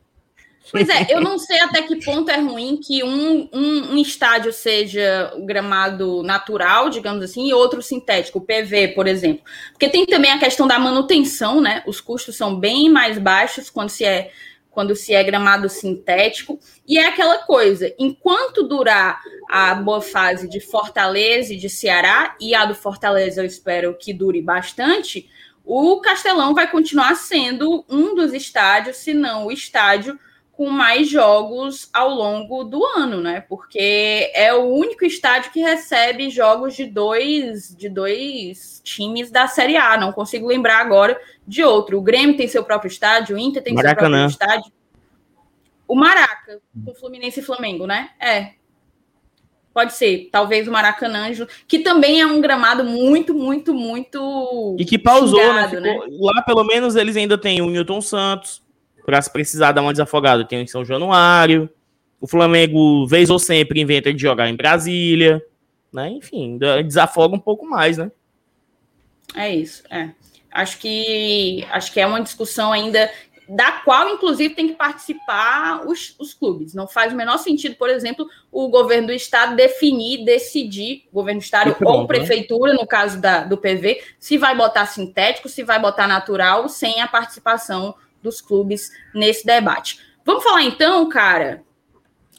Pois 0.72 0.90
é, 0.90 1.08
eu 1.10 1.22
não 1.22 1.38
sei 1.38 1.60
até 1.60 1.82
que 1.82 2.04
ponto 2.04 2.30
é 2.30 2.40
ruim 2.40 2.78
que 2.78 3.04
um, 3.04 3.48
um, 3.54 3.94
um, 3.94 3.98
estádio 3.98 4.52
seja 4.52 5.32
o 5.36 5.46
gramado 5.46 6.24
natural, 6.24 6.90
digamos 6.90 7.24
assim, 7.24 7.48
e 7.48 7.54
outro 7.54 7.82
sintético, 7.82 8.40
o 8.40 8.42
PV, 8.42 8.90
por 8.90 9.08
exemplo. 9.08 9.44
Porque 9.72 9.88
tem 9.88 10.06
também 10.06 10.32
a 10.32 10.40
questão 10.40 10.68
da 10.68 10.80
manutenção, 10.80 11.62
né? 11.62 11.84
Os 11.86 12.02
custos 12.02 12.36
são 12.36 12.60
bem 12.60 12.90
mais 12.90 13.18
baixos 13.18 13.70
quando 13.70 13.90
se 13.90 14.04
é 14.04 14.32
quando 14.72 14.94
se 14.94 15.14
é 15.14 15.24
gramado 15.24 15.70
sintético. 15.70 16.60
E 16.86 16.98
é 16.98 17.08
aquela 17.08 17.38
coisa, 17.38 17.94
enquanto 17.98 18.68
durar 18.68 19.22
a 19.50 19.74
boa 19.74 20.02
fase 20.02 20.50
de 20.50 20.60
Fortaleza 20.60 21.54
e 21.54 21.58
de 21.58 21.70
Ceará, 21.70 22.36
e 22.42 22.54
a 22.54 22.66
do 22.66 22.76
Fortaleza 22.76 23.42
eu 23.42 23.46
espero 23.46 23.98
que 23.98 24.12
dure 24.12 24.42
bastante, 24.42 25.30
o 25.64 26.02
Castelão 26.02 26.54
vai 26.54 26.70
continuar 26.70 27.16
sendo 27.16 27.86
um 27.90 28.14
dos 28.14 28.34
estádios, 28.34 28.98
se 28.98 29.14
não 29.14 29.46
o 29.46 29.52
estádio 29.52 30.20
com 30.56 30.70
mais 30.70 31.10
jogos 31.10 31.90
ao 31.92 32.10
longo 32.10 32.64
do 32.64 32.84
ano, 32.86 33.22
né? 33.22 33.42
Porque 33.42 34.32
é 34.34 34.54
o 34.54 34.64
único 34.64 35.06
estádio 35.06 35.52
que 35.52 35.60
recebe 35.60 36.30
jogos 36.30 36.76
de 36.76 36.86
dois 36.86 37.76
de 37.76 37.90
dois 37.90 38.82
times 38.84 39.30
da 39.30 39.48
Série 39.48 39.76
A. 39.76 39.98
Não 39.98 40.14
consigo 40.14 40.48
lembrar 40.48 40.80
agora 40.80 41.20
de 41.46 41.64
outro. 41.64 41.98
O 41.98 42.02
Grêmio 42.02 42.38
tem 42.38 42.48
seu 42.48 42.64
próprio 42.64 42.88
estádio, 42.88 43.36
o 43.36 43.40
Inter 43.40 43.62
tem 43.62 43.74
Maracanã. 43.74 44.30
seu 44.30 44.38
próprio 44.38 44.56
estádio. 44.56 44.74
O 45.88 45.96
Maraca, 45.96 46.62
com 46.84 46.96
Fluminense 46.96 47.42
e 47.42 47.44
Flamengo, 47.44 47.86
né? 47.86 48.12
É. 48.20 48.54
Pode 49.74 49.94
ser, 49.94 50.30
talvez 50.32 50.70
o 50.70 50.72
Maracanã, 50.72 51.28
que 51.68 51.80
também 51.80 52.22
é 52.22 52.26
um 52.26 52.40
gramado 52.40 52.86
muito, 52.86 53.34
muito, 53.34 53.74
muito. 53.74 54.78
E 54.80 54.86
que 54.86 54.98
pausou, 54.98 55.38
né? 55.38 55.68
xingado, 55.68 55.82
né? 55.82 56.00
Ficou... 56.02 56.26
Lá, 56.28 56.42
pelo 56.44 56.64
menos, 56.64 56.96
eles 56.96 57.18
ainda 57.18 57.38
têm 57.38 57.62
o 57.62 57.70
Newton 57.70 58.00
Santos, 58.00 58.64
para 59.06 59.22
se 59.22 59.32
precisar 59.32 59.72
dar 59.72 59.82
uma 59.82 59.94
desafogada, 59.94 60.44
tem 60.46 60.62
em 60.62 60.68
São 60.68 60.84
Januário. 60.84 61.70
O 62.20 62.28
Flamengo, 62.28 63.06
vez 63.06 63.30
ou 63.30 63.38
sempre, 63.38 63.80
inventa 63.80 64.12
de 64.14 64.22
jogar 64.22 64.50
em 64.50 64.56
Brasília. 64.56 65.44
Né? 65.94 66.10
Enfim, 66.10 66.58
desafoga 66.86 67.36
um 67.36 67.40
pouco 67.40 67.66
mais, 67.66 67.98
né? 67.98 68.12
É 69.36 69.54
isso, 69.54 69.84
é. 69.90 70.12
Acho 70.52 70.80
que 70.80 71.66
acho 71.70 71.92
que 71.92 72.00
é 72.00 72.08
uma 72.08 72.22
discussão 72.22 72.72
ainda 72.72 73.10
da 73.48 73.74
qual, 73.84 74.10
inclusive, 74.10 74.56
tem 74.56 74.70
que 74.70 74.74
participar 74.74 75.86
os, 75.86 76.16
os 76.18 76.34
clubes. 76.34 76.74
Não 76.74 76.88
faz 76.88 77.14
o 77.14 77.16
menor 77.16 77.38
sentido, 77.38 77.76
por 77.76 77.90
exemplo, 77.90 78.28
o 78.52 78.68
governo 78.70 79.08
do 79.08 79.14
estado 79.14 79.56
definir, 79.56 80.26
decidir, 80.26 81.08
governo 81.14 81.40
do 81.40 81.44
estado 81.44 81.76
pronto, 81.76 81.94
ou 81.94 82.02
né? 82.02 82.08
prefeitura, 82.08 82.74
né? 82.74 82.80
no 82.80 82.88
caso 82.88 83.22
da, 83.22 83.44
do 83.44 83.58
PV, 83.58 84.02
se 84.20 84.38
vai 84.38 84.56
botar 84.56 84.88
sintético, 84.88 85.48
se 85.48 85.64
vai 85.64 85.80
botar 85.80 86.08
natural, 86.08 86.68
sem 86.68 87.02
a 87.02 87.08
participação 87.08 87.94
dos 88.26 88.42
clubes 88.42 88.92
nesse 89.14 89.46
debate. 89.46 90.00
Vamos 90.26 90.44
falar 90.44 90.64
então, 90.64 91.08
cara, 91.08 91.64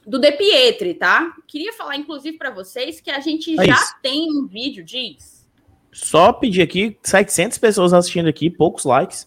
do 0.07 0.18
De 0.18 0.32
Pietri, 0.32 0.95
tá? 0.95 1.32
Queria 1.47 1.72
falar, 1.72 1.97
inclusive, 1.97 2.37
para 2.37 2.51
vocês 2.51 3.01
que 3.01 3.11
a 3.11 3.20
gente 3.20 3.59
é 3.59 3.64
já 3.64 3.74
isso. 3.74 3.95
tem 4.03 4.30
um 4.30 4.47
vídeo, 4.47 4.84
diz. 4.84 5.49
Só 5.93 6.32
pedir 6.32 6.62
aqui, 6.62 6.99
700 7.03 7.57
pessoas 7.57 7.95
assistindo 7.95 8.28
aqui, 8.28 8.51
poucos 8.51 8.84
likes. 8.84 9.26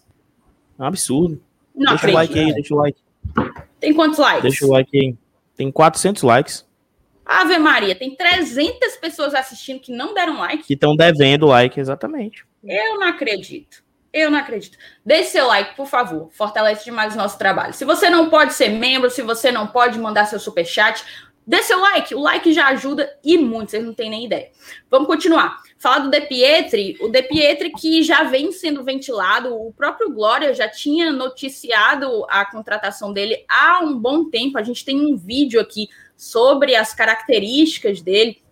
É 0.78 0.82
um 0.82 0.86
absurdo. 0.86 1.42
Não 1.74 1.96
deixa 1.96 2.08
o 2.08 2.12
like 2.12 2.32
aí, 2.34 2.50
acredito. 2.50 2.54
deixa 2.54 2.74
o 2.74 2.78
like. 2.78 2.98
Tem 3.80 3.94
quantos 3.94 4.18
likes? 4.18 4.42
Deixa 4.42 4.66
o 4.66 4.70
like 4.70 4.96
aí. 4.96 5.16
Tem 5.56 5.72
400 5.72 6.22
likes 6.22 6.70
Ave 7.30 7.58
Maria, 7.58 7.94
tem 7.94 8.16
300 8.16 8.96
pessoas 8.96 9.34
assistindo 9.36 9.78
que 9.78 9.92
não 9.92 10.12
deram 10.12 10.38
like. 10.40 10.64
que 10.64 10.74
estão 10.74 10.96
devendo 10.96 11.46
like, 11.46 11.78
exatamente. 11.78 12.44
Eu 12.64 12.98
não 12.98 13.06
acredito. 13.06 13.84
Eu 14.12 14.30
não 14.30 14.38
acredito. 14.38 14.76
Deixe 15.04 15.30
seu 15.30 15.46
like, 15.46 15.76
por 15.76 15.86
favor. 15.86 16.30
Fortalece 16.32 16.84
demais 16.84 17.14
o 17.14 17.18
nosso 17.18 17.38
trabalho. 17.38 17.72
Se 17.72 17.84
você 17.84 18.10
não 18.10 18.28
pode 18.28 18.54
ser 18.54 18.68
membro, 18.68 19.10
se 19.10 19.22
você 19.22 19.52
não 19.52 19.66
pode 19.66 19.98
mandar 19.98 20.26
seu 20.26 20.40
superchat, 20.40 21.04
dê 21.46 21.62
seu 21.62 21.80
like. 21.80 22.14
O 22.14 22.20
like 22.20 22.52
já 22.52 22.68
ajuda 22.68 23.16
e 23.24 23.38
muito, 23.38 23.70
vocês 23.70 23.84
não 23.84 23.94
têm 23.94 24.10
nem 24.10 24.26
ideia. 24.26 24.50
Vamos 24.90 25.06
continuar. 25.06 25.62
Falar 25.78 26.00
do 26.00 26.10
De 26.10 26.20
Pietri, 26.22 26.98
o 27.00 27.08
De 27.08 27.22
Pietri 27.22 27.70
que 27.70 28.02
já 28.02 28.24
vem 28.24 28.52
sendo 28.52 28.84
ventilado, 28.84 29.54
o 29.54 29.72
próprio 29.72 30.12
Glória 30.12 30.52
já 30.52 30.68
tinha 30.68 31.12
noticiado 31.12 32.26
a 32.28 32.44
contratação 32.44 33.12
dele 33.12 33.44
há 33.48 33.80
um 33.80 33.96
bom 33.96 34.28
tempo. 34.28 34.58
A 34.58 34.62
gente 34.62 34.84
tem 34.84 35.00
um 35.00 35.16
vídeo 35.16 35.60
aqui 35.60 35.88
sobre 36.16 36.74
as 36.74 36.92
características 36.92 38.02
dele 38.02 38.42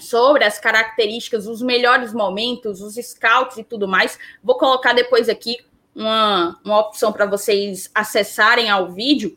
sobre 0.00 0.44
as 0.44 0.58
características, 0.58 1.46
os 1.46 1.62
melhores 1.62 2.12
momentos, 2.12 2.80
os 2.80 2.94
scouts 2.94 3.58
e 3.58 3.64
tudo 3.64 3.86
mais. 3.86 4.18
Vou 4.42 4.56
colocar 4.56 4.92
depois 4.92 5.28
aqui 5.28 5.58
uma, 5.94 6.58
uma 6.64 6.80
opção 6.80 7.12
para 7.12 7.26
vocês 7.26 7.90
acessarem 7.94 8.70
ao 8.70 8.90
vídeo, 8.90 9.36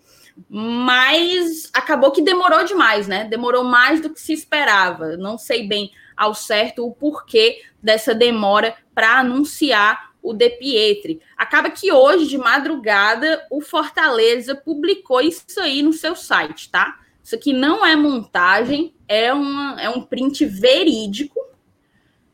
mas 0.49 1.69
acabou 1.73 2.11
que 2.11 2.21
demorou 2.21 2.63
demais, 2.63 3.07
né? 3.07 3.25
Demorou 3.25 3.63
mais 3.63 4.01
do 4.01 4.09
que 4.09 4.19
se 4.19 4.33
esperava. 4.33 5.17
Não 5.17 5.37
sei 5.37 5.67
bem 5.67 5.91
ao 6.15 6.33
certo 6.33 6.85
o 6.85 6.91
porquê 6.91 7.61
dessa 7.81 8.13
demora 8.13 8.75
para 8.93 9.19
anunciar 9.19 10.13
o 10.21 10.33
De 10.33 10.49
Pietri. 10.51 11.21
Acaba 11.37 11.69
que 11.69 11.91
hoje, 11.91 12.27
de 12.27 12.37
madrugada, 12.37 13.45
o 13.51 13.59
Fortaleza 13.61 14.55
publicou 14.55 15.19
isso 15.19 15.59
aí 15.59 15.83
no 15.83 15.91
seu 15.91 16.15
site, 16.15 16.69
tá? 16.69 16.99
Isso 17.21 17.35
aqui 17.35 17.51
não 17.53 17.85
é 17.85 17.95
montagem, 17.95 18.92
é, 19.07 19.33
uma, 19.33 19.81
é 19.81 19.89
um 19.89 20.01
print 20.01 20.45
verídico 20.45 21.39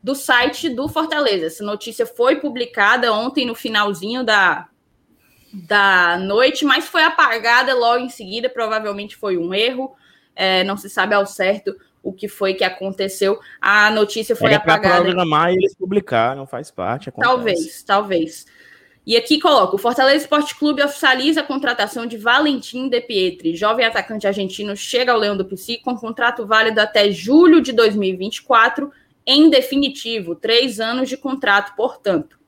do 0.02 0.14
site 0.14 0.68
do 0.68 0.88
Fortaleza. 0.88 1.46
Essa 1.46 1.64
notícia 1.64 2.06
foi 2.06 2.36
publicada 2.36 3.12
ontem 3.12 3.46
no 3.46 3.54
finalzinho 3.54 4.24
da, 4.24 4.68
da 5.52 6.16
noite, 6.18 6.64
mas 6.64 6.86
foi 6.86 7.02
apagada 7.02 7.74
logo 7.74 8.04
em 8.04 8.08
seguida. 8.08 8.48
Provavelmente 8.48 9.16
foi 9.16 9.36
um 9.36 9.52
erro. 9.52 9.94
É, 10.34 10.64
não 10.64 10.76
se 10.76 10.88
sabe 10.88 11.14
ao 11.14 11.26
certo 11.26 11.76
o 12.02 12.12
que 12.12 12.28
foi 12.28 12.54
que 12.54 12.64
aconteceu. 12.64 13.38
A 13.60 13.90
notícia 13.90 14.34
foi 14.34 14.52
Era 14.52 14.60
pra 14.60 14.74
apagada. 14.74 15.02
programar 15.02 15.52
e 15.52 15.56
eles 15.56 15.74
publicaram, 15.74 16.46
faz 16.46 16.70
parte. 16.70 17.10
acontece. 17.10 17.28
Talvez, 17.28 17.82
talvez. 17.82 18.46
E 19.06 19.16
aqui 19.16 19.40
coloca: 19.40 19.76
o 19.76 19.78
Fortaleza 19.78 20.24
Esporte 20.24 20.54
Clube 20.54 20.82
oficializa 20.82 21.40
a 21.40 21.44
contratação 21.44 22.06
de 22.06 22.16
Valentim 22.16 22.88
De 22.88 23.00
Pietri, 23.00 23.56
jovem 23.56 23.86
atacante 23.86 24.26
argentino, 24.26 24.76
chega 24.76 25.12
ao 25.12 25.18
Leão 25.18 25.36
do 25.36 25.44
Pici 25.44 25.78
com 25.78 25.96
contrato 25.96 26.46
válido 26.46 26.80
até 26.80 27.10
julho 27.10 27.60
de 27.60 27.72
2024, 27.72 28.90
em 29.26 29.48
definitivo, 29.48 30.34
três 30.34 30.80
anos 30.80 31.08
de 31.08 31.16
contrato, 31.16 31.74
portanto. 31.74 32.38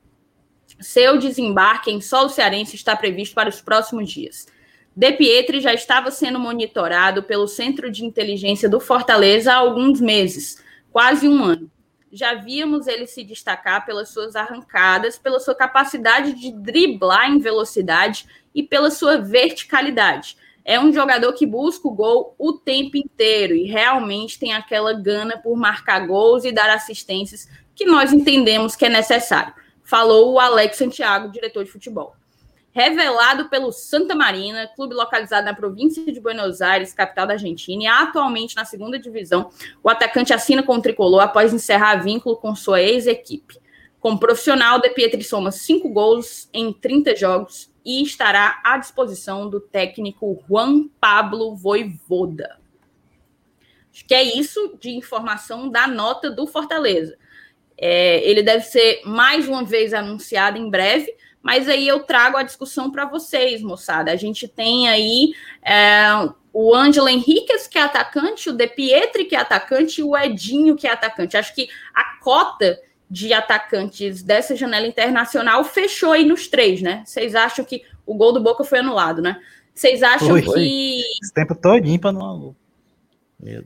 Seu 0.80 1.16
desembarque 1.18 1.90
em 1.90 2.00
solo 2.00 2.28
cearense 2.28 2.74
está 2.74 2.96
previsto 2.96 3.34
para 3.34 3.48
os 3.48 3.60
próximos 3.60 4.10
dias. 4.10 4.46
De 4.94 5.12
Pietri 5.12 5.60
já 5.60 5.72
estava 5.72 6.10
sendo 6.10 6.38
monitorado 6.38 7.22
pelo 7.22 7.46
Centro 7.46 7.90
de 7.90 8.04
Inteligência 8.04 8.68
do 8.68 8.80
Fortaleza 8.80 9.52
há 9.52 9.56
alguns 9.56 10.00
meses, 10.00 10.62
quase 10.90 11.26
um 11.26 11.42
ano 11.42 11.70
já 12.12 12.34
víamos 12.34 12.86
ele 12.86 13.06
se 13.06 13.24
destacar 13.24 13.86
pelas 13.86 14.10
suas 14.10 14.36
arrancadas, 14.36 15.18
pela 15.18 15.40
sua 15.40 15.54
capacidade 15.54 16.34
de 16.34 16.52
driblar 16.52 17.30
em 17.30 17.38
velocidade 17.38 18.26
e 18.54 18.62
pela 18.62 18.90
sua 18.90 19.16
verticalidade. 19.16 20.36
É 20.64 20.78
um 20.78 20.92
jogador 20.92 21.32
que 21.32 21.46
busca 21.46 21.88
o 21.88 21.94
gol 21.94 22.34
o 22.38 22.52
tempo 22.52 22.96
inteiro 22.96 23.54
e 23.54 23.64
realmente 23.64 24.38
tem 24.38 24.52
aquela 24.52 24.92
gana 24.92 25.38
por 25.38 25.56
marcar 25.56 26.06
gols 26.06 26.44
e 26.44 26.52
dar 26.52 26.70
assistências 26.70 27.48
que 27.74 27.86
nós 27.86 28.12
entendemos 28.12 28.76
que 28.76 28.84
é 28.84 28.90
necessário. 28.90 29.54
Falou 29.82 30.34
o 30.34 30.38
Alex 30.38 30.76
Santiago, 30.76 31.32
diretor 31.32 31.64
de 31.64 31.70
futebol 31.70 32.14
revelado 32.72 33.48
pelo 33.50 33.70
Santa 33.70 34.14
Marina, 34.14 34.66
clube 34.74 34.94
localizado 34.94 35.44
na 35.44 35.54
província 35.54 36.10
de 36.10 36.20
Buenos 36.20 36.62
Aires, 36.62 36.94
capital 36.94 37.26
da 37.26 37.34
Argentina, 37.34 37.82
e 37.82 37.86
atualmente 37.86 38.56
na 38.56 38.64
segunda 38.64 38.98
divisão. 38.98 39.50
O 39.82 39.90
atacante 39.90 40.32
assina 40.32 40.62
com 40.62 40.74
o 40.74 40.82
tricolor 40.82 41.20
após 41.20 41.52
encerrar 41.52 41.96
vínculo 41.96 42.36
com 42.36 42.54
sua 42.54 42.80
ex-equipe. 42.80 43.60
Como 44.00 44.18
profissional, 44.18 44.80
De 44.80 44.88
Pietri 44.90 45.22
soma 45.22 45.52
cinco 45.52 45.88
gols 45.90 46.48
em 46.52 46.72
30 46.72 47.14
jogos 47.14 47.70
e 47.84 48.02
estará 48.02 48.60
à 48.64 48.78
disposição 48.78 49.48
do 49.48 49.60
técnico 49.60 50.42
Juan 50.48 50.88
Pablo 50.98 51.54
Voivoda. 51.54 52.58
Acho 53.92 54.06
que 54.06 54.14
é 54.14 54.22
isso 54.22 54.78
de 54.80 54.90
informação 54.90 55.68
da 55.68 55.86
nota 55.86 56.30
do 56.30 56.46
Fortaleza. 56.46 57.16
É, 57.76 58.26
ele 58.28 58.42
deve 58.42 58.64
ser 58.64 59.02
mais 59.04 59.46
uma 59.46 59.64
vez 59.64 59.92
anunciado 59.92 60.56
em 60.56 60.70
breve, 60.70 61.14
mas 61.42 61.68
aí 61.68 61.88
eu 61.88 62.00
trago 62.00 62.36
a 62.36 62.42
discussão 62.42 62.90
para 62.90 63.04
vocês, 63.04 63.60
moçada. 63.62 64.12
A 64.12 64.16
gente 64.16 64.46
tem 64.46 64.88
aí 64.88 65.32
é, 65.62 66.04
o 66.52 66.74
Ângelo 66.74 67.08
Henriquez, 67.08 67.66
que 67.66 67.78
é 67.78 67.82
atacante, 67.82 68.48
o 68.48 68.52
De 68.52 68.66
Pietri, 68.68 69.24
que 69.24 69.34
é 69.34 69.40
atacante, 69.40 70.00
e 70.00 70.04
o 70.04 70.16
Edinho, 70.16 70.76
que 70.76 70.86
é 70.86 70.92
atacante. 70.92 71.36
Acho 71.36 71.54
que 71.54 71.68
a 71.94 72.18
cota 72.20 72.78
de 73.10 73.32
atacantes 73.32 74.22
dessa 74.22 74.56
janela 74.56 74.86
internacional 74.86 75.64
fechou 75.64 76.12
aí 76.12 76.24
nos 76.24 76.46
três, 76.46 76.80
né? 76.80 77.02
Vocês 77.04 77.34
acham 77.34 77.64
que 77.64 77.82
o 78.06 78.14
gol 78.14 78.32
do 78.32 78.40
Boca 78.40 78.64
foi 78.64 78.78
anulado, 78.78 79.20
né? 79.20 79.38
Vocês 79.74 80.02
acham 80.02 80.28
Foi. 80.28 80.42
que. 80.42 81.00
Esse 81.22 81.32
tempo 81.34 81.54
todinho 81.54 81.98
para 81.98 82.12
não. 82.12 82.54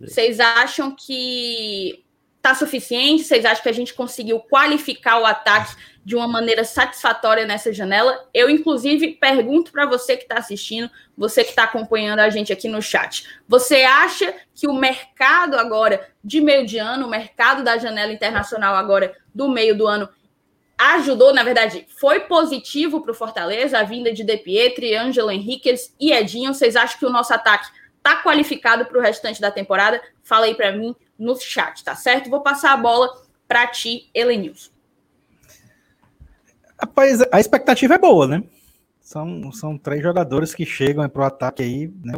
Vocês 0.00 0.40
acham 0.40 0.94
que 0.94 2.02
tá 2.40 2.54
suficiente? 2.54 3.24
Vocês 3.24 3.44
acham 3.44 3.62
que 3.62 3.68
a 3.68 3.74
gente 3.74 3.92
conseguiu 3.92 4.40
qualificar 4.40 5.20
o 5.20 5.26
ataque 5.26 5.76
de 6.06 6.14
uma 6.14 6.28
maneira 6.28 6.62
satisfatória 6.62 7.44
nessa 7.44 7.72
janela? 7.72 8.28
Eu, 8.32 8.48
inclusive, 8.48 9.14
pergunto 9.14 9.72
para 9.72 9.86
você 9.86 10.16
que 10.16 10.22
está 10.22 10.36
assistindo, 10.36 10.88
você 11.18 11.42
que 11.42 11.50
está 11.50 11.64
acompanhando 11.64 12.20
a 12.20 12.30
gente 12.30 12.52
aqui 12.52 12.68
no 12.68 12.80
chat. 12.80 13.26
Você 13.48 13.82
acha 13.82 14.32
que 14.54 14.68
o 14.68 14.72
mercado 14.72 15.58
agora 15.58 16.08
de 16.22 16.40
meio 16.40 16.64
de 16.64 16.78
ano, 16.78 17.08
o 17.08 17.10
mercado 17.10 17.64
da 17.64 17.76
janela 17.76 18.12
internacional 18.12 18.76
agora 18.76 19.16
do 19.34 19.48
meio 19.48 19.76
do 19.76 19.84
ano, 19.84 20.08
ajudou, 20.78 21.34
na 21.34 21.42
verdade, 21.42 21.84
foi 21.98 22.20
positivo 22.20 23.00
para 23.00 23.10
o 23.10 23.14
Fortaleza, 23.14 23.76
a 23.76 23.82
vinda 23.82 24.12
de 24.12 24.22
De 24.22 24.36
Pietri, 24.36 24.94
Ângelo 24.94 25.32
Henriquez 25.32 25.92
e 25.98 26.12
Edinho. 26.12 26.54
Vocês 26.54 26.76
acham 26.76 27.00
que 27.00 27.06
o 27.06 27.10
nosso 27.10 27.34
ataque 27.34 27.68
está 27.96 28.22
qualificado 28.22 28.84
para 28.84 28.96
o 28.96 29.02
restante 29.02 29.40
da 29.40 29.50
temporada? 29.50 30.00
Fala 30.22 30.46
aí 30.46 30.54
para 30.54 30.70
mim 30.70 30.94
no 31.18 31.34
chat, 31.34 31.82
tá 31.82 31.96
certo? 31.96 32.30
Vou 32.30 32.42
passar 32.42 32.74
a 32.74 32.76
bola 32.76 33.12
para 33.48 33.66
ti, 33.66 34.08
Helenilson. 34.14 34.75
Rapaz, 36.78 37.20
a 37.32 37.40
expectativa 37.40 37.94
é 37.94 37.98
boa, 37.98 38.26
né? 38.26 38.42
São, 39.00 39.52
são 39.52 39.78
três 39.78 40.02
jogadores 40.02 40.54
que 40.54 40.66
chegam 40.66 41.08
para 41.08 41.22
o 41.22 41.26
ataque 41.26 41.62
aí, 41.62 41.92
né? 42.04 42.14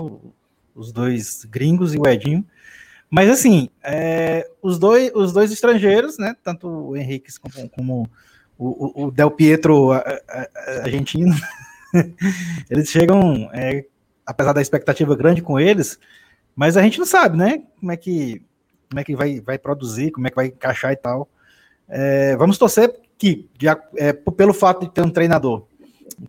Os 0.75 0.93
dois 0.93 1.45
gringos 1.45 1.95
e 1.95 1.99
o 1.99 2.07
Edinho. 2.07 2.45
Mas 3.11 3.31
assim, 3.31 3.69
é, 3.83 4.49
os, 4.63 4.79
dois, 4.79 5.11
os 5.15 5.33
dois 5.33 5.53
estrangeiros, 5.53 6.19
né? 6.19 6.35
Tanto 6.43 6.69
o 6.69 6.97
Henrique 6.97 7.31
como, 7.41 7.69
como 7.71 8.11
o, 8.59 9.03
o- 9.03 9.07
o 9.07 9.11
Del 9.11 9.31
Pietro 9.31 9.93
a- 9.93 9.99
a- 9.99 10.21
a- 10.29 10.71
argentino, 10.83 11.35
eles 12.71 12.91
chegam, 12.91 13.49
é, 13.53 13.85
apesar 14.27 14.53
da 14.53 14.61
expectativa 14.63 15.15
grande 15.17 15.41
com 15.43 15.59
eles, 15.59 15.99
mas 16.55 16.77
a 16.77 16.83
gente 16.83 16.99
não 16.99 17.07
sabe, 17.07 17.37
né? 17.37 17.63
Como 17.81 17.93
é 17.93 17.97
que, 17.97 18.43
como 18.91 19.01
é 19.01 19.05
que 19.05 19.15
vai, 19.17 19.41
vai 19.41 19.59
produzir, 19.59 20.11
como 20.11 20.27
é 20.27 20.31
que 20.31 20.37
vai 20.37 20.47
encaixar 20.47 20.93
e 20.93 20.97
tal. 20.97 21.29
É, 21.89 22.37
vamos 22.37 22.59
torcer 22.59 22.95
que, 23.19 23.49
a- 23.69 23.83
é, 23.97 24.13
pelo 24.13 24.55
fato 24.55 24.87
de 24.87 24.93
ter 24.93 25.03
um 25.03 25.11
treinador 25.11 25.67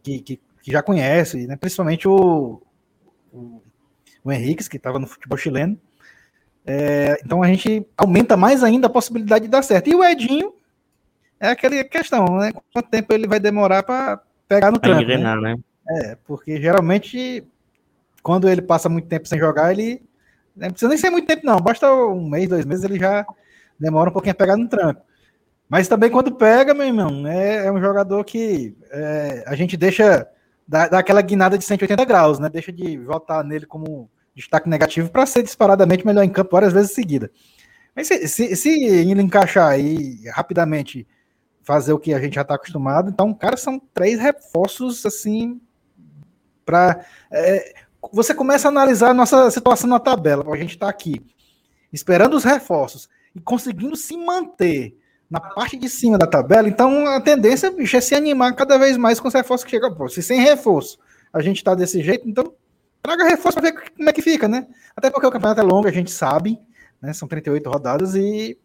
que, 0.02 0.20
que, 0.20 0.40
que 0.62 0.72
já 0.72 0.82
conhece, 0.82 1.48
né, 1.48 1.56
principalmente 1.56 2.08
o, 2.08 2.62
o, 3.32 3.62
o 4.24 4.32
Henrique, 4.32 4.68
que 4.68 4.78
estava 4.78 5.00
no 5.00 5.08
futebol 5.08 5.38
chileno, 5.38 5.80
é, 6.66 7.18
então 7.24 7.42
a 7.42 7.48
gente 7.48 7.86
aumenta 7.98 8.36
mais 8.36 8.64
ainda 8.64 8.88
a 8.88 8.90
possibilidade 8.90 9.46
de 9.46 9.52
dar 9.52 9.64
certo. 9.64 9.90
E 9.90 9.96
o 9.96 10.04
Edinho 10.04 10.54
é 11.40 11.50
aquela 11.50 11.84
questão, 11.84 12.26
né? 12.38 12.52
Quanto 12.74 12.90
tempo 12.90 13.14
ele 13.14 13.28
vai 13.28 13.40
demorar 13.40 13.82
para 13.84 14.22
pegar 14.48 14.70
no 14.72 14.78
trampo, 14.80 15.02
né? 15.18 15.24
né? 15.42 15.56
É, 15.88 16.18
porque 16.28 16.62
geralmente 16.62 17.44
quando 18.22 18.50
ele 18.50 18.62
passa 18.62 18.90
muito 18.90 19.08
tempo 19.08 19.28
sem 19.28 19.40
jogar, 19.40 19.72
ele 19.72 20.02
não 20.56 20.70
precisa 20.70 20.90
nem 20.90 20.98
ser 20.98 21.10
muito 21.10 21.26
tempo, 21.28 21.46
não. 21.46 21.58
Basta 21.60 21.92
um 21.92 22.30
mês, 22.30 22.50
dois 22.50 22.66
meses, 22.66 22.84
ele 22.84 23.00
já 23.00 23.26
demora 23.80 24.10
um 24.10 24.14
pouquinho 24.14 24.34
a 24.34 24.36
pegar 24.36 24.58
no 24.58 24.68
trampo. 24.68 25.02
Mas 25.70 25.88
também 25.88 26.10
quando 26.10 26.34
pega, 26.34 26.74
meu 26.74 26.88
irmão, 26.88 27.28
é, 27.28 27.68
é 27.68 27.72
um 27.72 27.80
jogador 27.80 28.26
que 28.26 28.76
é, 28.90 29.44
a 29.46 29.56
gente 29.56 29.78
deixa 29.78 30.28
dar, 30.68 30.90
dar 30.90 30.98
aquela 30.98 31.22
guinada 31.22 31.60
de 31.60 31.64
180 31.64 32.04
graus, 32.06 32.40
né? 32.40 32.50
Deixa 32.50 32.72
de 32.72 32.98
votar 32.98 33.44
nele 33.44 33.68
como 33.68 34.10
destaque 34.34 34.68
negativo 34.68 35.12
para 35.12 35.28
ser 35.28 35.44
disparadamente 35.44 36.06
melhor 36.06 36.24
em 36.24 36.30
campo 36.30 36.52
várias 36.52 36.74
vezes 36.74 36.92
seguida. 36.92 37.30
Mas 37.96 38.08
se, 38.08 38.28
se, 38.28 38.56
se 38.56 38.84
ele 38.84 39.22
encaixar 39.22 39.68
aí 39.68 40.22
rapidamente, 40.30 41.08
fazer 41.62 41.94
o 41.94 42.00
que 42.00 42.16
a 42.16 42.20
gente 42.20 42.34
já 42.34 42.42
está 42.42 42.56
acostumado, 42.56 43.12
então, 43.12 43.32
cara, 43.32 43.56
são 43.56 43.80
três 43.94 44.20
reforços 44.20 45.06
assim 45.06 45.62
para 46.66 47.06
é, 47.32 47.74
você 48.12 48.34
começa 48.34 48.68
a 48.68 48.72
analisar 48.72 49.10
a 49.10 49.14
nossa 49.14 49.52
situação 49.52 49.88
na 49.88 50.00
tabela. 50.00 50.52
A 50.52 50.58
gente 50.58 50.72
está 50.72 50.90
aqui 50.90 51.22
esperando 51.92 52.36
os 52.36 52.44
reforços 52.44 53.08
e 53.36 53.40
conseguindo 53.40 53.96
se 53.96 54.18
manter 54.18 54.98
na 55.30 55.40
parte 55.40 55.78
de 55.78 55.88
cima 55.88 56.18
da 56.18 56.26
tabela, 56.26 56.68
então 56.68 57.06
a 57.08 57.22
tendência 57.22 57.70
bicho, 57.70 57.96
é 57.96 58.02
se 58.02 58.16
animar 58.16 58.56
cada 58.56 58.78
vez 58.78 58.98
mais 58.98 59.20
com 59.20 59.28
os 59.28 59.34
reforços 59.34 59.64
que 59.64 59.72
chegam. 59.72 60.08
Se 60.08 60.24
sem 60.24 60.42
reforço 60.42 60.98
a 61.32 61.42
gente 61.42 61.58
está 61.58 61.76
desse 61.76 62.02
jeito, 62.02 62.28
então 62.28 62.54
traga 63.02 63.26
reforço 63.26 63.60
para 63.60 63.72
ver 63.72 63.92
como 63.96 64.10
é 64.10 64.14
que 64.14 64.22
fica, 64.22 64.48
né? 64.48 64.68
Até 64.96 65.10
porque 65.10 65.28
o 65.28 65.32
campeonato 65.32 65.62
é 65.62 65.64
longo, 65.64 65.88
a 65.88 65.92
gente 65.92 66.12
sabe, 66.12 66.60
né? 67.02 67.14
São 67.14 67.28
38 67.28 67.70
rodadas 67.70 68.16
e 68.16 68.58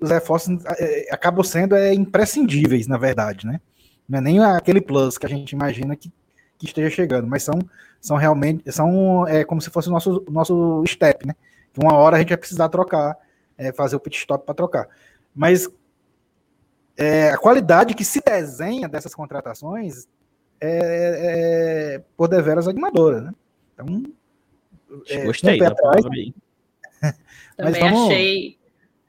os 0.00 0.10
reforços 0.10 0.58
é, 0.78 1.08
acabam 1.10 1.44
sendo 1.44 1.74
é, 1.76 1.92
imprescindíveis, 1.92 2.86
na 2.86 2.96
verdade, 2.96 3.46
né? 3.46 3.60
Não 4.08 4.18
é 4.18 4.20
nem 4.20 4.42
aquele 4.42 4.80
plus 4.80 5.16
que 5.16 5.26
a 5.26 5.28
gente 5.28 5.52
imagina 5.52 5.96
que, 5.96 6.10
que 6.58 6.66
esteja 6.66 6.90
chegando, 6.90 7.26
mas 7.26 7.42
são, 7.42 7.58
são 8.00 8.16
realmente, 8.16 8.70
são 8.70 9.26
é, 9.26 9.44
como 9.44 9.60
se 9.60 9.70
fosse 9.70 9.88
o 9.88 9.92
nosso, 9.92 10.24
nosso 10.28 10.82
step, 10.86 11.26
né? 11.26 11.34
Uma 11.76 11.94
hora 11.94 12.16
a 12.16 12.18
gente 12.20 12.28
vai 12.28 12.38
precisar 12.38 12.68
trocar, 12.68 13.16
é, 13.56 13.72
fazer 13.72 13.96
o 13.96 14.00
pit 14.00 14.16
stop 14.16 14.44
para 14.44 14.54
trocar. 14.54 14.88
Mas 15.34 15.68
é, 16.96 17.30
a 17.30 17.38
qualidade 17.38 17.94
que 17.94 18.04
se 18.04 18.20
desenha 18.20 18.88
dessas 18.88 19.14
contratações 19.14 20.06
é, 20.60 21.96
é 21.96 22.04
por 22.16 22.28
deveras 22.28 22.68
animadora, 22.68 23.20
né? 23.20 23.32
Então, 23.74 24.04
é, 25.08 25.24
gostei 25.24 25.58
da 25.58 25.68
atrás, 25.68 26.04
Também 27.56 27.80
vamos, 27.80 28.10
achei, 28.10 28.58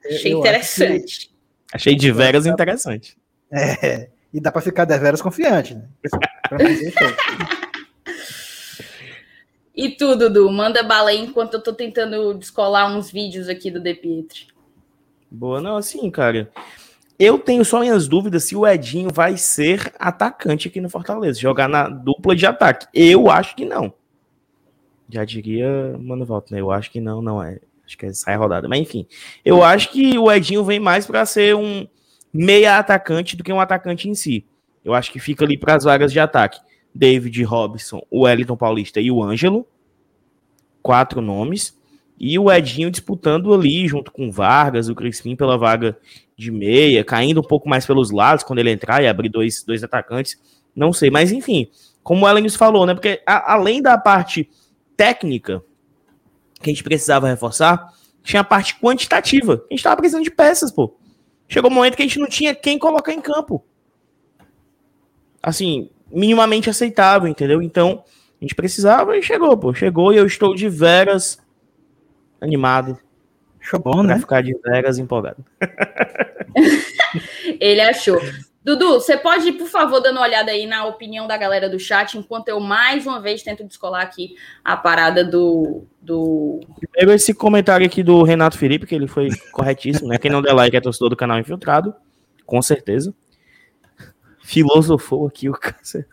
achei 0.04 0.32
interessante. 0.32 1.36
Achei 1.72 1.96
de 1.96 2.12
veras 2.12 2.46
interessante. 2.46 3.18
É, 3.50 4.08
e 4.32 4.40
dá 4.40 4.52
para 4.52 4.62
ficar 4.62 4.84
deveras 4.84 5.20
confiante, 5.20 5.74
né? 5.74 5.88
e 9.74 9.90
tu, 9.90 10.14
Dudu, 10.14 10.48
manda 10.48 10.84
bala 10.84 11.10
aí 11.10 11.18
enquanto 11.18 11.54
eu 11.54 11.62
tô 11.62 11.72
tentando 11.72 12.34
descolar 12.34 12.86
uns 12.86 13.10
vídeos 13.10 13.48
aqui 13.48 13.68
do 13.68 13.80
De 13.80 13.94
Pietri. 13.94 14.46
Boa, 15.30 15.60
não, 15.60 15.76
assim, 15.76 16.10
cara. 16.10 16.50
Eu 17.18 17.38
tenho 17.38 17.64
só 17.64 17.80
minhas 17.80 18.06
dúvidas 18.06 18.44
se 18.44 18.54
o 18.54 18.66
Edinho 18.66 19.10
vai 19.10 19.36
ser 19.36 19.92
atacante 19.98 20.68
aqui 20.68 20.80
no 20.80 20.90
Fortaleza, 20.90 21.40
jogar 21.40 21.68
na 21.68 21.88
dupla 21.88 22.36
de 22.36 22.44
ataque. 22.46 22.86
Eu 22.92 23.30
acho 23.30 23.56
que 23.56 23.64
não. 23.64 23.92
Já 25.08 25.24
diria 25.24 25.96
Mano 25.98 26.26
Volta, 26.26 26.54
né? 26.54 26.60
Eu 26.60 26.70
acho 26.70 26.90
que 26.90 27.00
não, 27.00 27.22
não 27.22 27.42
é. 27.42 27.58
Acho 27.86 27.96
que 27.96 28.06
é 28.06 28.12
sai 28.12 28.36
rodada. 28.36 28.68
Mas 28.68 28.80
enfim, 28.80 29.06
eu 29.44 29.62
acho 29.62 29.90
que 29.90 30.18
o 30.18 30.30
Edinho 30.30 30.64
vem 30.64 30.80
mais 30.80 31.06
para 31.06 31.24
ser 31.24 31.54
um 31.54 31.86
meia 32.32 32.78
atacante 32.78 33.36
do 33.36 33.44
que 33.44 33.52
um 33.52 33.60
atacante 33.60 34.08
em 34.08 34.14
si. 34.14 34.44
Eu 34.84 34.92
acho 34.92 35.10
que 35.10 35.18
fica 35.18 35.44
ali 35.44 35.56
para 35.56 35.74
as 35.74 35.84
vagas 35.84 36.12
de 36.12 36.20
ataque. 36.20 36.60
David 36.94 37.42
Robson, 37.44 38.04
o 38.10 38.22
Wellington 38.22 38.56
Paulista 38.56 39.00
e 39.00 39.10
o 39.10 39.22
Ângelo. 39.22 39.66
Quatro 40.82 41.20
nomes. 41.20 41.75
E 42.18 42.38
o 42.38 42.50
Edinho 42.50 42.90
disputando 42.90 43.52
ali, 43.52 43.86
junto 43.86 44.10
com 44.10 44.30
Vargas, 44.30 44.88
o 44.88 44.94
Crispim 44.94 45.36
pela 45.36 45.58
vaga 45.58 45.96
de 46.36 46.50
meia, 46.50 47.04
caindo 47.04 47.40
um 47.40 47.44
pouco 47.44 47.68
mais 47.68 47.86
pelos 47.86 48.10
lados 48.10 48.44
quando 48.44 48.58
ele 48.58 48.70
entrar 48.70 49.02
e 49.02 49.08
abrir 49.08 49.28
dois, 49.28 49.62
dois 49.62 49.84
atacantes. 49.84 50.40
Não 50.74 50.92
sei, 50.92 51.10
mas 51.10 51.30
enfim, 51.30 51.68
como 52.02 52.24
o 52.24 52.28
Ellen 52.28 52.48
falou, 52.50 52.86
né? 52.86 52.94
Porque 52.94 53.22
a, 53.26 53.52
além 53.52 53.82
da 53.82 53.98
parte 53.98 54.48
técnica 54.96 55.62
que 56.60 56.70
a 56.70 56.72
gente 56.72 56.82
precisava 56.82 57.28
reforçar, 57.28 57.92
tinha 58.22 58.40
a 58.40 58.44
parte 58.44 58.78
quantitativa. 58.80 59.54
A 59.54 59.56
gente 59.72 59.78
estava 59.78 59.96
precisando 59.96 60.24
de 60.24 60.30
peças, 60.30 60.72
pô. 60.72 60.96
Chegou 61.48 61.70
um 61.70 61.74
momento 61.74 61.96
que 61.96 62.02
a 62.02 62.06
gente 62.06 62.18
não 62.18 62.26
tinha 62.26 62.54
quem 62.54 62.78
colocar 62.78 63.12
em 63.12 63.20
campo. 63.20 63.64
Assim, 65.42 65.90
minimamente 66.10 66.68
aceitável, 66.68 67.28
entendeu? 67.28 67.62
Então, 67.62 68.02
a 68.40 68.44
gente 68.44 68.54
precisava 68.54 69.16
e 69.16 69.22
chegou, 69.22 69.56
pô. 69.56 69.72
Chegou 69.72 70.12
e 70.12 70.16
eu 70.16 70.26
estou 70.26 70.54
de 70.54 70.68
veras 70.68 71.38
animado. 72.40 72.98
Achou 73.60 73.80
bom, 73.80 74.02
né? 74.02 74.18
ficar 74.18 74.42
de 74.42 74.56
veras 74.64 74.98
empolgado. 74.98 75.44
Ele 77.60 77.80
achou. 77.80 78.20
Dudu, 78.66 78.94
você 78.94 79.16
pode 79.16 79.46
ir, 79.46 79.52
por 79.52 79.68
favor, 79.68 80.00
dando 80.00 80.16
uma 80.16 80.26
olhada 80.26 80.50
aí 80.50 80.66
na 80.66 80.86
opinião 80.86 81.28
da 81.28 81.36
galera 81.36 81.68
do 81.68 81.78
chat, 81.78 82.18
enquanto 82.18 82.48
eu 82.48 82.58
mais 82.58 83.06
uma 83.06 83.20
vez 83.20 83.40
tento 83.40 83.62
descolar 83.62 84.02
aqui 84.02 84.34
a 84.64 84.76
parada 84.76 85.24
do. 85.24 85.84
do... 86.02 86.58
Primeiro, 86.80 87.12
esse 87.14 87.32
comentário 87.32 87.86
aqui 87.86 88.02
do 88.02 88.24
Renato 88.24 88.58
Felipe, 88.58 88.84
que 88.84 88.94
ele 88.94 89.06
foi 89.06 89.28
corretíssimo, 89.52 90.08
né? 90.08 90.18
Quem 90.18 90.32
não 90.32 90.42
der 90.42 90.52
like 90.52 90.76
é 90.76 90.80
torcedor 90.80 91.10
do 91.10 91.16
canal 91.16 91.38
Infiltrado, 91.38 91.94
com 92.44 92.60
certeza. 92.60 93.14
Filosofou 94.42 95.28
aqui 95.28 95.48
o 95.48 95.52
câncer. 95.58 96.08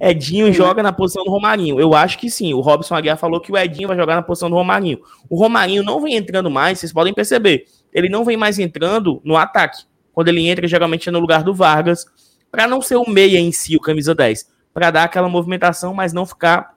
Edinho 0.00 0.52
joga 0.52 0.82
na 0.82 0.92
posição 0.92 1.24
do 1.24 1.30
Romarinho. 1.30 1.80
Eu 1.80 1.94
acho 1.94 2.18
que 2.18 2.30
sim. 2.30 2.52
O 2.54 2.60
Robson 2.60 2.94
Aguiar 2.94 3.16
falou 3.16 3.40
que 3.40 3.52
o 3.52 3.56
Edinho 3.56 3.88
vai 3.88 3.96
jogar 3.96 4.16
na 4.16 4.22
posição 4.22 4.50
do 4.50 4.56
Romarinho. 4.56 4.98
O 5.28 5.36
Romarinho 5.36 5.82
não 5.82 6.00
vem 6.00 6.16
entrando 6.16 6.50
mais, 6.50 6.78
vocês 6.78 6.92
podem 6.92 7.14
perceber. 7.14 7.66
Ele 7.92 8.08
não 8.08 8.24
vem 8.24 8.36
mais 8.36 8.58
entrando 8.58 9.20
no 9.24 9.36
ataque 9.36 9.84
quando 10.14 10.28
ele 10.28 10.46
entra, 10.48 10.66
geralmente 10.68 11.08
é 11.08 11.12
no 11.12 11.18
lugar 11.18 11.42
do 11.42 11.52
Vargas, 11.52 12.06
para 12.50 12.68
não 12.68 12.80
ser 12.80 12.96
o 12.96 13.10
meia 13.10 13.38
em 13.38 13.50
si, 13.50 13.76
o 13.76 13.80
camisa 13.80 14.14
10, 14.14 14.48
para 14.72 14.90
dar 14.92 15.04
aquela 15.04 15.28
movimentação, 15.28 15.92
mas 15.92 16.12
não 16.12 16.24
ficar 16.24 16.74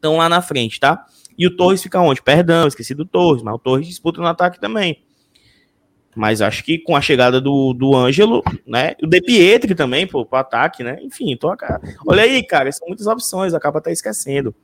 tão 0.00 0.18
lá 0.18 0.28
na 0.28 0.42
frente, 0.42 0.78
tá? 0.78 1.06
E 1.36 1.46
o 1.46 1.56
Torres 1.56 1.82
fica 1.82 1.98
onde? 1.98 2.20
Perdão, 2.22 2.68
esqueci 2.68 2.94
do 2.94 3.06
Torres, 3.06 3.42
mas 3.42 3.54
o 3.54 3.58
Torres 3.58 3.86
disputa 3.86 4.20
no 4.20 4.26
ataque 4.26 4.60
também. 4.60 5.02
Mas 6.14 6.42
acho 6.42 6.62
que 6.62 6.78
com 6.78 6.94
a 6.94 7.00
chegada 7.00 7.40
do, 7.40 7.72
do 7.72 7.96
Ângelo, 7.96 8.42
né? 8.66 8.94
O 9.02 9.06
De 9.06 9.20
Pietri 9.22 9.74
também, 9.74 10.06
pô, 10.06 10.26
pro 10.26 10.38
ataque, 10.38 10.84
né? 10.84 10.98
Enfim, 11.02 11.34
tô, 11.36 11.54
cara. 11.56 11.80
Olha 12.06 12.22
aí, 12.22 12.42
cara, 12.46 12.70
são 12.70 12.86
muitas 12.86 13.06
opções, 13.06 13.54
acaba 13.54 13.78
até 13.78 13.90
esquecendo. 13.90 14.54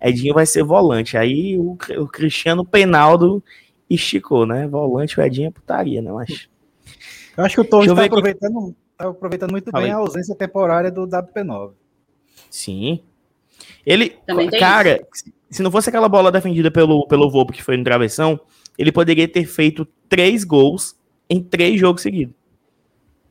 Edinho 0.00 0.34
vai 0.34 0.44
ser 0.44 0.62
volante. 0.62 1.16
Aí 1.16 1.56
o, 1.56 1.78
o 1.98 2.06
Cristiano 2.06 2.64
Penaldo 2.64 3.42
esticou, 3.88 4.44
né? 4.44 4.66
Volante, 4.66 5.18
o 5.18 5.22
Edinho 5.22 5.48
é 5.48 5.50
putaria, 5.50 6.02
né? 6.02 6.12
Mas 6.12 6.48
eu 7.36 7.44
acho 7.44 7.54
que 7.54 7.60
o 7.60 7.64
Torres 7.64 7.90
está 7.90 8.04
aproveitando, 8.04 8.74
tá 8.96 9.08
aproveitando 9.08 9.50
muito 9.50 9.70
Falei. 9.70 9.86
bem 9.86 9.94
a 9.94 9.98
ausência 9.98 10.34
temporária 10.34 10.90
do 10.90 11.06
WP9. 11.06 11.72
Sim. 12.50 13.00
Ele, 13.86 14.10
cara, 14.58 15.00
isso. 15.14 15.32
se 15.50 15.62
não 15.62 15.70
fosse 15.70 15.88
aquela 15.88 16.08
bola 16.08 16.30
defendida 16.30 16.70
pelo, 16.70 17.06
pelo 17.06 17.30
Volpe 17.30 17.52
que 17.52 17.62
foi 17.62 17.76
no 17.76 17.84
travessão, 17.84 18.38
ele 18.78 18.92
poderia 18.92 19.28
ter 19.28 19.44
feito 19.44 19.86
três 20.08 20.44
gols 20.44 20.96
em 21.28 21.42
três 21.42 21.78
jogos 21.78 22.02
seguidos. 22.02 22.34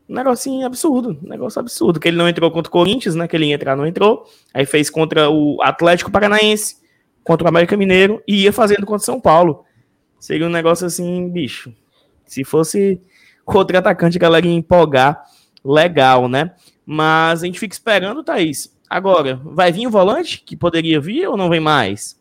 Um 0.09 0.15
negocinho 0.15 0.65
absurdo, 0.65 1.17
um 1.23 1.29
negócio 1.29 1.59
absurdo. 1.59 1.99
Que 1.99 2.09
ele 2.09 2.17
não 2.17 2.27
entrou 2.27 2.51
contra 2.51 2.69
o 2.69 2.71
Corinthians, 2.71 3.15
né? 3.15 3.27
Que 3.27 3.35
ele 3.35 3.45
ia 3.45 3.55
entrar, 3.55 3.77
não 3.77 3.87
entrou. 3.87 4.25
Aí 4.53 4.65
fez 4.65 4.89
contra 4.89 5.29
o 5.29 5.57
Atlético 5.61 6.11
Paranaense, 6.11 6.77
contra 7.23 7.45
o 7.45 7.47
América 7.47 7.77
Mineiro 7.77 8.21
e 8.27 8.43
ia 8.43 8.51
fazendo 8.51 8.85
contra 8.85 9.01
o 9.01 9.05
São 9.05 9.21
Paulo. 9.21 9.63
Seria 10.19 10.45
um 10.45 10.49
negócio 10.49 10.85
assim, 10.85 11.29
bicho. 11.29 11.73
Se 12.25 12.43
fosse 12.43 13.01
outro 13.45 13.77
atacante, 13.77 14.17
a 14.17 14.19
galera 14.19 14.45
ia 14.45 14.53
empolgar 14.53 15.23
legal, 15.63 16.27
né? 16.27 16.51
Mas 16.85 17.41
a 17.41 17.45
gente 17.45 17.59
fica 17.59 17.73
esperando, 17.73 18.23
Thaís. 18.23 18.75
Agora, 18.89 19.39
vai 19.43 19.71
vir 19.71 19.87
o 19.87 19.91
volante 19.91 20.43
que 20.45 20.55
poderia 20.55 20.99
vir 20.99 21.27
ou 21.27 21.37
não 21.37 21.49
vem 21.49 21.61
mais? 21.61 22.20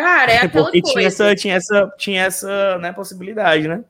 Cara, 0.00 0.32
é 0.32 0.36
aquela 0.38 0.64
Porque 0.64 0.80
coisa. 0.80 0.92
Tinha 0.94 1.06
essa, 1.06 1.34
tinha 1.34 1.54
essa, 1.54 1.94
tinha 1.98 2.24
essa 2.24 2.78
né, 2.78 2.92
possibilidade, 2.92 3.68
né? 3.68 3.84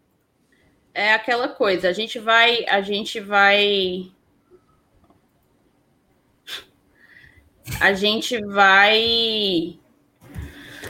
É 0.92 1.14
aquela 1.14 1.48
coisa. 1.48 1.88
A 1.88 1.92
gente 1.92 2.18
vai, 2.18 2.64
a 2.68 2.80
gente 2.80 3.20
vai, 3.20 4.10
a 7.80 7.92
gente 7.92 8.44
vai 8.44 9.78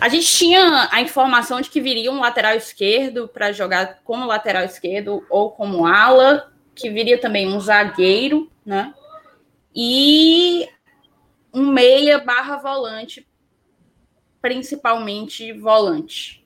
a 0.01 0.09
gente 0.09 0.27
tinha 0.27 0.89
a 0.91 1.03
informação 1.03 1.61
de 1.61 1.69
que 1.69 1.79
viria 1.79 2.11
um 2.11 2.21
lateral 2.21 2.55
esquerdo 2.55 3.29
para 3.29 3.53
jogar 3.53 4.01
como 4.03 4.25
lateral 4.25 4.65
esquerdo 4.65 5.23
ou 5.29 5.51
como 5.51 5.87
ala, 5.87 6.51
que 6.75 6.89
viria 6.89 7.21
também 7.21 7.47
um 7.47 7.61
zagueiro, 7.61 8.51
né? 8.65 8.95
E 9.77 10.67
um 11.53 11.67
meia 11.67 12.19
barra 12.19 12.57
volante, 12.57 13.29
principalmente 14.41 15.53
volante. 15.53 16.45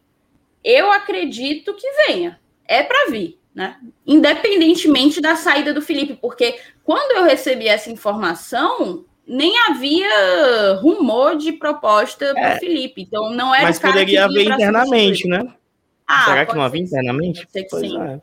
Eu 0.63 0.91
acredito 0.91 1.75
que 1.75 1.87
venha. 2.07 2.41
É 2.67 2.83
para 2.83 3.11
vir, 3.11 3.39
né? 3.55 3.77
Independentemente 4.07 5.21
da 5.21 5.37
saída 5.37 5.75
do 5.75 5.83
Felipe, 5.83 6.15
porque 6.15 6.59
quando 6.83 7.13
eu 7.19 7.25
recebi 7.25 7.69
essa 7.69 7.91
informação, 7.91 9.05
nem 9.27 9.59
havia 9.69 10.79
rumor 10.81 11.37
de 11.37 11.53
proposta 11.53 12.25
é, 12.25 12.33
para 12.33 12.57
o 12.57 12.59
Felipe. 12.59 13.03
Então 13.03 13.31
não 13.31 13.55
era 13.55 13.65
Mas 13.65 13.79
poderia 13.79 14.25
haver 14.25 14.47
internamente, 14.47 15.29
né? 15.29 15.47
Ah, 16.07 16.25
Será 16.27 16.47
que 16.47 16.55
não 16.55 16.63
havia 16.63 16.83
internamente? 16.83 17.47
Ser 17.51 17.65
que 17.65 17.79
sim. 17.79 18.01
É. 18.01 18.21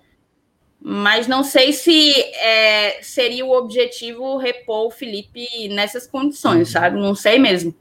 Mas 0.80 1.28
não 1.28 1.44
sei 1.44 1.74
se 1.74 2.12
é, 2.36 3.00
seria 3.04 3.46
o 3.46 3.52
objetivo 3.52 4.38
repor 4.38 4.88
o 4.88 4.92
Felipe 4.92 5.70
nessas 5.70 6.08
condições, 6.08 6.68
uhum. 6.68 6.74
sabe? 6.74 7.00
Não 7.00 7.14
sei 7.14 7.38
mesmo. 7.38 7.74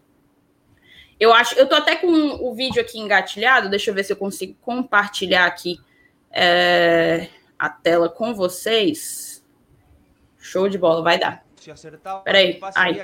Eu 1.21 1.35
acho, 1.35 1.55
eu 1.57 1.69
tô 1.69 1.75
até 1.75 1.97
com 1.97 2.09
o 2.09 2.55
vídeo 2.55 2.81
aqui 2.81 2.99
engatilhado, 2.99 3.69
deixa 3.69 3.91
eu 3.91 3.95
ver 3.95 4.05
se 4.05 4.13
eu 4.13 4.17
consigo 4.17 4.57
compartilhar 4.63 5.45
aqui 5.45 5.79
é, 6.33 7.29
a 7.59 7.69
tela 7.69 8.09
com 8.09 8.35
vocês. 8.35 9.45
Show 10.39 10.67
de 10.67 10.79
bola, 10.79 11.03
vai 11.03 11.19
dar. 11.19 11.45
Peraí, 12.25 12.59
aí. 12.75 13.03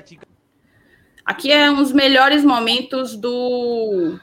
Aqui 1.27 1.53
é 1.53 1.71
uns 1.71 1.93
melhores 1.93 2.43
momentos 2.43 3.15
do 3.15 4.19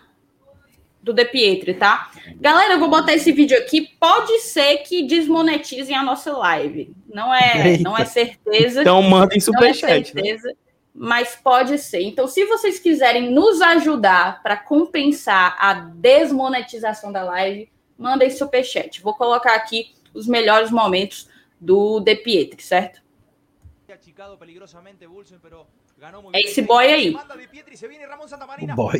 do 1.03 1.11
De 1.13 1.25
Pietri, 1.25 1.73
tá? 1.73 2.09
Galera, 2.39 2.75
eu 2.75 2.79
vou 2.79 2.89
botar 2.89 3.13
esse 3.13 3.31
vídeo 3.33 3.57
aqui. 3.57 3.89
Pode 3.99 4.39
ser 4.39 4.77
que 4.77 5.05
desmonetizem 5.05 5.95
a 5.95 6.01
nossa 6.01 6.31
live. 6.31 6.95
Não 7.13 7.31
é, 7.31 7.71
Eita. 7.71 7.83
não 7.83 7.97
é 7.97 8.05
certeza. 8.05 8.81
Então 8.81 9.01
mandem 9.03 9.39
superchat. 9.39 10.15
Não 10.15 10.21
é 10.21 10.23
certeza, 10.23 10.47
né? 10.47 10.53
Mas 10.93 11.35
pode 11.35 11.77
ser. 11.79 12.01
Então, 12.01 12.27
se 12.27 12.45
vocês 12.45 12.79
quiserem 12.79 13.31
nos 13.31 13.61
ajudar 13.61 14.43
para 14.43 14.55
compensar 14.55 15.57
a 15.59 15.73
desmonetização 15.73 17.11
da 17.11 17.23
live, 17.23 17.71
mandem 17.97 18.29
superchat. 18.29 19.01
Vou 19.01 19.15
colocar 19.15 19.55
aqui 19.55 19.93
os 20.13 20.27
melhores 20.27 20.69
momentos 20.69 21.27
do 21.59 21.99
De 21.99 22.15
Pietri, 22.15 22.61
certo? 22.61 23.01
Esse 26.33 26.61
boy 26.63 26.85
aí. 26.85 27.15
O 27.15 28.75
boy. 28.75 28.99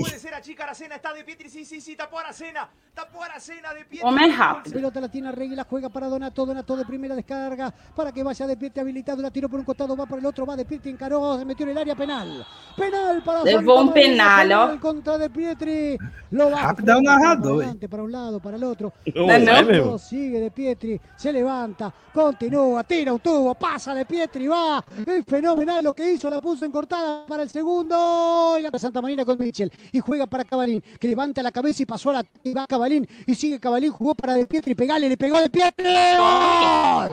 Homem 4.01 4.31
rápido. 4.31 4.73
Pelota 4.73 5.01
la 5.01 5.09
tiene 5.09 5.31
Regui, 5.31 5.55
la 5.55 5.63
juega 5.63 5.89
para 5.89 6.07
Donato, 6.07 6.45
Donato 6.45 6.77
de 6.77 6.85
primera 6.85 7.15
descarga 7.15 7.73
para 7.95 8.11
que 8.11 8.23
vaya 8.23 8.47
de 8.47 8.55
Pietri 8.55 8.81
habilitado, 8.81 9.21
la 9.21 9.31
tiró 9.31 9.49
por 9.49 9.59
un 9.59 9.65
costado, 9.65 9.95
va 9.95 10.05
por 10.05 10.19
el 10.19 10.25
otro, 10.25 10.45
va 10.45 10.55
de 10.55 10.65
Pietri, 10.65 10.91
encaró, 10.91 11.37
se 11.37 11.45
metió 11.45 11.65
en 11.65 11.71
el 11.71 11.77
área 11.77 11.95
penal. 11.95 12.45
Penal 12.77 13.21
para 13.23 13.43
Levou 13.43 13.81
um 13.81 13.91
penal, 13.91 14.51
ó. 14.51 14.79
Contra 14.79 15.17
de 15.17 15.29
Pietri. 15.29 15.97
Lo 16.31 16.49
va 16.49 16.61
rápido 16.61 16.91
é 16.91 16.95
o 16.95 17.01
narrador. 17.01 17.77
Para 17.87 18.03
un 18.03 18.11
lado, 18.11 18.39
para 18.39 18.57
el 18.57 18.63
otro. 18.63 18.93
No, 19.13 19.39
no, 19.39 19.61
no. 19.61 19.97
Sigue 19.97 20.39
de 20.39 20.51
Pietri, 20.51 20.99
se 21.15 21.31
levanta, 21.31 21.93
continúa, 22.13 22.83
tira 22.83 23.13
un 23.13 23.19
tubo, 23.19 23.53
pasa 23.55 23.93
de 23.93 24.05
Pietri, 24.05 24.47
va. 24.47 24.83
Es 25.05 25.25
fenomenal 25.25 25.83
lo 25.83 25.93
que 25.93 26.13
hizo, 26.13 26.29
la 26.29 26.41
puso 26.41 26.65
en 26.65 26.71
cortada 26.71 26.92
para 27.27 27.43
el 27.43 27.49
segundo. 27.49 28.57
Y 28.59 28.61
la 28.61 28.71
Santa 28.79 29.01
Marina 29.01 29.25
con 29.25 29.37
Mitchell. 29.37 29.71
Y 29.91 29.99
juega 29.99 30.27
para 30.27 30.43
Cabalín, 30.43 30.83
que 30.99 31.07
levanta 31.07 31.43
la 31.43 31.51
cabeza 31.51 31.83
y 31.83 31.85
pasó 31.85 32.09
a 32.09 32.13
la. 32.13 32.25
Y 32.43 32.53
va 32.53 32.67
Cabalín. 32.67 33.07
Y 33.27 33.35
sigue 33.35 33.59
Cabalín, 33.59 33.91
jugó 33.91 34.15
para 34.15 34.33
De 34.35 34.45
Pietri, 34.47 34.75
pegale, 34.75 35.09
le 35.09 35.17
pegó 35.17 35.39
De 35.39 35.49
Pietri. 35.49 35.93
¡Gol! 36.17 37.11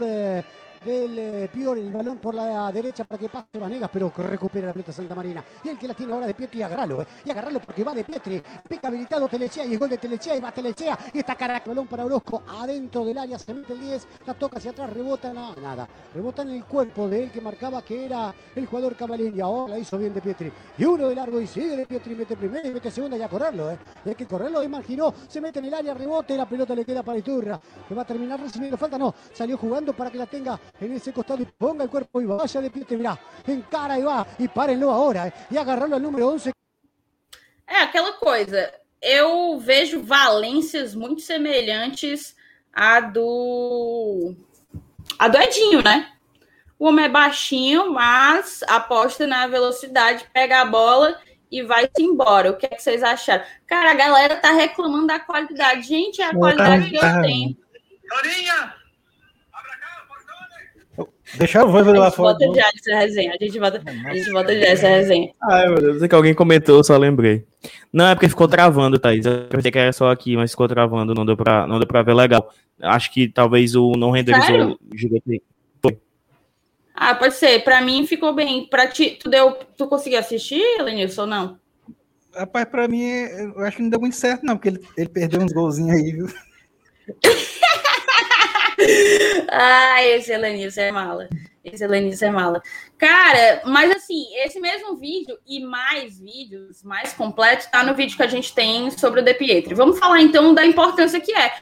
¡Gol! 0.00 0.53
Del 0.84 1.18
eh, 1.18 1.50
Pior, 1.52 1.78
el 1.78 1.90
balón 1.90 2.18
por 2.18 2.34
la 2.34 2.70
derecha 2.70 3.04
para 3.04 3.18
que 3.18 3.28
pase 3.28 3.58
Vanegas, 3.58 3.90
pero 3.92 4.12
recupera 4.16 4.66
la 4.66 4.72
pelota 4.72 4.92
Santa 4.92 5.14
Marina. 5.14 5.42
Y 5.62 5.68
el 5.70 5.78
que 5.78 5.88
la 5.88 5.94
tiene 5.94 6.12
ahora 6.12 6.26
de 6.26 6.34
Pietri, 6.34 6.62
agarralo, 6.62 7.02
eh, 7.02 7.06
y 7.24 7.30
agarralo 7.30 7.60
porque 7.60 7.82
va 7.82 7.94
de 7.94 8.04
Pietri. 8.04 8.42
Pica 8.68 8.88
habilitado 8.88 9.28
Telechea 9.28 9.64
y 9.64 9.72
el 9.72 9.78
gol 9.78 9.90
de 9.90 9.98
Telechea 9.98 10.36
y 10.36 10.40
va 10.40 10.52
Telechea. 10.52 10.98
Y 11.12 11.18
está 11.18 11.34
cara 11.34 11.62
balón 11.64 11.86
para 11.86 12.04
Orozco 12.04 12.42
adentro 12.46 13.04
del 13.04 13.18
área, 13.18 13.38
se 13.38 13.54
mete 13.54 13.72
el 13.72 13.80
10, 13.80 14.08
la 14.26 14.34
toca 14.34 14.58
hacia 14.58 14.72
atrás, 14.72 14.92
rebota, 14.92 15.32
nada, 15.32 15.54
nada. 15.60 15.88
Rebota 16.14 16.42
en 16.42 16.50
el 16.50 16.64
cuerpo 16.64 17.08
de 17.08 17.24
él 17.24 17.30
que 17.30 17.40
marcaba 17.40 17.82
que 17.82 18.04
era 18.04 18.34
el 18.54 18.66
jugador 18.66 18.96
Cabalín 18.96 19.34
y 19.36 19.40
ahora 19.40 19.74
la 19.74 19.78
hizo 19.78 19.96
bien 19.96 20.12
de 20.12 20.20
Pietri. 20.20 20.52
Y 20.76 20.84
uno 20.84 21.08
de 21.08 21.14
largo 21.14 21.40
y 21.40 21.46
sigue 21.46 21.76
de 21.76 21.86
Pietri, 21.86 22.14
mete 22.14 22.36
primera 22.36 22.66
y 22.68 22.72
mete 22.72 22.90
segunda 22.90 23.16
y 23.16 23.22
a 23.22 23.28
correrlo, 23.28 23.70
eh. 23.70 23.78
Hay 24.04 24.14
que 24.14 24.26
correrlo, 24.26 24.62
imaginó, 24.62 25.14
se 25.28 25.40
mete 25.40 25.60
en 25.60 25.66
el 25.66 25.74
área, 25.74 25.94
rebote 25.94 26.34
y 26.34 26.36
la 26.36 26.48
pelota 26.48 26.74
le 26.74 26.84
queda 26.84 27.02
para 27.02 27.18
Iturra. 27.18 27.60
Que 27.88 27.94
va 27.94 28.02
a 28.02 28.06
terminar 28.06 28.40
recibiendo 28.40 28.76
falta, 28.76 28.98
no, 28.98 29.14
salió 29.32 29.56
jugando 29.56 29.92
para 29.94 30.10
que 30.10 30.18
la 30.18 30.26
tenga 30.26 30.58
en 30.80 30.92
ese 30.92 31.12
costado 31.12 31.42
y 31.42 31.46
ponga 31.46 31.84
el 31.84 31.90
cuerpo 31.90 32.20
y 32.20 32.26
vaya 32.26 32.60
de 32.60 32.70
pie, 32.70 32.84
mirá, 32.96 33.18
encara 33.46 33.98
e 33.98 34.02
vá, 34.02 34.26
e 34.38 34.48
párenlo 34.48 34.90
agora, 34.90 35.32
e 35.50 35.58
agarrá-lo 35.58 35.94
ao 35.94 36.00
número 36.00 36.28
11. 36.28 36.52
É 37.66 37.82
aquela 37.82 38.12
coisa, 38.14 38.72
eu 39.00 39.58
vejo 39.58 40.02
valências 40.02 40.94
muito 40.94 41.20
semelhantes 41.20 42.36
à 42.72 43.00
do 43.00 44.34
a 45.18 45.28
do 45.28 45.38
Edinho, 45.38 45.82
né? 45.82 46.10
O 46.78 46.88
homem 46.88 47.04
é 47.04 47.08
baixinho, 47.08 47.92
mas 47.92 48.62
aposta 48.66 49.26
na 49.26 49.46
velocidade, 49.46 50.26
pega 50.32 50.60
a 50.60 50.64
bola 50.64 51.18
e 51.50 51.62
vai-se 51.62 52.02
embora. 52.02 52.50
O 52.50 52.56
que, 52.56 52.66
é 52.66 52.70
que 52.70 52.82
vocês 52.82 53.02
acharam? 53.02 53.44
Cara, 53.66 53.92
a 53.92 53.94
galera 53.94 54.36
tá 54.36 54.50
reclamando 54.50 55.06
da 55.06 55.20
qualidade. 55.20 55.82
Gente, 55.86 56.20
é 56.20 56.26
a 56.26 56.34
qualidade 56.34 56.90
que 56.90 56.96
eu 56.96 57.22
tenho. 57.22 57.56
Dorinha! 58.08 58.83
Deixa 61.38 61.60
eu 61.60 61.70
ver 61.70 61.98
lá 61.98 62.10
fora. 62.10 62.34
Bota 62.34 62.60
já 62.60 62.68
essa 62.68 62.98
resenha. 62.98 63.32
A 63.38 63.44
gente 63.44 63.58
bota, 63.58 63.82
a 63.84 64.14
gente 64.14 64.30
bota 64.30 64.58
já 64.58 64.66
essa 64.66 64.88
resenha. 64.88 65.32
Ai, 65.42 65.68
meu 65.68 65.80
Deus, 65.80 66.06
que 66.06 66.14
alguém 66.14 66.34
comentou, 66.34 66.76
eu 66.76 66.84
só 66.84 66.96
lembrei. 66.96 67.44
Não, 67.92 68.06
é 68.06 68.14
porque 68.14 68.28
ficou 68.28 68.48
travando, 68.48 68.98
Thaís. 68.98 69.24
Eu 69.24 69.44
pensei 69.48 69.70
que 69.70 69.78
era 69.78 69.92
só 69.92 70.10
aqui, 70.10 70.36
mas 70.36 70.50
ficou 70.50 70.68
travando, 70.68 71.14
não 71.14 71.24
deu 71.24 71.36
pra, 71.36 71.66
não 71.66 71.78
deu 71.78 71.86
pra 71.86 72.02
ver 72.02 72.14
legal. 72.14 72.52
Acho 72.80 73.12
que 73.12 73.28
talvez 73.28 73.74
o 73.74 73.92
não 73.92 74.10
renderizou 74.10 74.72
o 74.72 74.96
gigante. 74.96 75.42
Ah, 76.94 77.14
pode 77.14 77.34
ser. 77.34 77.64
Pra 77.64 77.80
mim 77.80 78.06
ficou 78.06 78.32
bem. 78.32 78.66
Pra 78.68 78.86
ti, 78.86 79.18
tu, 79.20 79.28
deu, 79.28 79.52
tu 79.76 79.88
conseguiu 79.88 80.20
assistir, 80.20 80.62
Lenilson, 80.80 81.22
ou 81.22 81.26
não? 81.26 81.58
Rapaz, 82.34 82.66
pra 82.66 82.88
mim, 82.88 83.02
eu 83.02 83.60
acho 83.60 83.76
que 83.76 83.82
não 83.82 83.90
deu 83.90 84.00
muito 84.00 84.16
certo, 84.16 84.44
não, 84.44 84.56
porque 84.56 84.68
ele, 84.68 84.80
ele 84.96 85.08
perdeu 85.08 85.40
uns 85.40 85.52
golzinhos 85.52 85.96
aí, 85.96 86.12
viu? 86.12 86.26
Ai, 89.50 90.12
esse 90.12 90.32
Elenice 90.32 90.80
é 90.80 90.92
mala. 90.92 91.28
Esse 91.64 91.84
Elenice 91.84 92.24
é 92.24 92.30
mala. 92.30 92.62
Cara, 92.98 93.62
mas 93.64 93.90
assim, 93.90 94.26
esse 94.44 94.60
mesmo 94.60 94.96
vídeo 94.96 95.38
e 95.46 95.60
mais 95.60 96.20
vídeos 96.20 96.82
mais 96.82 97.12
completos 97.12 97.66
tá 97.66 97.82
no 97.82 97.94
vídeo 97.94 98.16
que 98.16 98.22
a 98.22 98.28
gente 98.28 98.54
tem 98.54 98.90
sobre 98.90 99.20
o 99.20 99.24
De 99.24 99.34
Pietri. 99.34 99.74
Vamos 99.74 99.98
falar 99.98 100.20
então 100.20 100.52
da 100.52 100.64
importância 100.64 101.20
que 101.20 101.34
é. 101.34 101.54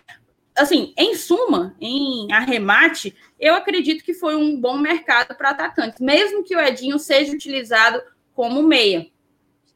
Assim, 0.57 0.93
em 0.99 1.15
suma, 1.15 1.75
em 1.81 2.31
arremate, 2.31 3.17
eu 3.41 3.55
acredito 3.55 4.05
que 4.05 4.13
foi 4.13 4.37
um 4.37 4.61
bom 4.61 4.77
mercado 4.77 5.35
para 5.35 5.51
atacantes, 5.51 5.99
mesmo 5.99 6.45
que 6.45 6.55
o 6.55 6.61
Edinho 6.61 6.99
seja 6.99 7.33
utilizado 7.33 8.03
como 8.35 8.63
meia 8.63 9.12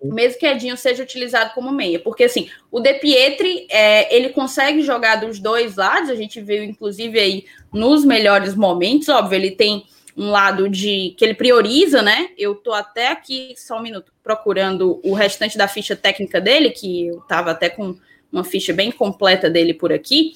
mesmo 0.03 0.39
que 0.39 0.47
Edinho 0.47 0.77
seja 0.77 1.03
utilizado 1.03 1.55
como 1.55 1.73
meia, 1.73 1.99
porque 1.99 2.25
assim, 2.25 2.49
o 2.71 2.81
De 2.81 2.95
Pietri, 2.95 3.67
é, 3.71 4.15
ele 4.15 4.31
consegue 4.31 4.83
jogar 4.83 5.17
dos 5.17 5.39
dois 5.39 5.77
lados, 5.77 6.11
a 6.11 6.15
gente 6.15 6.41
viu 6.41 6.63
inclusive 6.63 7.19
aí 7.19 7.45
nos 7.73 8.05
melhores 8.05 8.55
momentos, 8.55 9.09
óbvio, 9.09 9.37
ele 9.37 9.51
tem 9.51 9.85
um 10.17 10.31
lado 10.31 10.69
de 10.69 11.15
que 11.17 11.25
ele 11.25 11.35
prioriza, 11.35 12.01
né? 12.01 12.31
Eu 12.39 12.55
tô 12.55 12.73
até 12.73 13.09
aqui, 13.09 13.55
só 13.57 13.79
um 13.79 13.83
minuto, 13.83 14.13
procurando 14.23 14.99
o 15.05 15.13
restante 15.13 15.59
da 15.59 15.69
ficha 15.69 15.95
técnica 15.95 16.41
dele, 16.41 16.71
que 16.71 17.09
eu 17.09 17.21
tava 17.23 17.51
até 17.51 17.69
com 17.69 17.95
uma 18.33 18.43
ficha 18.43 18.73
bem 18.73 18.91
completa 18.91 19.51
dele 19.51 19.75
por 19.75 19.93
aqui, 19.93 20.33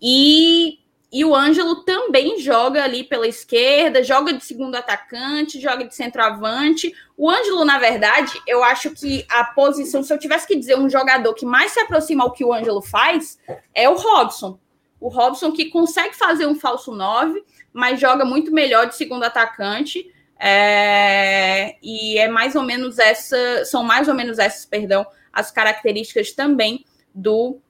e 0.00 0.80
e 1.12 1.26
o 1.26 1.36
Ângelo 1.36 1.84
também 1.84 2.38
joga 2.38 2.82
ali 2.82 3.04
pela 3.04 3.28
esquerda, 3.28 4.02
joga 4.02 4.32
de 4.32 4.42
segundo 4.42 4.76
atacante, 4.76 5.60
joga 5.60 5.84
de 5.84 5.94
centroavante. 5.94 6.90
O 7.18 7.30
Ângelo, 7.30 7.66
na 7.66 7.78
verdade, 7.78 8.32
eu 8.46 8.64
acho 8.64 8.92
que 8.92 9.26
a 9.28 9.44
posição, 9.44 10.02
se 10.02 10.10
eu 10.10 10.18
tivesse 10.18 10.46
que 10.46 10.56
dizer 10.56 10.78
um 10.78 10.88
jogador 10.88 11.34
que 11.34 11.44
mais 11.44 11.72
se 11.72 11.80
aproxima 11.80 12.24
ao 12.24 12.32
que 12.32 12.42
o 12.42 12.50
Ângelo 12.50 12.80
faz, 12.80 13.38
é 13.74 13.86
o 13.90 13.94
Robson. 13.94 14.58
O 14.98 15.08
Robson 15.08 15.52
que 15.52 15.66
consegue 15.66 16.16
fazer 16.16 16.46
um 16.46 16.54
falso 16.54 16.92
9, 16.92 17.44
mas 17.74 18.00
joga 18.00 18.24
muito 18.24 18.50
melhor 18.50 18.86
de 18.86 18.96
segundo 18.96 19.24
atacante. 19.24 20.10
É... 20.40 21.76
E 21.82 22.16
é 22.16 22.26
mais 22.26 22.56
ou 22.56 22.62
menos 22.62 22.98
essa, 22.98 23.66
são 23.66 23.84
mais 23.84 24.08
ou 24.08 24.14
menos 24.14 24.38
essas, 24.38 24.64
perdão, 24.64 25.06
as 25.30 25.50
características 25.50 26.32
também 26.32 26.86
do 27.14 27.60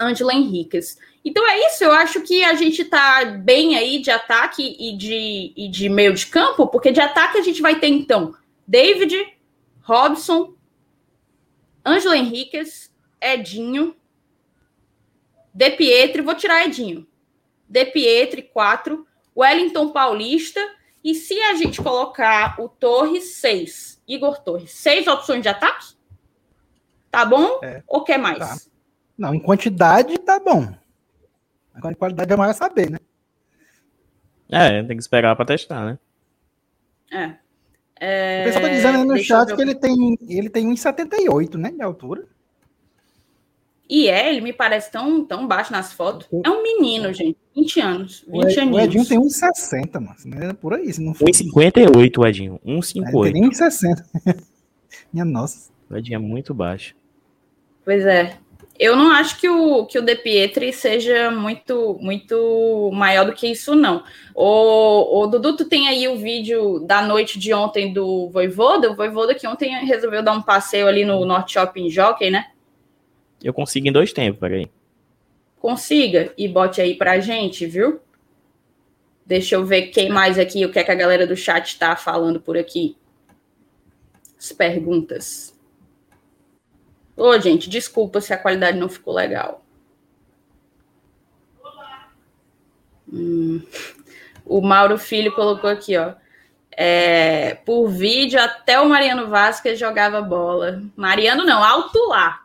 Ângelo 0.00 0.30
Henriquez. 0.30 0.98
Então 1.24 1.46
é 1.46 1.66
isso, 1.68 1.84
eu 1.84 1.92
acho 1.92 2.22
que 2.22 2.42
a 2.42 2.54
gente 2.54 2.84
tá 2.84 3.24
bem 3.24 3.76
aí 3.76 4.00
de 4.00 4.10
ataque 4.10 4.76
e 4.78 4.96
de, 4.96 5.52
e 5.54 5.68
de 5.68 5.88
meio 5.88 6.14
de 6.14 6.26
campo, 6.26 6.66
porque 6.66 6.90
de 6.90 7.00
ataque 7.00 7.36
a 7.36 7.42
gente 7.42 7.60
vai 7.60 7.78
ter 7.78 7.88
então 7.88 8.34
David, 8.66 9.14
Robson, 9.82 10.54
Ângelo 11.84 12.14
Henriquez, 12.14 12.90
Edinho, 13.20 13.94
De 15.52 15.70
Pietri, 15.70 16.22
vou 16.22 16.34
tirar 16.34 16.64
Edinho, 16.64 17.06
De 17.68 17.84
Pietri, 17.84 18.42
4, 18.42 19.06
Wellington 19.36 19.90
Paulista, 19.90 20.60
e 21.02 21.14
se 21.14 21.38
a 21.40 21.54
gente 21.54 21.82
colocar 21.82 22.60
o 22.60 22.68
Torres, 22.68 23.34
6, 23.36 24.02
Igor 24.06 24.40
Torres, 24.40 24.70
seis 24.72 25.06
opções 25.06 25.42
de 25.42 25.48
ataque? 25.48 25.94
Tá 27.10 27.24
bom? 27.24 27.58
É, 27.62 27.82
Ou 27.86 28.04
quer 28.04 28.18
mais? 28.18 28.38
Tá. 28.38 28.69
Não, 29.20 29.34
em 29.34 29.38
quantidade 29.38 30.16
tá 30.20 30.40
bom. 30.40 30.66
Agora, 31.74 31.94
qualidade 31.94 32.32
é 32.32 32.36
mais 32.36 32.56
saber, 32.56 32.90
né? 32.90 32.98
É, 34.48 34.82
tem 34.82 34.96
que 34.96 35.02
esperar 35.02 35.36
para 35.36 35.44
testar, 35.44 35.84
né? 35.84 35.98
É. 37.12 37.36
é... 38.00 38.40
O 38.40 38.44
pessoal 38.46 38.64
tá 38.64 38.68
dizendo 38.70 38.98
aí 38.98 39.04
no 39.04 39.18
chat 39.18 39.54
que 39.54 39.60
ele 39.60 39.74
tem, 39.74 40.18
ele 40.26 40.48
tem 40.48 40.66
1,78, 40.72 41.56
né, 41.56 41.70
de 41.70 41.82
altura. 41.82 42.26
E 43.86 44.08
é, 44.08 44.30
ele 44.30 44.40
me 44.40 44.54
parece 44.54 44.90
tão, 44.90 45.22
tão 45.22 45.46
baixo 45.46 45.70
nas 45.70 45.92
fotos. 45.92 46.26
É 46.42 46.48
um 46.48 46.62
menino, 46.62 47.12
gente. 47.12 47.36
20 47.54 47.80
anos. 47.80 48.24
20 48.26 48.32
O, 48.32 48.48
Ed- 48.48 48.60
aninhos. 48.60 48.76
o 48.76 48.80
Edinho 48.80 49.06
tem 49.06 49.18
1,60, 49.20 50.00
mano. 50.00 50.16
Né? 50.24 50.52
Por 50.54 50.72
aí, 50.74 50.90
se 50.92 51.02
não 51.02 51.12
for. 51.12 51.28
1,58 51.28 52.18
o 52.18 52.26
Edinho. 52.26 52.60
Ele 52.64 52.74
não 52.74 52.80
1,58. 52.80 53.22
tem 53.24 53.32
nem 53.32 53.50
1,60. 53.50 54.44
Minha 55.12 55.26
nossa. 55.26 55.70
O 55.90 55.96
Edinho 55.96 56.16
é 56.16 56.20
muito 56.20 56.54
baixo. 56.54 56.94
Pois 57.84 58.06
é. 58.06 58.38
Eu 58.80 58.96
não 58.96 59.10
acho 59.10 59.38
que 59.38 59.46
o, 59.46 59.84
que 59.84 59.98
o 59.98 60.02
De 60.02 60.16
Pietri 60.16 60.72
seja 60.72 61.30
muito 61.30 61.98
muito 62.00 62.90
maior 62.94 63.26
do 63.26 63.34
que 63.34 63.46
isso, 63.46 63.74
não. 63.74 64.02
O, 64.34 65.20
o 65.20 65.26
Dudu, 65.26 65.54
tu 65.54 65.66
tem 65.66 65.86
aí 65.86 66.08
o 66.08 66.16
vídeo 66.16 66.80
da 66.80 67.02
noite 67.02 67.38
de 67.38 67.52
ontem 67.52 67.92
do 67.92 68.30
Voivoda. 68.30 68.90
O 68.90 68.96
Voivoda 68.96 69.34
que 69.34 69.46
ontem 69.46 69.84
resolveu 69.84 70.22
dar 70.22 70.32
um 70.32 70.40
passeio 70.40 70.88
ali 70.88 71.04
no 71.04 71.26
Norte 71.26 71.52
Shopping 71.52 71.90
Jockey, 71.90 72.30
né? 72.30 72.46
Eu 73.44 73.52
consigo 73.52 73.86
em 73.86 73.92
dois 73.92 74.14
tempos, 74.14 74.40
peraí. 74.40 74.66
Consiga 75.58 76.32
e 76.38 76.48
bote 76.48 76.80
aí 76.80 76.94
pra 76.94 77.20
gente, 77.20 77.66
viu? 77.66 78.00
Deixa 79.26 79.56
eu 79.56 79.64
ver 79.64 79.88
quem 79.88 80.08
mais 80.08 80.38
aqui, 80.38 80.64
o 80.64 80.72
que 80.72 80.78
é 80.78 80.84
que 80.84 80.90
a 80.90 80.94
galera 80.94 81.26
do 81.26 81.36
chat 81.36 81.78
tá 81.78 81.94
falando 81.96 82.40
por 82.40 82.56
aqui. 82.56 82.96
As 84.38 84.52
perguntas. 84.52 85.49
Ô, 87.20 87.38
gente, 87.38 87.68
desculpa 87.68 88.18
se 88.18 88.32
a 88.32 88.38
qualidade 88.38 88.78
não 88.78 88.88
ficou 88.88 89.12
legal. 89.12 89.62
Hum, 93.12 93.62
o 94.46 94.62
Mauro 94.62 94.96
Filho 94.96 95.34
colocou 95.34 95.68
aqui, 95.68 95.98
ó. 95.98 96.14
É, 96.70 97.56
por 97.56 97.88
vídeo, 97.88 98.40
até 98.40 98.80
o 98.80 98.88
Mariano 98.88 99.28
Vasquez 99.28 99.78
jogava 99.78 100.22
bola. 100.22 100.82
Mariano 100.96 101.44
não, 101.44 101.62
alto 101.62 101.98
lá. 102.08 102.40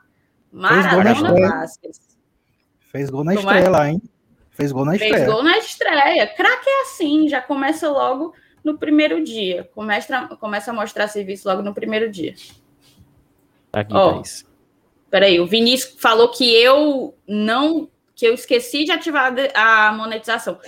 Maradona. 0.51 1.61
Vasquez. 1.61 2.01
Fez 2.91 3.09
gol 3.09 3.23
na 3.23 3.35
estreia 3.35 3.69
lá, 3.69 3.89
hein? 3.89 4.01
Fez 4.51 4.73
gol 4.73 4.83
na 4.83 4.97
Fez 4.97 5.03
estreia. 5.03 5.25
gol 5.25 5.41
na 5.41 5.57
estreia. 5.57 6.27
Craque 6.27 6.69
é 6.69 6.81
assim, 6.81 7.29
já 7.29 7.41
começa 7.41 7.89
logo 7.89 8.33
no 8.61 8.77
primeiro 8.77 9.23
dia. 9.23 9.69
Começa, 9.73 10.27
começa 10.37 10.71
a 10.71 10.73
mostrar 10.73 11.07
serviço 11.07 11.47
logo 11.47 11.61
no 11.61 11.73
primeiro 11.73 12.11
dia. 12.11 12.35
Tá 13.71 13.79
aqui, 13.79 13.93
Ó. 13.93 14.15
Thaís. 14.15 14.54
Peraí, 15.09 15.39
o 15.39 15.45
Vinícius 15.47 15.95
falou 15.99 16.29
que 16.29 16.53
eu 16.55 17.15
não. 17.27 17.89
que 18.15 18.25
eu 18.27 18.33
esqueci 18.33 18.83
de 18.85 18.91
ativar 18.91 19.33
a 19.53 19.91
monetização. 19.93 20.59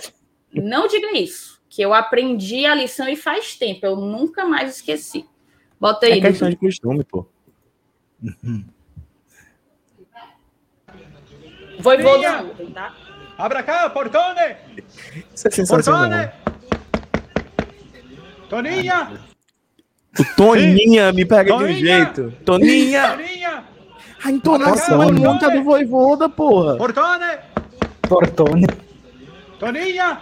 Não 0.52 0.86
diga 0.86 1.16
isso. 1.16 1.58
Que 1.68 1.82
eu 1.82 1.92
aprendi 1.92 2.64
a 2.64 2.74
lição 2.74 3.08
e 3.08 3.16
faz 3.16 3.56
tempo. 3.56 3.84
Eu 3.84 3.96
nunca 3.96 4.44
mais 4.46 4.76
esqueci. 4.76 5.26
Bota 5.80 6.06
aí, 6.06 6.18
É 6.18 6.20
questão 6.20 6.48
Dudu. 6.48 6.60
de 6.60 6.66
costume, 6.66 7.04
pô. 7.04 7.26
Voivoda 11.80 12.42
ontem, 12.42 12.70
tá? 12.70 12.94
Abra 13.36 13.62
cá, 13.62 13.88
Portone! 13.90 14.56
Isso 15.32 15.46
é 15.46 15.50
sensacional. 15.50 16.10
Portone! 16.10 16.32
Toninha! 18.48 19.20
O 20.18 20.24
Toninha 20.36 21.12
me 21.12 21.24
pega 21.24 21.44
de 21.44 21.52
um 21.52 21.58
Toninha! 21.60 21.76
jeito. 22.04 22.32
Toninha! 22.44 23.10
Toninha! 23.16 23.64
A 24.24 24.30
entonação 24.30 25.02
é 25.02 25.06
Toninha. 25.06 25.28
muita 25.30 25.50
do 25.50 25.62
voivoda, 25.64 26.28
porra. 26.28 26.76
Portone! 26.76 27.38
Tortone. 28.08 28.66
Toninha! 29.58 30.20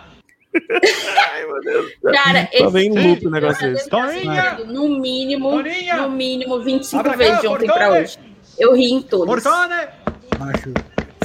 Cara, 2.02 2.48
Só 2.56 2.70
vem 2.70 2.86
em 2.88 2.96
esse 2.98 3.06
loop 3.08 3.26
o 3.26 3.30
negócio 3.30 3.72
desse. 3.72 3.88
Toninha! 3.88 4.58
no 4.66 5.00
mínimo, 5.00 5.50
Toninha! 5.50 5.96
no 6.02 6.10
mínimo 6.10 6.60
25 6.62 7.00
Abra 7.00 7.12
cá, 7.12 7.18
vezes 7.18 7.40
de 7.40 7.46
ontem 7.48 7.66
pra 7.66 7.74
Portone! 7.76 8.00
hoje. 8.02 8.18
Eu 8.58 8.74
ri 8.74 8.84
em 8.92 9.02
todos. 9.02 9.26
Portone! 9.26 9.74
Acho. 9.74 10.72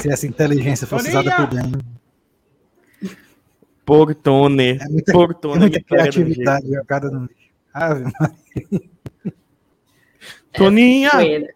Se 0.02 0.12
essa 0.12 0.26
inteligência 0.28 0.86
fosse 0.88 1.10
usada 1.10 1.32
Toninha! 1.32 1.48
por 1.48 1.72
bem. 1.72 3.12
Portone. 3.86 4.78
É 4.82 4.88
muita, 4.90 5.12
é 5.12 5.14
Portone 5.14 5.60
muita 5.60 5.66
um 5.68 5.72
jeito. 5.72 5.88
criatividade 5.88 6.68
jogada 6.68 7.10
no. 7.12 7.30
Ave 7.74 8.04
Maria. 8.20 8.82
Toninha! 10.54 11.10
Poeira. 11.12 11.54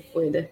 Poeira. 0.00 0.50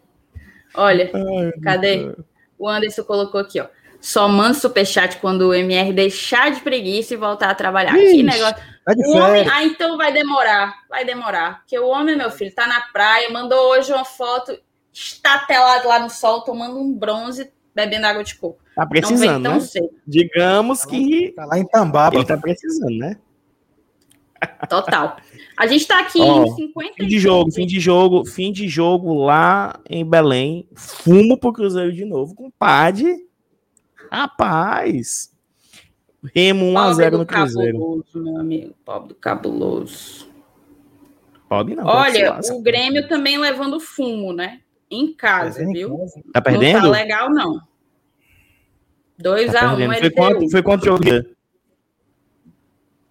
Olha, 0.75 1.11
Ai, 1.15 1.53
cadê? 1.63 2.15
O 2.59 2.69
Anderson 2.69 3.05
colocou 3.05 3.41
aqui, 3.41 3.61
ó. 3.61 3.67
Só 4.01 4.29
manda 4.29 4.53
superchat 4.55 5.17
quando 5.17 5.49
o 5.49 5.55
MR 5.55 5.93
deixar 5.93 6.51
de 6.51 6.61
preguiça 6.61 7.15
e 7.15 7.17
voltar 7.17 7.49
a 7.51 7.55
trabalhar. 7.55 7.93
que 7.95 8.03
Ixi, 8.05 8.23
negócio. 8.23 8.57
Tá 8.85 8.93
O 8.97 9.17
homem, 9.17 9.49
ah, 9.51 9.65
então 9.65 9.97
vai 9.97 10.13
demorar. 10.13 10.75
Vai 10.91 11.07
demorar. 11.07 11.61
Porque 11.61 11.79
o 11.79 11.89
homem, 11.89 12.15
meu 12.17 12.31
filho, 12.31 12.55
tá 12.55 12.67
na 12.67 12.83
praia, 12.93 13.31
mandou 13.31 13.59
hoje 13.71 13.91
uma 13.93 14.05
foto 14.05 14.55
estatelado 14.93 15.89
lá 15.89 15.99
no 15.99 16.11
sol, 16.11 16.43
tomando 16.43 16.79
um 16.79 16.93
bronze, 16.93 17.51
bebendo 17.75 18.07
água 18.07 18.23
de 18.23 18.35
coco. 18.35 18.59
Tá 18.77 18.83
Não 18.83 18.91
vem 18.91 19.01
precisando, 19.01 19.43
tão 19.43 19.55
né? 19.55 19.61
cedo. 19.61 19.91
Digamos 20.07 20.85
que 20.85 21.33
Tá 21.35 21.47
lá 21.47 21.59
em 21.59 21.67
Tambaba. 21.67 22.15
ele 22.17 22.25
tá 22.27 22.37
precisando, 22.37 22.99
né? 22.99 23.17
Total. 24.69 25.17
A 25.57 25.67
gente 25.67 25.87
tá 25.87 26.01
aqui 26.01 26.21
Ó, 26.21 26.45
em 26.45 26.55
50 26.55 26.95
Fim 26.97 27.07
de 27.07 27.19
jogo, 27.19 27.53
fim 27.53 27.67
de 27.67 27.81
jogo, 27.81 28.25
fim 28.25 28.53
de 28.53 28.69
jogo 28.69 29.15
lá 29.25 29.79
em 29.89 30.05
Belém. 30.05 30.69
Fumo 30.75 31.39
pro 31.39 31.53
Cruzeiro 31.53 31.93
de 31.93 32.05
novo, 32.05 32.35
compadre. 32.35 33.27
Rapaz. 34.11 35.33
Remo 36.35 36.67
1x0 36.73 37.11
no 37.19 37.27
Cruzeiro. 37.27 37.79
cabuloso, 37.79 38.07
meu 38.23 38.39
amigo. 38.41 38.75
Pobre 38.85 39.09
do 39.09 39.15
cabuloso. 39.15 40.27
Pode 41.49 41.75
não. 41.75 41.87
Olha, 41.87 42.41
o 42.53 42.63
Grêmio 42.63 43.07
também 43.09 43.37
levando 43.39 43.79
fumo, 43.79 44.33
né? 44.33 44.61
Em 44.91 45.13
casa, 45.13 45.63
Em 45.63 45.73
viu? 45.73 45.99
casa. 45.99 46.23
Tá 46.33 46.41
Não 46.41 46.43
perdendo? 46.43 46.81
tá 46.83 46.89
legal, 46.89 47.31
não. 47.31 47.61
2x1 49.21 49.53
Tá 49.53 49.75
um. 49.75 49.93
Foi 49.93 50.11
quanto, 50.11 50.51
foi 50.51 50.63
quanto 50.63 50.85
jogo? 50.85 51.05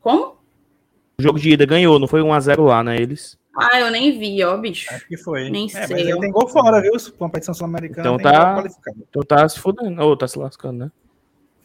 Como? 0.01 0.35
O 1.17 1.21
jogo 1.21 1.39
de 1.39 1.51
ida 1.51 1.65
ganhou, 1.65 1.99
não 1.99 2.07
foi 2.07 2.21
1x0 2.21 2.63
lá, 2.65 2.83
né? 2.83 2.95
Eles. 2.97 3.37
Ah, 3.55 3.79
eu 3.79 3.91
nem 3.91 4.17
vi, 4.17 4.43
ó, 4.43 4.57
bicho. 4.57 4.91
Acho 4.93 5.07
que 5.07 5.15
foi. 5.15 5.49
Nem 5.49 5.65
é, 5.65 5.85
sei, 5.85 6.05
Mas 6.11 6.19
tem 6.19 6.31
gol 6.31 6.47
fora, 6.47 6.81
viu? 6.81 6.93
Competição 7.17 7.53
sul-americana 7.53 8.01
Então 8.01 8.17
tá-. 8.17 8.63
Então 9.09 9.21
tá 9.21 9.47
se 9.47 9.59
fudendo. 9.59 10.01
Ou 10.01 10.17
tá 10.17 10.27
se 10.27 10.39
lascando, 10.39 10.85
né? 10.85 10.91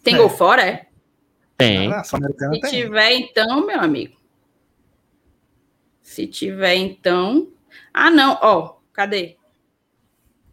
Tem 0.04 0.14
É. 0.14 0.18
gol 0.18 0.28
fora, 0.28 0.66
é? 0.66 0.86
Tem. 1.56 1.92
Ah, 1.92 2.04
Se 2.04 2.16
tem. 2.18 2.60
tiver, 2.60 3.12
então, 3.14 3.66
meu 3.66 3.80
amigo. 3.80 4.16
Se 6.02 6.26
tiver, 6.26 6.74
então. 6.76 7.48
Ah, 7.92 8.10
não, 8.10 8.38
ó, 8.40 8.76
cadê? 8.92 9.36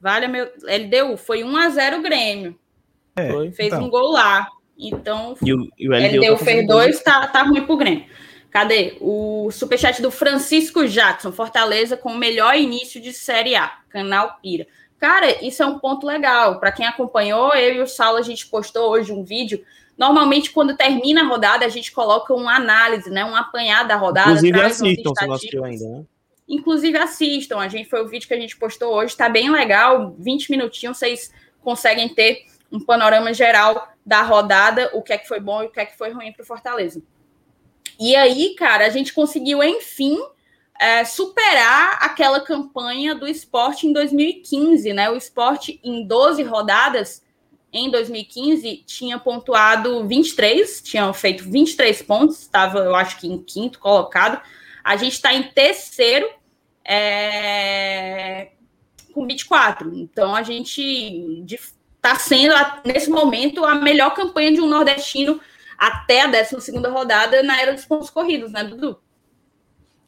Vale, 0.02 0.28
meu. 0.28 0.46
LDU, 0.46 1.18
foi 1.18 1.43
1x0 1.43 2.00
o 2.00 2.02
Grêmio. 2.02 2.58
É, 3.16 3.32
Foi. 3.32 3.52
Fez 3.52 3.74
então. 3.74 3.86
um 3.86 3.89
gol 3.89 4.12
lá. 4.12 4.48
Então, 4.78 5.36
E 5.41 5.54
o, 5.54 5.70
e 5.78 5.88
o 5.88 5.93
LDU, 5.93 6.18
LDU 6.18 6.22
tá 6.22 6.38
fez 6.38 6.39
fazendo 6.39 6.68
dois, 6.68 7.02
tá, 7.04 7.28
tá 7.28 7.43
ruim 7.43 7.66
pro 7.66 7.78
Grêmio. 7.78 8.06
Cadê? 8.56 8.95
O 9.01 9.51
superchat 9.51 10.01
do 10.01 10.10
Francisco 10.10 10.88
Jackson, 10.88 11.30
Fortaleza, 11.30 11.97
com 11.97 12.14
o 12.14 12.18
melhor 12.18 12.56
início 12.56 13.01
de 13.01 13.12
Série 13.12 13.53
A, 13.53 13.68
canal 13.89 14.39
Pira. 14.41 14.66
Cara, 14.97 15.45
isso 15.45 15.62
é 15.62 15.66
um 15.66 15.78
ponto 15.78 16.08
legal. 16.08 16.58
Para 16.58 16.72
quem 16.72 16.88
acompanhou, 16.88 17.53
eu 17.53 17.76
e 17.76 17.82
o 17.82 17.86
Saulo, 17.86 18.18
a 18.18 18.22
gente 18.22 18.47
postou 18.47 18.91
hoje 18.91 19.12
um 19.12 19.26
vídeo. 19.26 19.62
Normalmente, 19.97 20.51
quando 20.51 20.74
termina 20.74 21.22
a 21.22 21.28
rodada, 21.28 21.66
a 21.66 21.70
gente 21.70 21.91
coloca 21.91 22.34
uma 22.34 22.56
análise, 22.56 23.10
né? 23.10 23.26
Um 23.26 23.36
apanhado 23.36 23.89
da 23.89 23.97
rodada. 23.97 24.30
Inclusive 24.30 24.62
assistam 24.62 25.12
se 25.14 25.28
não 25.28 25.34
assistiu 25.34 25.66
ainda, 25.66 25.89
né? 25.89 26.03
Inclusive 26.47 26.97
assistam. 26.97 27.58
A 27.58 27.68
gente 27.68 27.89
foi 27.89 28.06
o 28.06 28.08
vídeo 28.08 28.26
que 28.26 28.34
a 28.36 28.39
gente 28.39 28.56
postou 28.56 28.93
hoje, 28.93 29.18
tá 29.18 29.28
bem 29.28 29.51
legal. 29.51 30.16
20 30.18 30.49
minutinhos, 30.49 30.97
vocês 30.97 31.30
conseguem 31.62 32.08
ter 32.08 32.45
um 32.72 32.80
panorama 32.80 33.34
geral 33.34 33.89
da 34.06 34.22
rodada, 34.22 34.91
o 34.93 35.01
que 35.01 35.12
é 35.12 35.18
que 35.18 35.28
foi 35.28 35.41
bom 35.41 35.62
e 35.62 35.66
o 35.66 35.70
que 35.70 35.82
é 35.82 35.86
que 35.86 35.97
foi 35.97 36.12
ruim 36.12 36.32
para 36.32 36.43
o 36.43 36.45
Fortaleza. 36.45 37.01
E 38.00 38.16
aí, 38.16 38.56
cara, 38.56 38.86
a 38.86 38.89
gente 38.89 39.14
conseguiu, 39.14 39.64
enfim, 39.64 40.18
é, 40.80 41.06
superar 41.06 42.00
aquela 42.02 42.41
campanha 42.41 43.16
do 43.16 43.28
esporte 43.28 43.88
em 43.88 43.93
2015, 43.93 44.93
né? 44.93 45.10
O 45.10 45.16
esporte, 45.16 45.80
em 45.84 46.06
12 46.06 46.43
rodadas, 46.43 47.24
em 47.72 47.89
2015, 47.89 48.84
tinha 48.86 49.20
pontuado 49.20 50.08
23, 50.08 50.82
tinham 50.82 51.14
feito 51.14 51.43
23 51.43 52.02
pontos, 52.04 52.41
estava, 52.41 52.80
eu 52.80 52.96
acho 52.96 53.20
que 53.20 53.28
em 53.28 53.41
quinto 53.41 53.80
colocado. 53.80 54.41
A 54.84 54.96
gente 54.96 55.14
está 55.14 55.34
em 55.34 55.43
terceiro 55.43 56.30
é, 56.86 58.50
com 59.14 59.26
24. 59.26 59.93
Então 59.96 60.36
a 60.36 60.43
gente 60.43 61.43
está 61.96 62.16
sendo, 62.16 62.54
nesse 62.86 63.10
momento, 63.10 63.66
a 63.66 63.76
melhor 63.76 64.14
campanha 64.14 64.54
de 64.54 64.62
um 64.62 64.68
nordestino 64.68 65.41
até 65.78 66.21
a 66.21 66.28
12 66.28 66.71
rodada 66.88 67.43
na 67.43 67.61
era 67.61 67.73
dos 67.73 67.86
pontos 67.86 68.09
corridos, 68.09 68.51
né, 68.51 68.63
Dudu? 68.63 68.97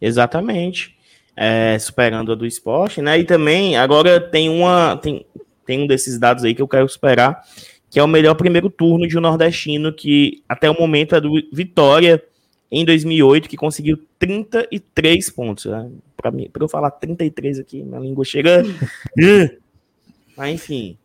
Exatamente. 0.02 0.96
É, 1.36 1.78
superando 1.78 2.32
a 2.32 2.36
do 2.36 2.46
esporte, 2.46 3.02
né? 3.02 3.20
E 3.20 3.24
também, 3.24 3.78
agora 3.78 4.20
tem 4.20 4.50
uma. 4.50 4.98
Tem, 4.98 5.26
tem 5.66 5.82
um 5.82 5.88
desses 5.88 6.18
dados 6.18 6.44
aí 6.44 6.56
que 6.56 6.62
eu 6.62 6.68
quero 6.68 6.90
superar, 6.90 7.44
que 7.90 8.00
é 8.00 8.04
o 8.04 8.08
melhor 8.08 8.34
primeiro 8.36 8.70
turno 8.70 9.08
de 9.08 9.18
um 9.18 9.22
nordestino, 9.22 9.94
que 9.94 10.44
até 10.50 10.70
o 10.70 10.80
momento 10.80 11.16
é 11.16 11.22
do 11.22 11.34
Vitória 11.52 12.24
em 12.72 12.84
2008, 12.84 13.48
que 13.48 13.56
conseguiu 13.56 14.00
33 14.18 15.30
pontos. 15.30 15.66
Né? 15.66 15.90
Para 16.16 16.32
mim, 16.32 16.50
para 16.52 16.64
eu 16.64 16.70
falar 16.70 16.92
33 16.92 17.60
aqui, 17.60 17.84
minha 17.84 18.00
língua 18.00 18.26
chega. 18.26 18.64
Mas 20.36 20.56
enfim. 20.56 20.98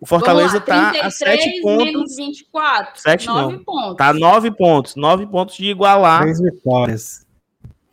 O 0.00 0.06
Fortaleza 0.06 0.60
Vamos 0.60 0.68
lá, 0.68 0.92
tá 0.92 1.06
a 1.06 1.10
7 1.10 1.60
pontos. 1.60 1.84
menos 1.84 2.16
24. 2.16 3.00
7 3.00 3.26
9 3.26 3.52
não. 3.56 3.64
pontos. 3.64 3.96
Tá 3.96 4.12
9 4.12 4.50
pontos. 4.52 4.96
9 4.96 5.26
pontos 5.26 5.56
de 5.56 5.66
igualar. 5.70 6.22
Três 6.22 6.40
vitórias. 6.40 7.26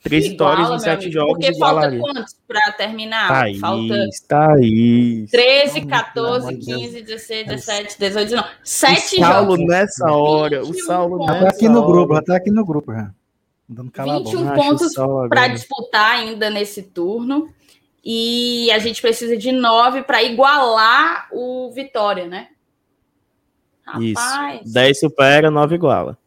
3 0.03 0.27
vitórias 0.27 0.67
em 0.67 0.69
meu 0.69 0.79
7 0.79 0.93
amigo, 1.05 1.11
jogos. 1.11 1.33
Porque 1.33 1.57
falta 1.57 1.97
quantos 1.97 2.35
para 2.47 2.71
terminar? 2.73 3.27
Thaís, 3.27 3.59
Falta 3.59 4.09
Thaís. 4.27 5.31
13, 5.31 5.73
Pelo 5.79 5.87
14, 5.87 6.47
amor 6.47 6.59
de 6.59 6.65
Deus. 6.67 6.81
15, 6.81 7.01
16, 7.01 7.47
17, 7.47 7.99
18, 7.99 8.25
19. 8.27 8.49
7 8.63 9.15
o 9.15 9.19
Saulo 9.19 9.51
jogos. 9.57 9.65
nessa 9.67 10.11
hora. 10.11 10.61
O 10.61 10.65
21 10.67 10.85
Saulo 10.85 11.17
pontos. 11.17 11.27
Ela 11.27 11.37
tá 11.39 11.43
nessa 11.45 11.55
aqui 11.57 11.69
no 11.69 11.85
grupo, 11.87 12.13
ela 12.13 12.23
tá 12.23 12.35
aqui 12.35 12.51
no 12.51 12.65
grupo 12.65 12.93
já. 12.93 13.11
Dando 13.67 13.91
cala 13.91 14.17
a 14.17 14.19
boca. 14.19 14.29
21 14.37 14.49
Acho 14.51 14.61
o 14.61 14.63
pontos 14.63 14.93
para 15.27 15.47
disputar 15.47 16.11
ainda 16.17 16.51
nesse 16.51 16.83
turno. 16.83 17.49
E 18.05 18.69
a 18.71 18.77
gente 18.77 19.01
precisa 19.01 19.35
de 19.35 19.51
9 19.51 20.03
para 20.03 20.21
igualar 20.21 21.27
o 21.31 21.71
Vitória, 21.71 22.27
né? 22.27 22.49
Rapaz, 23.83 24.61
Isso. 24.61 24.73
10 24.73 24.99
supera, 24.99 25.49
9 25.51 25.75
iguala. 25.75 26.17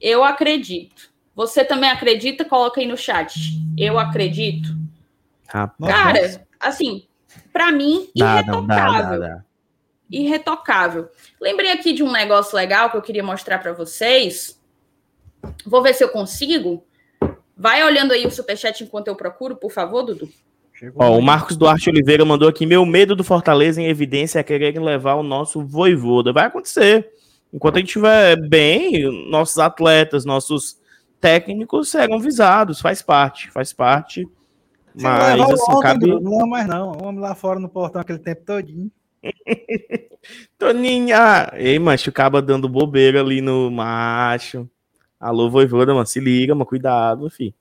eu 0.00 0.24
acredito. 0.24 1.10
Você 1.34 1.64
também 1.64 1.88
acredita? 1.90 2.44
Coloca 2.44 2.80
aí 2.80 2.86
no 2.86 2.96
chat. 2.96 3.52
Eu 3.78 3.98
acredito. 3.98 4.68
Rapaz. 5.48 5.92
Cara, 5.92 6.46
assim, 6.58 7.06
para 7.52 7.70
mim, 7.72 8.08
Dá, 8.14 8.42
não, 8.42 8.66
dá, 8.66 8.74
irretocável. 8.76 9.20
dá. 9.20 9.44
irretocável. 10.10 11.08
Lembrei 11.40 11.70
aqui 11.72 11.92
de 11.92 12.02
um 12.02 12.10
negócio 12.12 12.56
legal 12.56 12.90
que 12.90 12.96
eu 12.96 13.02
queria 13.02 13.22
mostrar 13.22 13.58
para 13.58 13.72
vocês. 13.72 14.60
Vou 15.64 15.82
ver 15.82 15.94
se 15.94 16.04
eu 16.04 16.08
consigo. 16.10 16.84
Vai 17.56 17.82
olhando 17.84 18.12
aí 18.12 18.26
o 18.26 18.30
superchat 18.30 18.82
enquanto 18.84 19.08
eu 19.08 19.16
procuro, 19.16 19.56
por 19.56 19.70
favor, 19.70 20.02
Dudu. 20.02 20.28
Chegou 20.80 21.02
Ó, 21.04 21.18
o. 21.18 21.20
Marcos 21.20 21.58
Duarte 21.58 21.90
Oliveira 21.90 22.24
mandou 22.24 22.48
aqui: 22.48 22.64
meu 22.64 22.86
medo 22.86 23.14
do 23.14 23.22
Fortaleza 23.22 23.82
em 23.82 23.86
evidência 23.86 24.38
é 24.38 24.42
querer 24.42 24.80
levar 24.80 25.16
o 25.16 25.22
nosso 25.22 25.62
voivoda. 25.62 26.32
Vai 26.32 26.46
acontecer. 26.46 27.06
Enquanto 27.52 27.76
a 27.76 27.78
gente 27.80 27.88
estiver 27.88 28.48
bem, 28.48 29.28
nossos 29.28 29.58
atletas, 29.58 30.24
nossos 30.24 30.78
técnicos 31.20 31.90
serão 31.90 32.18
visados, 32.18 32.80
faz 32.80 33.02
parte, 33.02 33.50
faz 33.50 33.74
parte. 33.74 34.26
Se 34.96 35.02
Mas 35.04 35.34
levar 35.34 35.48
o 35.50 35.52
assim, 35.52 35.70
ontem, 35.72 35.82
cabe. 35.82 36.06
Bruno, 36.06 36.38
Não, 36.38 36.46
mas 36.46 36.66
não. 36.66 36.92
Homem 37.02 37.20
lá 37.20 37.34
fora 37.34 37.60
no 37.60 37.68
portão 37.68 38.00
aquele 38.00 38.18
tempo 38.18 38.42
todinho. 38.46 38.90
Toninha! 40.58 41.52
Ei, 41.56 41.78
macho, 41.78 42.08
acaba 42.08 42.40
dando 42.40 42.70
bobeira 42.70 43.20
ali 43.20 43.42
no 43.42 43.70
macho. 43.70 44.66
Alô, 45.20 45.50
voivoda, 45.50 45.92
mano, 45.92 46.06
se 46.06 46.20
liga, 46.20 46.54
mano, 46.54 46.64
cuidado, 46.64 47.28
fi. 47.28 47.54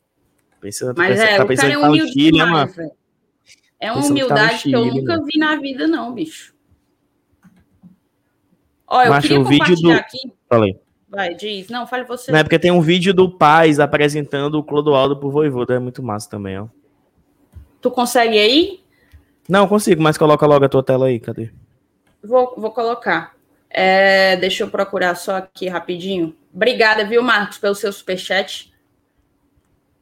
Pensa, 0.61 0.93
Mas 0.95 1.09
pensa- 1.09 1.23
é, 1.25 1.37
tá 1.37 1.43
o 1.43 1.47
pensando 1.47 1.69
cara 1.71 1.79
é 1.79 1.81
tá 1.81 1.89
humilde 1.89 2.31
né, 2.31 2.31
demais, 2.31 2.75
mano? 2.77 2.91
É 3.79 3.91
uma 3.91 4.01
Pensando 4.01 4.15
que 4.15 4.19
tá 4.19 4.25
humildade 4.35 4.63
que 4.63 4.71
eu 4.71 4.83
Chile, 4.83 4.99
nunca 5.01 5.13
mano. 5.13 5.25
vi 5.25 5.39
na 5.39 5.55
vida, 5.55 5.87
não, 5.87 6.13
bicho. 6.13 6.53
Ó, 8.87 9.03
eu 9.03 9.09
Macho, 9.09 9.27
queria 9.27 9.43
compartilhar 9.43 9.93
do- 9.95 9.99
aqui. 9.99 10.33
Falei. 10.49 10.79
Vai, 11.07 11.33
diz. 11.33 11.69
Não, 11.69 11.87
fale 11.87 12.03
você. 12.03 12.31
Não 12.31 12.39
é 12.39 12.43
porque 12.43 12.59
tem 12.59 12.71
um 12.71 12.81
vídeo 12.81 13.13
do 13.13 13.29
Paz 13.31 13.79
apresentando 13.79 14.55
o 14.55 14.63
Clodoaldo 14.63 15.17
pro 15.17 15.31
Voivoda, 15.31 15.75
é 15.75 15.79
muito 15.79 16.03
massa 16.03 16.29
também, 16.29 16.59
ó. 16.59 16.67
Tu 17.81 17.89
consegue 17.89 18.37
aí? 18.37 18.83
Não, 19.47 19.67
consigo, 19.67 20.01
mas 20.01 20.17
coloca 20.17 20.45
logo 20.45 20.65
a 20.65 20.69
tua 20.69 20.83
tela 20.83 21.07
aí, 21.07 21.19
cadê? 21.19 21.49
Vou, 22.23 22.53
vou 22.57 22.71
colocar. 22.71 23.33
É, 23.69 24.35
deixa 24.35 24.63
eu 24.63 24.69
procurar 24.69 25.15
só 25.15 25.37
aqui 25.37 25.67
rapidinho. 25.67 26.35
Obrigada, 26.53 27.05
viu, 27.05 27.23
Marcos, 27.23 27.57
pelo 27.57 27.73
seu 27.75 27.91
superchat. 27.93 28.71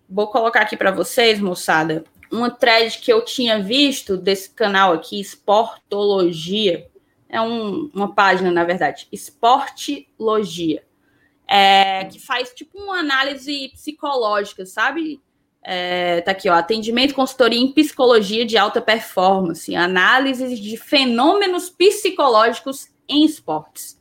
Vou 0.10 0.28
colocar 0.28 0.62
aqui 0.62 0.76
para 0.76 0.92
vocês, 0.92 1.40
moçada, 1.40 2.04
uma 2.32 2.50
thread 2.50 3.00
que 3.00 3.12
eu 3.12 3.24
tinha 3.24 3.62
visto 3.62 4.18
desse 4.18 4.50
canal 4.50 4.94
aqui, 4.94 5.20
Sportologia. 5.20 6.88
É 7.30 7.42
um- 7.42 7.90
uma 7.94 8.14
página, 8.14 8.52
na 8.52 8.64
verdade, 8.64 9.08
Sportlogia. 9.12 10.84
É, 11.50 12.04
que 12.06 12.20
faz 12.20 12.50
tipo 12.54 12.78
uma 12.78 13.00
análise 13.00 13.70
psicológica, 13.70 14.66
sabe? 14.66 15.22
É, 15.64 16.22
tá 16.22 16.32
aqui, 16.32 16.50
ó, 16.50 16.54
atendimento 16.54 17.14
consultoria 17.14 17.60
em 17.60 17.72
psicologia 17.72 18.46
de 18.46 18.58
alta 18.58 18.82
performance, 18.82 19.74
análises 19.76 20.60
de 20.60 20.78
fenômenos 20.78 21.70
psicológicos 21.70 22.90
em 23.08 23.24
esportes. 23.26 23.98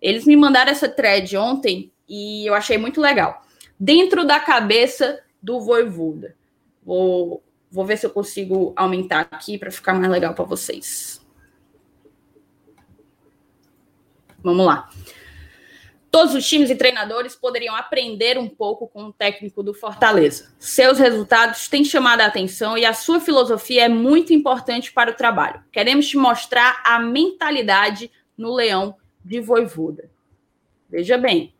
Eles 0.00 0.24
me 0.24 0.36
mandaram 0.36 0.70
essa 0.70 0.88
thread 0.88 1.36
ontem 1.36 1.92
e 2.08 2.46
eu 2.46 2.54
achei 2.54 2.76
muito 2.76 3.00
legal. 3.00 3.42
Dentro 3.78 4.24
da 4.24 4.38
cabeça 4.38 5.20
do 5.42 5.60
Voivoda. 5.60 6.36
Vou, 6.84 7.42
vou 7.70 7.84
ver 7.84 7.96
se 7.96 8.06
eu 8.06 8.10
consigo 8.10 8.72
aumentar 8.76 9.28
aqui 9.30 9.58
para 9.58 9.70
ficar 9.70 9.94
mais 9.94 10.10
legal 10.10 10.34
para 10.34 10.44
vocês. 10.44 11.24
Vamos 14.42 14.66
lá. 14.66 14.90
Todos 16.14 16.32
os 16.32 16.46
times 16.46 16.70
e 16.70 16.76
treinadores 16.76 17.34
poderiam 17.34 17.74
aprender 17.74 18.38
um 18.38 18.48
pouco 18.48 18.86
com 18.86 19.06
o 19.06 19.12
técnico 19.12 19.64
do 19.64 19.74
Fortaleza. 19.74 20.54
Seus 20.60 20.96
resultados 20.96 21.66
têm 21.66 21.84
chamado 21.84 22.20
a 22.20 22.26
atenção 22.26 22.78
e 22.78 22.84
a 22.84 22.94
sua 22.94 23.18
filosofia 23.18 23.86
é 23.86 23.88
muito 23.88 24.32
importante 24.32 24.92
para 24.92 25.10
o 25.10 25.14
trabalho. 25.14 25.64
Queremos 25.72 26.06
te 26.06 26.16
mostrar 26.16 26.80
a 26.84 27.00
mentalidade 27.00 28.12
no 28.38 28.54
Leão 28.54 28.94
de 29.24 29.40
Voivoda. 29.40 30.08
Veja 30.88 31.18
bem. 31.18 31.52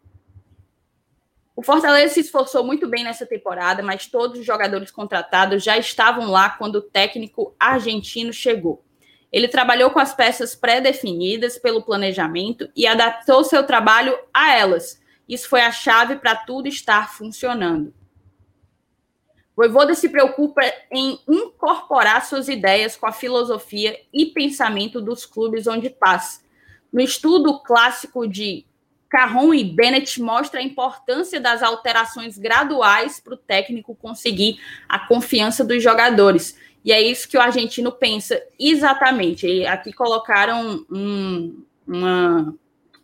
O 1.56 1.62
Fortaleza 1.62 2.14
se 2.14 2.20
esforçou 2.20 2.64
muito 2.64 2.88
bem 2.88 3.04
nessa 3.04 3.24
temporada, 3.24 3.82
mas 3.82 4.06
todos 4.06 4.40
os 4.40 4.46
jogadores 4.46 4.90
contratados 4.90 5.62
já 5.62 5.78
estavam 5.78 6.28
lá 6.28 6.50
quando 6.50 6.76
o 6.76 6.82
técnico 6.82 7.54
argentino 7.58 8.32
chegou. 8.32 8.84
Ele 9.30 9.46
trabalhou 9.46 9.90
com 9.90 10.00
as 10.00 10.14
peças 10.14 10.54
pré-definidas 10.54 11.58
pelo 11.58 11.82
planejamento 11.82 12.68
e 12.74 12.86
adaptou 12.86 13.44
seu 13.44 13.64
trabalho 13.64 14.16
a 14.32 14.52
elas. 14.52 15.00
Isso 15.28 15.48
foi 15.48 15.60
a 15.60 15.70
chave 15.70 16.16
para 16.16 16.34
tudo 16.34 16.68
estar 16.68 17.12
funcionando. 17.12 17.94
Voivoda 19.56 19.94
se 19.94 20.08
preocupa 20.08 20.60
em 20.90 21.20
incorporar 21.28 22.24
suas 22.26 22.48
ideias 22.48 22.96
com 22.96 23.06
a 23.06 23.12
filosofia 23.12 23.96
e 24.12 24.26
pensamento 24.26 25.00
dos 25.00 25.24
clubes 25.24 25.68
onde 25.68 25.88
passa. 25.88 26.42
No 26.92 27.00
estudo 27.00 27.60
clássico 27.60 28.26
de 28.26 28.66
Carron 29.14 29.54
e 29.54 29.62
Bennett 29.62 30.20
mostra 30.20 30.58
a 30.58 30.62
importância 30.62 31.40
das 31.40 31.62
alterações 31.62 32.36
graduais 32.36 33.20
para 33.20 33.34
o 33.34 33.36
técnico 33.36 33.94
conseguir 33.94 34.58
a 34.88 34.98
confiança 34.98 35.64
dos 35.64 35.80
jogadores. 35.80 36.58
E 36.84 36.90
é 36.90 37.00
isso 37.00 37.28
que 37.28 37.36
o 37.36 37.40
argentino 37.40 37.92
pensa 37.92 38.42
exatamente. 38.58 39.46
E 39.46 39.64
aqui 39.68 39.92
colocaram 39.92 40.84
um, 40.90 41.64
uma. 41.86 42.56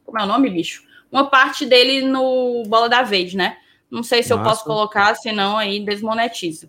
Como 0.04 0.18
é 0.18 0.24
o 0.24 0.26
nome, 0.26 0.50
bicho? 0.50 0.82
Uma 1.12 1.30
parte 1.30 1.64
dele 1.64 2.04
no 2.04 2.64
Bola 2.66 2.88
da 2.88 3.04
Vez, 3.04 3.32
né? 3.32 3.58
Não 3.88 4.02
sei 4.02 4.24
se 4.24 4.32
eu 4.32 4.38
Massa. 4.38 4.50
posso 4.50 4.64
colocar, 4.64 5.14
senão 5.14 5.56
aí 5.56 5.78
desmonetiza. 5.78 6.68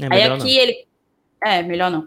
É 0.00 0.06
Aí 0.08 0.22
aqui 0.22 0.56
ele. 0.56 0.86
É, 1.42 1.64
melhor 1.64 1.90
não. 1.90 2.06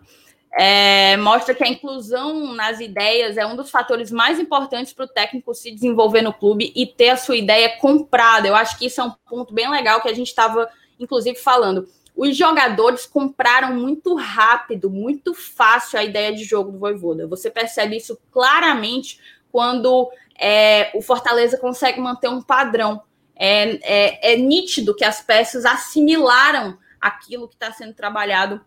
É, 0.57 1.17
mostra 1.17 1.53
que 1.53 1.65
a 1.65 1.67
inclusão 1.67 2.53
nas 2.53 2.79
ideias 2.79 3.35
é 3.35 3.45
um 3.45 3.57
dos 3.57 3.69
fatores 3.69 4.09
mais 4.09 4.39
importantes 4.39 4.93
para 4.93 5.03
o 5.03 5.07
técnico 5.07 5.53
se 5.53 5.69
desenvolver 5.69 6.21
no 6.21 6.31
clube 6.31 6.71
e 6.73 6.87
ter 6.87 7.09
a 7.09 7.17
sua 7.17 7.35
ideia 7.35 7.77
comprada. 7.77 8.47
Eu 8.47 8.55
acho 8.55 8.77
que 8.79 8.85
isso 8.85 9.01
é 9.01 9.03
um 9.03 9.11
ponto 9.29 9.53
bem 9.53 9.69
legal 9.69 10.01
que 10.01 10.07
a 10.07 10.13
gente 10.13 10.27
estava, 10.27 10.69
inclusive, 10.97 11.37
falando. 11.37 11.89
Os 12.15 12.37
jogadores 12.37 13.05
compraram 13.05 13.75
muito 13.75 14.15
rápido, 14.15 14.89
muito 14.89 15.33
fácil 15.33 15.99
a 15.99 16.03
ideia 16.05 16.33
de 16.33 16.45
jogo 16.45 16.71
do 16.71 16.79
Voivoda. 16.79 17.27
Você 17.27 17.51
percebe 17.51 17.97
isso 17.97 18.17
claramente 18.31 19.19
quando 19.51 20.09
é, 20.39 20.89
o 20.95 21.01
Fortaleza 21.01 21.57
consegue 21.57 21.99
manter 21.99 22.29
um 22.29 22.41
padrão. 22.41 23.01
É, 23.35 23.79
é, 23.81 24.33
é 24.33 24.37
nítido 24.37 24.95
que 24.95 25.03
as 25.03 25.21
peças 25.21 25.65
assimilaram 25.65 26.77
aquilo 27.01 27.49
que 27.49 27.55
está 27.55 27.73
sendo 27.73 27.93
trabalhado 27.93 28.61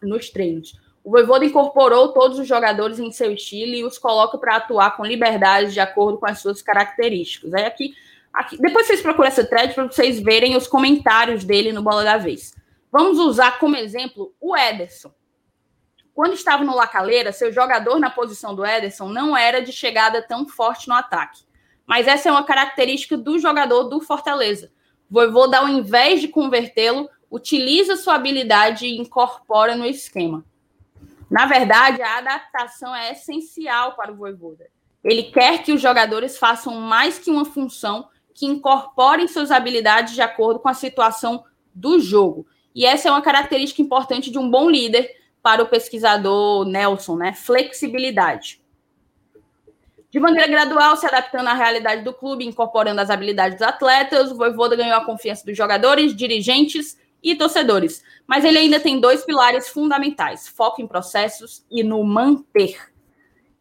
nos 0.00 0.30
treinos. 0.30 0.79
O 1.02 1.10
Voivoda 1.10 1.44
incorporou 1.44 2.12
todos 2.12 2.38
os 2.38 2.46
jogadores 2.46 2.98
em 2.98 3.10
seu 3.10 3.32
estilo 3.32 3.74
e 3.74 3.84
os 3.84 3.98
coloca 3.98 4.36
para 4.36 4.56
atuar 4.56 4.96
com 4.96 5.04
liberdade 5.04 5.72
de 5.72 5.80
acordo 5.80 6.18
com 6.18 6.26
as 6.26 6.40
suas 6.40 6.60
características. 6.60 7.54
Aí 7.54 7.64
aqui, 7.64 7.94
aqui 8.32 8.58
depois 8.58 8.86
vocês 8.86 9.00
procuram 9.00 9.28
essa 9.28 9.44
thread 9.44 9.74
para 9.74 9.86
vocês 9.86 10.20
verem 10.20 10.56
os 10.56 10.66
comentários 10.66 11.44
dele 11.44 11.72
no 11.72 11.82
Bola 11.82 12.04
da 12.04 12.18
Vez. 12.18 12.54
Vamos 12.92 13.18
usar 13.18 13.58
como 13.58 13.76
exemplo 13.76 14.34
o 14.40 14.56
Ederson. 14.56 15.12
Quando 16.12 16.34
estava 16.34 16.62
no 16.64 16.74
Lacaleira, 16.74 17.32
seu 17.32 17.50
jogador 17.50 17.98
na 17.98 18.10
posição 18.10 18.54
do 18.54 18.66
Ederson 18.66 19.08
não 19.08 19.34
era 19.34 19.62
de 19.62 19.72
chegada 19.72 20.20
tão 20.20 20.46
forte 20.46 20.86
no 20.86 20.94
ataque. 20.94 21.44
Mas 21.86 22.06
essa 22.06 22.28
é 22.28 22.32
uma 22.32 22.44
característica 22.44 23.16
do 23.16 23.38
jogador 23.38 23.84
do 23.84 24.00
Fortaleza. 24.00 24.70
Voivoda, 25.08 25.58
ao 25.58 25.68
invés 25.68 26.20
de 26.20 26.28
convertê-lo, 26.28 27.08
utiliza 27.30 27.96
sua 27.96 28.16
habilidade 28.16 28.86
e 28.86 28.98
incorpora 28.98 29.74
no 29.74 29.86
esquema. 29.86 30.44
Na 31.30 31.46
verdade, 31.46 32.02
a 32.02 32.18
adaptação 32.18 32.94
é 32.94 33.12
essencial 33.12 33.94
para 33.94 34.12
o 34.12 34.16
Voivoda. 34.16 34.66
Ele 35.02 35.22
quer 35.24 35.62
que 35.62 35.72
os 35.72 35.80
jogadores 35.80 36.36
façam 36.36 36.74
mais 36.74 37.18
que 37.18 37.30
uma 37.30 37.44
função, 37.44 38.08
que 38.34 38.46
incorporem 38.46 39.28
suas 39.28 39.50
habilidades 39.50 40.14
de 40.14 40.20
acordo 40.20 40.58
com 40.58 40.68
a 40.68 40.74
situação 40.74 41.44
do 41.74 42.00
jogo. 42.00 42.46
E 42.74 42.84
essa 42.84 43.08
é 43.08 43.10
uma 43.10 43.22
característica 43.22 43.80
importante 43.80 44.30
de 44.30 44.38
um 44.38 44.50
bom 44.50 44.68
líder, 44.68 45.20
para 45.42 45.62
o 45.62 45.66
pesquisador 45.66 46.64
Nelson, 46.66 47.16
né? 47.16 47.32
Flexibilidade. 47.32 48.60
De 50.10 50.18
maneira 50.18 50.48
gradual, 50.48 50.96
se 50.96 51.06
adaptando 51.06 51.48
à 51.48 51.54
realidade 51.54 52.02
do 52.02 52.12
clube, 52.12 52.44
incorporando 52.44 53.00
as 53.00 53.10
habilidades 53.10 53.58
dos 53.58 53.66
atletas, 53.66 54.32
o 54.32 54.36
Voivoda 54.36 54.74
ganhou 54.74 54.96
a 54.96 55.04
confiança 55.04 55.44
dos 55.44 55.56
jogadores, 55.56 56.14
dirigentes 56.14 56.98
e 57.22 57.34
torcedores. 57.34 58.02
Mas 58.26 58.44
ele 58.44 58.58
ainda 58.58 58.80
tem 58.80 59.00
dois 59.00 59.24
pilares 59.24 59.68
fundamentais: 59.68 60.48
foco 60.48 60.80
em 60.80 60.86
processos 60.86 61.64
e 61.70 61.82
no 61.82 62.02
manter. 62.04 62.90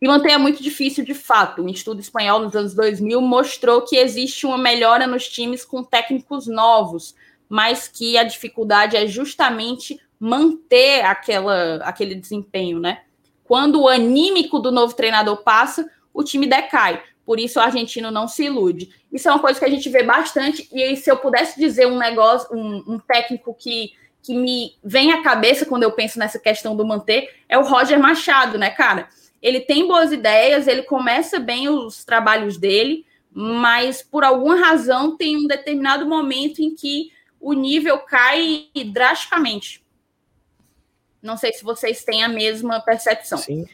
E 0.02 0.08
manter 0.08 0.32
é 0.32 0.38
muito 0.38 0.64
difícil 0.64 1.04
de 1.04 1.14
fato. 1.14 1.62
Um 1.62 1.70
estudo 1.70 2.00
espanhol 2.00 2.40
nos 2.40 2.56
anos 2.56 2.74
2000 2.74 3.20
mostrou 3.22 3.82
que 3.82 3.98
existe 3.98 4.46
uma 4.46 4.58
melhora 4.58 5.06
nos 5.06 5.28
times 5.28 5.66
com 5.66 5.84
técnicos 5.84 6.48
novos, 6.48 7.16
mas 7.50 7.88
que 7.88 8.18
a 8.18 8.24
dificuldade 8.24 8.96
é 8.96 9.06
justamente 9.08 10.00
manter 10.20 11.02
aquela, 11.06 11.78
aquele 11.84 12.16
desempenho, 12.16 12.80
né? 12.80 13.02
Quando 13.44 13.82
o 13.82 13.88
anímico 13.88 14.60
do 14.60 14.72
novo 14.72 14.94
treinador 14.94 15.38
passa, 15.44 15.90
o 16.14 16.24
time 16.24 16.46
decai. 16.46 17.02
Por 17.30 17.40
isso 17.40 17.60
o 17.60 17.62
argentino 17.62 18.10
não 18.10 18.28
se 18.28 18.46
ilude. 18.46 18.90
Isso 19.14 19.30
é 19.30 19.32
uma 19.32 19.40
coisa 19.40 19.60
que 19.60 19.66
a 19.66 19.70
gente 19.70 19.88
vê 19.88 20.02
bastante. 20.02 20.68
E 20.74 20.96
se 20.96 21.12
eu 21.12 21.18
pudesse 21.18 21.60
dizer 21.60 21.86
um 21.86 21.96
negócio, 21.96 22.52
um, 22.52 22.96
um 22.96 22.98
técnico 22.98 23.54
que, 23.54 23.94
que 24.24 24.34
me 24.34 24.74
vem 24.84 25.12
à 25.12 25.22
cabeça 25.22 25.64
quando 25.64 25.84
eu 25.84 25.92
penso 25.92 26.18
nessa 26.18 26.40
questão 26.40 26.76
do 26.76 26.84
manter, 26.84 27.30
é 27.48 27.56
o 27.56 27.62
Roger 27.62 28.00
Machado, 28.00 28.58
né, 28.58 28.72
cara? 28.72 29.10
Ele 29.44 29.60
tem 29.60 29.88
boas 29.88 30.12
ideias, 30.12 30.68
ele 30.68 30.82
começa 30.82 31.40
bem 31.40 31.70
os 31.70 32.04
trabalhos 32.04 32.58
dele, 32.58 33.06
mas 33.32 34.02
por 34.02 34.24
alguma 34.24 34.56
razão 34.56 35.16
tem 35.16 35.38
um 35.38 35.46
determinado 35.46 36.08
momento 36.08 36.64
em 36.64 36.74
que 36.74 37.12
o 37.40 37.54
nível 37.54 38.00
cai 38.00 38.70
drasticamente. 38.88 39.86
Não 41.22 41.38
sei 41.38 41.54
se 41.54 41.64
vocês 41.64 42.04
têm 42.04 42.24
a 42.24 42.28
mesma 42.28 42.80
percepção. 42.80 43.38
Sim. 43.38 43.68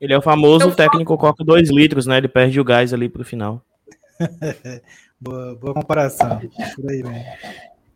Ele 0.00 0.12
é 0.12 0.18
o 0.18 0.22
famoso 0.22 0.66
Eu 0.66 0.74
técnico 0.74 1.16
falo... 1.16 1.32
coca 1.32 1.44
2 1.44 1.70
litros, 1.70 2.06
né? 2.06 2.18
Ele 2.18 2.28
perde 2.28 2.60
o 2.60 2.64
gás 2.64 2.92
ali 2.92 3.08
para 3.08 3.22
o 3.22 3.24
final. 3.24 3.64
boa, 5.20 5.54
boa 5.54 5.74
comparação. 5.74 6.40
Por 6.74 6.90
aí, 6.90 7.02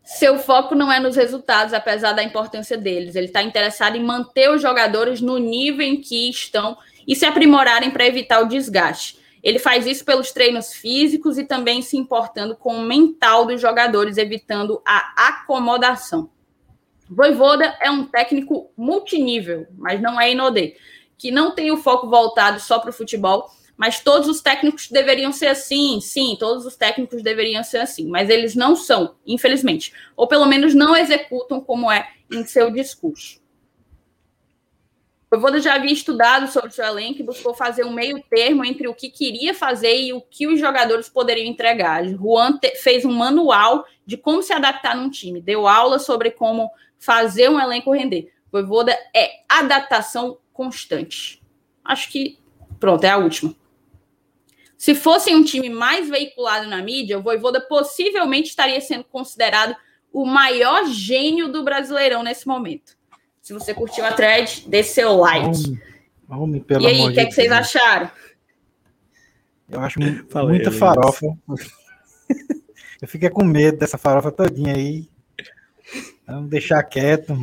Seu 0.03 0.37
foco 0.39 0.75
não 0.75 0.91
é 0.91 0.99
nos 0.99 1.15
resultados, 1.15 1.73
apesar 1.73 2.13
da 2.13 2.23
importância 2.23 2.77
deles. 2.77 3.15
Ele 3.15 3.27
está 3.27 3.43
interessado 3.43 3.95
em 3.95 4.03
manter 4.03 4.49
os 4.49 4.61
jogadores 4.61 5.21
no 5.21 5.37
nível 5.37 5.85
em 5.85 6.01
que 6.01 6.29
estão 6.29 6.77
e 7.07 7.15
se 7.15 7.25
aprimorarem 7.25 7.91
para 7.91 8.05
evitar 8.05 8.41
o 8.41 8.47
desgaste. 8.47 9.19
Ele 9.41 9.59
faz 9.59 9.85
isso 9.85 10.03
pelos 10.03 10.31
treinos 10.31 10.73
físicos 10.73 11.37
e 11.37 11.45
também 11.45 11.81
se 11.81 11.97
importando 11.97 12.55
com 12.55 12.75
o 12.75 12.81
mental 12.81 13.45
dos 13.45 13.61
jogadores, 13.61 14.17
evitando 14.17 14.81
a 14.85 15.29
acomodação. 15.29 16.29
Voivoda 17.09 17.75
é 17.81 17.89
um 17.89 18.05
técnico 18.05 18.69
multinível, 18.77 19.65
mas 19.77 19.99
não 19.99 20.21
é 20.21 20.31
Inodê, 20.31 20.75
que 21.19 21.29
não 21.29 21.51
tem 21.53 21.69
o 21.69 21.77
foco 21.77 22.09
voltado 22.09 22.59
só 22.61 22.79
para 22.79 22.89
o 22.89 22.93
futebol, 22.93 23.51
mas 23.77 23.99
todos 23.99 24.27
os 24.27 24.41
técnicos 24.41 24.89
deveriam 24.89 25.31
ser 25.31 25.47
assim, 25.47 25.99
sim, 26.01 26.35
todos 26.39 26.65
os 26.65 26.75
técnicos 26.75 27.21
deveriam 27.21 27.63
ser 27.63 27.77
assim, 27.77 28.07
mas 28.07 28.29
eles 28.29 28.55
não 28.55 28.75
são, 28.75 29.15
infelizmente, 29.27 29.93
ou 30.15 30.27
pelo 30.27 30.45
menos 30.45 30.73
não 30.73 30.95
executam 30.95 31.61
como 31.61 31.91
é 31.91 32.09
em 32.31 32.45
seu 32.45 32.71
discurso. 32.71 33.39
Voivoda 35.29 35.61
já 35.61 35.75
havia 35.75 35.93
estudado 35.93 36.51
sobre 36.51 36.69
o 36.69 36.73
seu 36.73 36.85
elenco 36.85 37.19
e 37.19 37.23
buscou 37.23 37.53
fazer 37.53 37.85
um 37.85 37.93
meio 37.93 38.23
termo 38.29 38.65
entre 38.65 38.87
o 38.87 38.95
que 38.95 39.11
queria 39.11 39.53
fazer 39.53 39.95
e 39.95 40.11
o 40.11 40.21
que 40.21 40.47
os 40.47 40.59
jogadores 40.59 41.07
poderiam 41.07 41.45
entregar. 41.45 42.03
Juan 42.03 42.59
fez 42.81 43.05
um 43.05 43.11
manual 43.11 43.85
de 44.05 44.17
como 44.17 44.41
se 44.41 44.51
adaptar 44.51 44.95
num 44.95 45.09
time, 45.09 45.39
deu 45.39 45.67
aula 45.67 45.99
sobre 45.99 46.31
como 46.31 46.71
fazer 46.97 47.47
um 47.47 47.59
elenco 47.59 47.91
render. 47.91 48.33
Voivoda 48.51 48.91
é 49.15 49.29
adaptação 49.47 50.39
constante. 50.59 51.41
Acho 51.85 52.11
que, 52.11 52.37
pronto, 52.81 53.01
é 53.05 53.09
a 53.09 53.17
última. 53.17 53.55
Se 54.77 54.93
fosse 54.93 55.33
um 55.33 55.41
time 55.41 55.69
mais 55.69 56.09
veiculado 56.09 56.67
na 56.67 56.83
mídia, 56.83 57.17
o 57.17 57.23
Voivoda 57.23 57.61
possivelmente 57.61 58.49
estaria 58.49 58.81
sendo 58.81 59.05
considerado 59.05 59.73
o 60.11 60.25
maior 60.25 60.85
gênio 60.85 61.49
do 61.49 61.63
Brasileirão 61.63 62.23
nesse 62.23 62.45
momento. 62.45 62.97
Se 63.41 63.53
você 63.53 63.73
curtiu 63.73 64.03
a 64.03 64.11
thread, 64.11 64.65
dê 64.67 64.83
seu 64.83 65.15
like. 65.15 65.79
Homem, 66.27 66.65
homem, 66.65 66.65
e 66.81 66.87
aí, 66.87 67.07
o 67.07 67.13
que, 67.13 67.21
é 67.21 67.25
que 67.25 67.31
vocês 67.31 67.51
acharam? 67.51 68.11
Eu 69.69 69.79
acho 69.79 69.97
muita 69.97 70.71
farofa. 70.71 71.25
Eu 73.01 73.07
fiquei 73.07 73.29
com 73.29 73.45
medo 73.45 73.77
dessa 73.77 73.97
farofa 73.97 74.29
todinha 74.29 74.75
aí. 74.75 75.07
Vamos 76.27 76.49
deixar 76.49 76.83
quieto. 76.83 77.33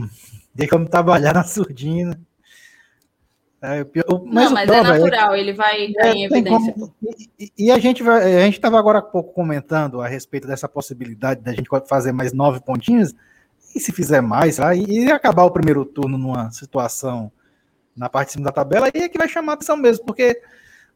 Deixa 0.55 0.75
eu 0.75 0.87
trabalhar 0.87 1.33
na 1.33 1.45
surdina. 1.45 2.21
É, 3.63 3.85
mas 4.27 4.45
não, 4.45 4.53
mas 4.53 4.71
é, 4.71 4.77
é 4.77 4.83
natural, 4.83 5.35
ele 5.35 5.53
vai 5.53 5.93
é, 5.99 6.13
em 6.13 6.25
evidência. 6.25 6.73
Como, 6.75 6.95
e, 7.39 7.53
e, 7.59 7.71
a 7.71 7.79
gente 7.79 8.03
vai, 8.03 8.37
a 8.37 8.45
gente 8.45 8.55
estava 8.55 8.79
agora 8.79 8.99
há 8.99 9.03
pouco 9.03 9.33
comentando 9.33 10.01
a 10.01 10.07
respeito 10.07 10.47
dessa 10.47 10.69
possibilidade 10.69 11.41
da 11.41 11.53
gente 11.53 11.69
fazer 11.89 12.13
mais 12.13 12.33
nove 12.33 12.61
pontinhos, 12.61 13.15
e 13.75 13.81
se 13.81 13.93
fizer 13.93 14.21
mais, 14.21 14.61
aí 14.61 14.85
e 14.87 15.11
acabar 15.11 15.45
o 15.45 15.51
primeiro 15.51 15.85
turno 15.85 16.19
numa 16.19 16.51
situação 16.51 17.33
na 17.97 18.09
parte 18.09 18.29
de 18.29 18.33
cima 18.35 18.45
da 18.45 18.53
tabela, 18.53 18.87
aí 18.87 19.03
é 19.03 19.09
que 19.09 19.19
vai 19.19 19.29
chamar 19.29 19.55
atenção 19.55 19.77
mesmo, 19.77 20.05
porque 20.05 20.41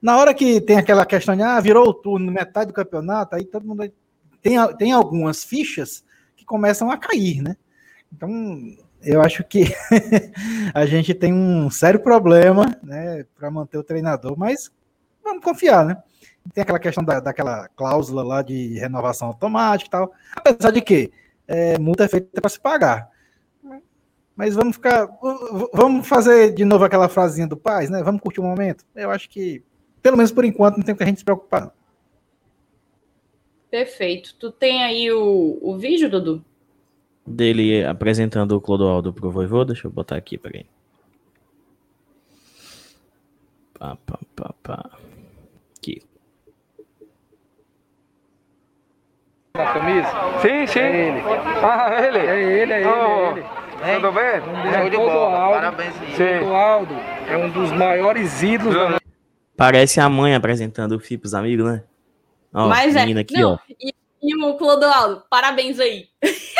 na 0.01 0.19
hora 0.19 0.35
que 0.35 0.61
tem 0.61 0.77
aquela 0.77 1.07
questão 1.07 1.35
de 1.35 1.43
ah, 1.43 1.59
virou 1.61 1.89
o 1.89 1.95
turno, 1.95 2.31
metade 2.31 2.69
do 2.69 2.75
campeonato, 2.75 3.37
aí 3.37 3.45
todo 3.45 3.67
mundo 3.67 3.91
tem, 4.43 4.57
tem 4.77 4.93
algumas 4.93 5.45
fichas 5.45 6.05
que 6.37 6.45
começam 6.45 6.91
a 6.91 6.97
cair, 6.97 7.43
né? 7.43 7.57
Então, 8.13 8.31
eu 9.03 9.21
acho 9.21 9.43
que 9.45 9.65
a 10.75 10.87
gente 10.87 11.15
tem 11.15 11.33
um 11.33 11.71
sério 11.71 12.01
problema, 12.01 12.77
né, 12.83 13.25
para 13.37 13.51
manter 13.51 13.79
o 13.79 13.85
treinador, 13.85 14.39
mas 14.39 14.71
vamos 15.23 15.45
confiar, 15.45 15.85
né? 15.85 16.03
Tem 16.55 16.63
aquela 16.63 16.79
questão 16.79 17.05
da, 17.05 17.21
daquela 17.21 17.69
cláusula 17.69 18.23
lá 18.23 18.43
de 18.43 18.79
renovação 18.79 19.29
automática 19.29 19.89
e 19.89 19.91
tal, 19.91 20.13
apesar 20.35 20.71
de 20.71 20.81
que 20.81 21.13
é, 21.47 21.79
multa 21.79 22.05
é 22.05 22.09
feita 22.09 22.41
para 22.41 22.51
se 22.51 22.59
pagar. 22.59 23.11
Mas 24.35 24.55
vamos 24.55 24.77
ficar, 24.77 25.07
vamos 25.73 26.09
fazer 26.09 26.55
de 26.55 26.65
novo 26.65 26.85
aquela 26.85 27.11
frasinha 27.11 27.47
do 27.47 27.59
paz, 27.59 27.91
né? 27.91 28.03
Vamos 28.03 28.23
curtir 28.23 28.41
o 28.41 28.45
momento. 28.45 28.87
Eu 28.95 29.11
acho 29.11 29.29
que, 29.29 29.63
pelo 30.01 30.17
menos 30.17 30.33
por 30.33 30.47
enquanto, 30.47 30.79
não 30.79 30.85
tem 30.85 30.95
que 30.95 31.03
a 31.03 31.07
gente 31.07 31.19
se 31.19 31.25
preocupar. 31.25 31.75
Perfeito. 33.71 34.35
Tu 34.37 34.51
tem 34.51 34.83
aí 34.83 35.13
o, 35.13 35.59
o 35.61 35.77
vídeo, 35.77 36.09
Dudu? 36.09 36.45
Dele 37.31 37.85
apresentando 37.85 38.53
o 38.53 38.61
Clodoaldo 38.61 39.13
pro 39.13 39.31
Voivô. 39.31 39.65
Deixa 39.65 39.87
eu 39.87 39.91
botar 39.91 40.17
aqui, 40.17 40.37
peraí. 40.37 40.67
Pá, 43.79 43.97
pá, 44.05 44.19
pá, 44.37 44.55
pá. 44.63 44.91
Aqui. 45.79 46.03
Na 49.55 49.73
camisa? 49.73 50.09
Sim, 50.43 50.67
sim. 50.67 50.79
É 50.81 51.09
ele. 51.09 51.21
Ah, 51.63 51.95
é 51.95 52.09
ele? 52.09 52.19
É 52.19 52.63
ele, 52.63 52.73
é 52.73 52.81
ele, 52.81 52.89
oh. 52.89 53.37
é 53.83 53.93
ele. 53.93 54.01
Tudo 54.01 54.13
bem? 54.13 54.75
É, 54.75 54.91
de 54.91 54.97
bola. 54.97 55.55
Parabéns. 55.55 55.95
Clodoaldo 56.17 56.95
é 57.29 57.37
um 57.37 57.51
dos 57.51 57.73
maiores 57.73 58.43
ídolos 58.43 58.75
da 58.75 59.01
Parece 59.57 60.01
a 60.01 60.09
mãe 60.09 60.35
apresentando 60.35 60.93
o 60.93 61.01
FIP 61.01 61.21
pros 61.23 61.35
amigos, 61.35 61.67
né? 61.67 61.85
Ó, 62.53 62.69
Mas 62.69 62.97
é. 62.97 63.03
Aqui, 63.03 63.35
Não, 63.35 63.53
ó. 63.53 63.59
E, 63.79 63.95
e 64.23 64.35
o 64.37 64.55
Clodoaldo, 64.55 65.23
parabéns 65.29 65.79
aí. 65.79 66.09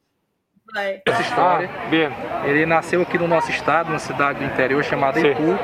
Vai. 0.73 1.01
Essa 1.05 1.21
história. 1.21 1.69
Ah, 1.69 2.47
ele 2.47 2.65
nasceu 2.65 3.01
aqui 3.01 3.17
no 3.17 3.27
nosso 3.27 3.49
estado, 3.49 3.87
numa 3.87 3.99
cidade 3.99 4.39
do 4.39 4.45
interior 4.45 4.83
chamada 4.83 5.19
Ipu. 5.19 5.57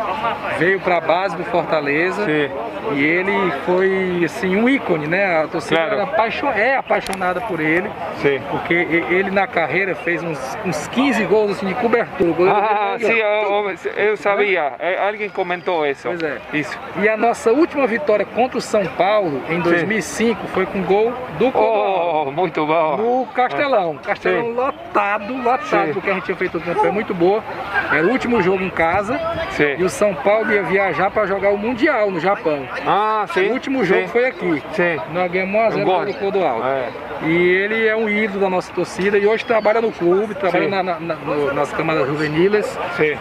Veio 0.58 0.80
para 0.80 0.98
a 0.98 1.02
base 1.02 1.36
do 1.36 1.44
Fortaleza. 1.46 2.26
Sim. 2.26 2.50
E 2.94 3.04
ele 3.04 3.52
foi 3.66 4.24
assim 4.24 4.56
um 4.56 4.68
ícone, 4.68 5.08
né? 5.08 5.44
A 5.44 5.48
torcida 5.48 5.76
claro. 5.76 6.02
apaixon... 6.04 6.48
é 6.50 6.78
apaixonada 6.78 7.42
por 7.42 7.60
ele. 7.60 7.90
Sim. 8.22 8.42
Porque 8.50 8.74
ele 8.74 9.30
na 9.32 9.46
carreira 9.46 9.96
fez 9.96 10.24
uns, 10.24 10.40
uns 10.66 10.88
15 10.88 11.24
gols 11.26 11.52
assim, 11.52 11.68
de 11.68 11.74
cobertura. 11.76 12.52
Ah, 12.52 12.98
sim, 13.00 13.12
eu, 13.12 13.76
eu 13.98 14.18
sabia. 14.18 14.74
É, 14.80 15.06
alguém 15.06 15.30
comentou 15.30 15.86
isso. 15.86 16.08
Pois 16.08 16.22
é. 16.22 16.38
Isso. 16.54 16.78
E 17.02 17.10
a 17.10 17.18
nossa 17.18 17.52
última 17.52 17.86
vitória 17.88 18.26
contra 18.26 18.58
o 18.58 18.62
São 18.62 18.86
Paulo 18.86 19.42
em 19.50 19.60
2005 19.60 20.42
sim. 20.42 20.48
foi 20.54 20.66
com 20.66 20.82
gol 20.84 21.14
do 21.38 21.52
Oh, 21.54 22.32
muito 22.32 22.66
bom. 22.66 22.98
No 22.98 23.26
Castelão. 23.28 23.98
Castelão 23.98 24.72
sim. 24.72 24.78
Lotado, 24.98 25.38
lotado, 25.38 25.88
sim. 25.88 25.94
porque 25.94 26.10
a 26.10 26.14
gente 26.16 26.26
tinha 26.26 26.38
feito 26.38 26.58
uma 26.58 26.66
campanha 26.66 26.92
muito 26.92 27.14
boa. 27.14 27.44
Era 27.92 28.06
o 28.06 28.10
último 28.10 28.42
jogo 28.42 28.64
em 28.64 28.70
casa. 28.70 29.20
Sim. 29.52 29.76
E 29.78 29.84
o 29.84 29.90
São 29.90 30.14
Paulo 30.16 30.52
ia 30.52 30.64
viajar 30.64 31.12
para 31.12 31.28
jogar 31.28 31.52
o 31.52 31.58
Mundial 31.58 32.10
no 32.10 32.20
Japão. 32.20 32.68
Ah, 32.86 33.26
sim. 33.34 33.50
O 33.50 33.54
último 33.54 33.86
jogo 33.86 34.02
sim. 34.02 34.08
foi 34.08 34.26
aqui. 34.26 34.64
Sim. 34.74 34.98
Nós 35.14 35.32
ganhamos 35.32 35.76
1x0 35.76 36.06
do 36.06 36.14
Clodoaldo. 36.16 36.68
É. 36.68 36.92
E 37.24 37.32
ele 37.32 37.86
é 37.86 37.96
um 37.96 38.10
ídolo 38.10 38.40
da 38.40 38.50
nossa 38.50 38.74
torcida 38.74 39.18
e 39.18 39.28
hoje 39.28 39.46
trabalha 39.46 39.82
no 39.82 39.92
clube, 39.92 40.36
trabalha 40.36 40.68
na, 40.68 40.84
na, 40.84 41.00
na, 41.00 41.16
no, 41.16 41.54
nas 41.54 41.72
câmaras 41.72 42.08
juveniles, 42.08 42.66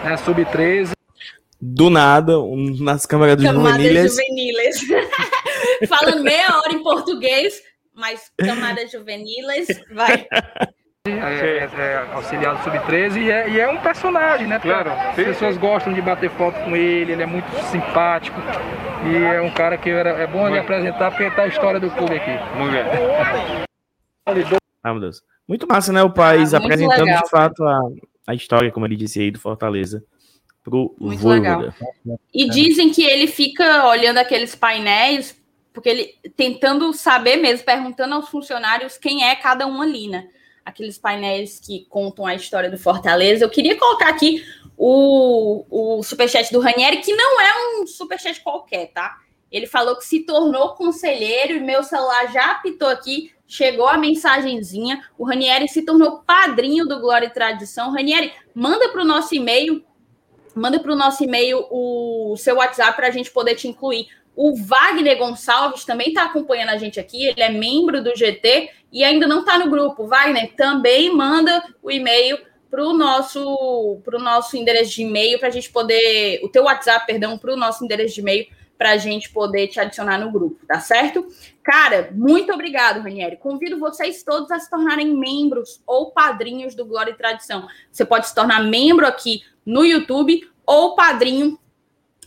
né, 0.05 0.17
sub-13. 0.19 0.93
Do 1.59 1.89
nada, 1.89 2.39
um, 2.39 2.77
nas 2.81 3.07
câmaras 3.07 3.41
juveniles. 3.41 4.11
juveniles. 4.13 4.81
Falando 5.89 6.23
meia 6.23 6.59
hora 6.59 6.73
em 6.73 6.83
português, 6.83 7.63
mas 7.95 8.31
camadas 8.39 8.91
juveniles, 8.91 9.67
vai. 9.91 10.27
é, 11.11 11.59
é, 11.59 11.71
é 11.79 12.09
auxiliado 12.13 12.63
sub-13 12.63 13.17
e, 13.17 13.31
é, 13.31 13.51
e 13.51 13.61
é 13.61 13.69
um 13.69 13.79
personagem, 13.79 14.47
né? 14.47 14.59
Claro. 14.59 14.91
As 14.91 15.15
pessoas 15.15 15.57
gostam 15.57 15.93
de 15.93 16.01
bater 16.01 16.31
foto 16.31 16.59
com 16.65 16.77
ele, 16.77 17.13
ele 17.13 17.23
é 17.23 17.27
muito 17.27 17.49
simpático 17.71 18.41
e 19.05 19.17
é 19.17 19.41
um 19.41 19.51
cara 19.51 19.77
que 19.77 19.91
era, 19.91 20.11
é 20.11 20.27
bom 20.27 20.49
ele 20.49 20.59
apresentar 20.59 21.11
porque 21.11 21.31
tá 21.31 21.43
a 21.43 21.47
história 21.49 21.81
do 21.81 21.91
clube 21.91 22.17
aqui. 22.17 22.31
Muito 22.57 22.73
bem. 22.73 23.65
Ah, 24.83 24.93
meu 24.93 25.01
Deus. 25.01 25.23
Muito 25.49 25.67
massa, 25.67 25.93
né? 25.93 26.03
O 26.03 26.13
país 26.13 26.53
Ah, 26.53 26.61
muito 26.61 26.73
apresentando 26.73 27.05
legal, 27.05 27.23
de 27.23 27.31
fato 27.31 27.65
a, 27.65 27.81
a 28.27 28.35
história, 28.35 28.73
como 28.73 28.87
ele 28.87 28.97
disse 28.97 29.21
aí, 29.21 29.31
do 29.31 29.39
Fortaleza 29.39 30.03
pro 30.67 30.97
Muito 30.99 31.21
Voivoda. 31.21 31.73
E 32.35 32.51
dizem 32.51 32.91
que 32.91 33.05
ele 33.05 33.29
fica 33.29 33.87
olhando 33.87 34.19
aqueles 34.19 34.57
painéis, 34.57 35.41
porque 35.73 35.89
ele 35.89 36.15
tentando 36.37 36.93
saber 36.93 37.37
mesmo, 37.37 37.65
perguntando 37.65 38.17
aos 38.17 38.29
funcionários 38.29 38.99
quem 38.99 39.25
é 39.25 39.37
cada 39.37 39.65
um 39.67 39.81
ali, 39.81 40.09
né? 40.09 40.29
Aqueles 40.67 40.99
painéis 40.99 41.59
que 41.59 41.87
contam 41.89 42.27
a 42.27 42.35
história 42.35 42.69
do 42.69 42.77
Fortaleza. 42.77 43.45
Eu 43.45 43.51
queria 43.51 43.79
colocar 43.79 44.09
aqui 44.09 44.45
o, 44.77 45.65
o 45.71 46.03
superchat 46.03 46.53
do 46.53 46.61
Ranieri, 46.61 46.99
que 46.99 47.15
não 47.15 47.41
é 47.41 47.81
um 47.81 47.87
superchat 47.87 48.41
qualquer, 48.43 48.89
tá? 48.89 49.17
Ele 49.51 49.67
falou 49.67 49.97
que 49.97 50.05
se 50.05 50.27
tornou 50.27 50.75
conselheiro 50.75 51.55
e 51.55 51.61
meu 51.61 51.83
celular 51.83 52.33
já 52.33 52.51
apitou 52.51 52.89
aqui, 52.89 53.33
chegou 53.47 53.87
a 53.87 53.97
mensagenzinha. 53.97 55.03
O 55.17 55.25
Ranieri 55.25 55.69
se 55.69 55.83
tornou 55.83 56.19
padrinho 56.27 56.85
do 56.85 57.01
Glória 57.01 57.27
e 57.27 57.31
Tradição. 57.31 57.93
Ranieri, 57.93 58.33
manda 58.53 58.89
para 58.89 59.03
o 59.03 59.05
nosso 59.05 59.35
e-mail 59.35 59.85
manda 60.57 60.81
para 60.81 60.91
o 60.91 60.97
nosso 60.97 61.23
e-mail 61.23 61.67
o 61.71 62.35
seu 62.39 62.57
WhatsApp 62.57 62.97
para 62.97 63.09
a 63.09 63.11
gente 63.11 63.31
poder 63.31 63.55
te 63.57 63.69
incluir. 63.69 64.09
O 64.37 64.55
Wagner 64.55 65.17
Gonçalves 65.17 65.85
também 65.87 66.09
está 66.09 66.25
acompanhando 66.25 66.69
a 66.69 66.77
gente 66.77 67.01
aqui, 67.01 67.25
ele 67.25 67.43
é 67.43 67.49
membro 67.49 68.05
do 68.05 68.15
GT 68.15 68.71
e 68.93 69.03
ainda 69.03 69.27
não 69.27 69.41
está 69.41 69.59
no 69.59 69.71
grupo. 69.71 70.07
Wagner, 70.07 70.53
também 70.55 71.11
manda 71.11 71.65
o 71.83 71.91
e-mail 71.91 72.39
para 72.71 72.85
o 72.85 72.93
nosso, 72.93 73.99
nosso 74.21 74.57
endereço 74.57 74.93
de 74.93 75.03
e-mail 75.03 75.39
para 75.39 75.49
a 75.49 75.51
gente 75.51 75.71
poder. 75.73 76.41
O 76.45 76.49
teu 76.51 76.65
WhatsApp, 76.65 77.07
perdão, 77.07 77.39
para 77.39 77.55
o 77.55 77.57
nosso 77.57 77.83
endereço 77.83 78.15
de 78.15 78.21
e-mail 78.21 78.47
para 78.77 78.91
a 78.91 78.97
gente 78.97 79.31
poder 79.31 79.69
te 79.69 79.81
adicionar 79.81 80.19
no 80.19 80.31
grupo, 80.31 80.65
tá 80.67 80.81
certo? 80.81 81.27
Cara, 81.63 82.11
muito 82.13 82.53
obrigado, 82.53 83.01
Ranieri. 83.01 83.37
Convido 83.37 83.79
vocês 83.79 84.23
todos 84.23 84.51
a 84.51 84.59
se 84.59 84.69
tornarem 84.69 85.17
membros 85.17 85.83
ou 85.87 86.11
padrinhos 86.11 86.75
do 86.75 86.85
Glória 86.85 87.13
e 87.13 87.17
Tradição. 87.17 87.67
Você 87.91 88.05
pode 88.05 88.29
se 88.29 88.35
tornar 88.35 88.63
membro 88.63 89.07
aqui 89.07 89.43
no 89.65 89.85
YouTube 89.85 90.47
ou 90.67 90.95
padrinho 90.95 91.59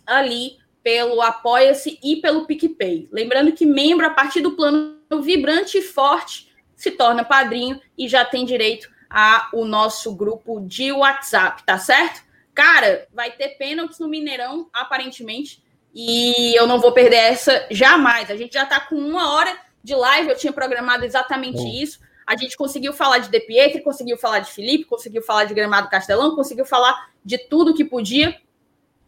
ali 0.05 0.57
pelo 0.84 1.21
Apoia-se 1.21 1.99
e 2.03 2.17
pelo 2.17 2.45
PicPay. 2.45 3.09
Lembrando 3.11 3.51
que 3.51 3.65
membro, 3.65 4.05
a 4.05 4.09
partir 4.09 4.41
do 4.41 4.51
plano 4.51 4.99
vibrante 5.21 5.80
e 5.80 5.82
forte, 5.82 6.51
se 6.75 6.91
torna 6.91 7.23
padrinho 7.23 7.80
e 7.97 8.07
já 8.07 8.23
tem 8.23 8.45
direito 8.45 8.89
ao 9.09 9.65
nosso 9.65 10.15
grupo 10.15 10.61
de 10.61 10.91
WhatsApp, 10.91 11.63
tá 11.65 11.77
certo? 11.77 12.21
Cara, 12.53 13.07
vai 13.13 13.32
ter 13.32 13.49
pênaltis 13.57 13.99
no 13.99 14.07
Mineirão, 14.07 14.69
aparentemente, 14.73 15.63
e 15.93 16.53
eu 16.55 16.67
não 16.67 16.80
vou 16.80 16.91
perder 16.91 17.17
essa 17.17 17.67
jamais. 17.71 18.30
A 18.30 18.36
gente 18.36 18.53
já 18.53 18.65
tá 18.65 18.80
com 18.80 18.95
uma 18.95 19.34
hora 19.34 19.57
de 19.84 19.95
live, 19.95 20.30
eu 20.30 20.38
tinha 20.38 20.53
programado 20.53 21.03
exatamente 21.05 21.61
isso. 21.82 21.99
A 22.27 22.36
gente 22.36 22.55
conseguiu 22.55 22.93
falar 22.93 23.17
de 23.17 23.30
De 23.30 23.39
Pietri, 23.39 23.82
conseguiu 23.82 24.17
falar 24.17 24.39
de 24.39 24.51
Felipe, 24.51 24.86
conseguiu 24.86 25.23
falar 25.23 25.45
de 25.45 25.53
Gramado 25.53 25.89
Castelão, 25.89 26.36
conseguiu 26.36 26.65
falar 26.65 27.09
de 27.25 27.38
tudo 27.38 27.73
que 27.73 27.84
podia. 27.84 28.39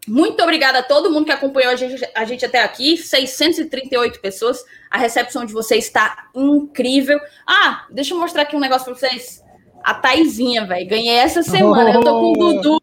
Muito 0.07 0.41
obrigada 0.41 0.79
a 0.79 0.83
todo 0.83 1.11
mundo 1.11 1.25
que 1.25 1.31
acompanhou 1.31 1.71
a 1.71 1.75
gente, 1.75 2.09
a 2.15 2.25
gente 2.25 2.45
até 2.45 2.61
aqui. 2.63 2.97
638 2.97 4.19
pessoas. 4.19 4.63
A 4.89 4.97
recepção 4.97 5.45
de 5.45 5.53
vocês 5.53 5.85
está 5.85 6.27
incrível. 6.35 7.19
Ah, 7.47 7.85
deixa 7.91 8.13
eu 8.13 8.19
mostrar 8.19 8.43
aqui 8.43 8.55
um 8.55 8.59
negócio 8.59 8.85
para 8.85 8.95
vocês. 8.95 9.43
A 9.83 9.93
Taizinha, 9.93 10.65
velho. 10.65 10.89
Ganhei 10.89 11.15
essa 11.15 11.43
semana. 11.43 11.93
Eu 11.93 12.01
tô 12.01 12.11
com 12.11 12.31
o 12.31 12.33
Dudu. 12.33 12.81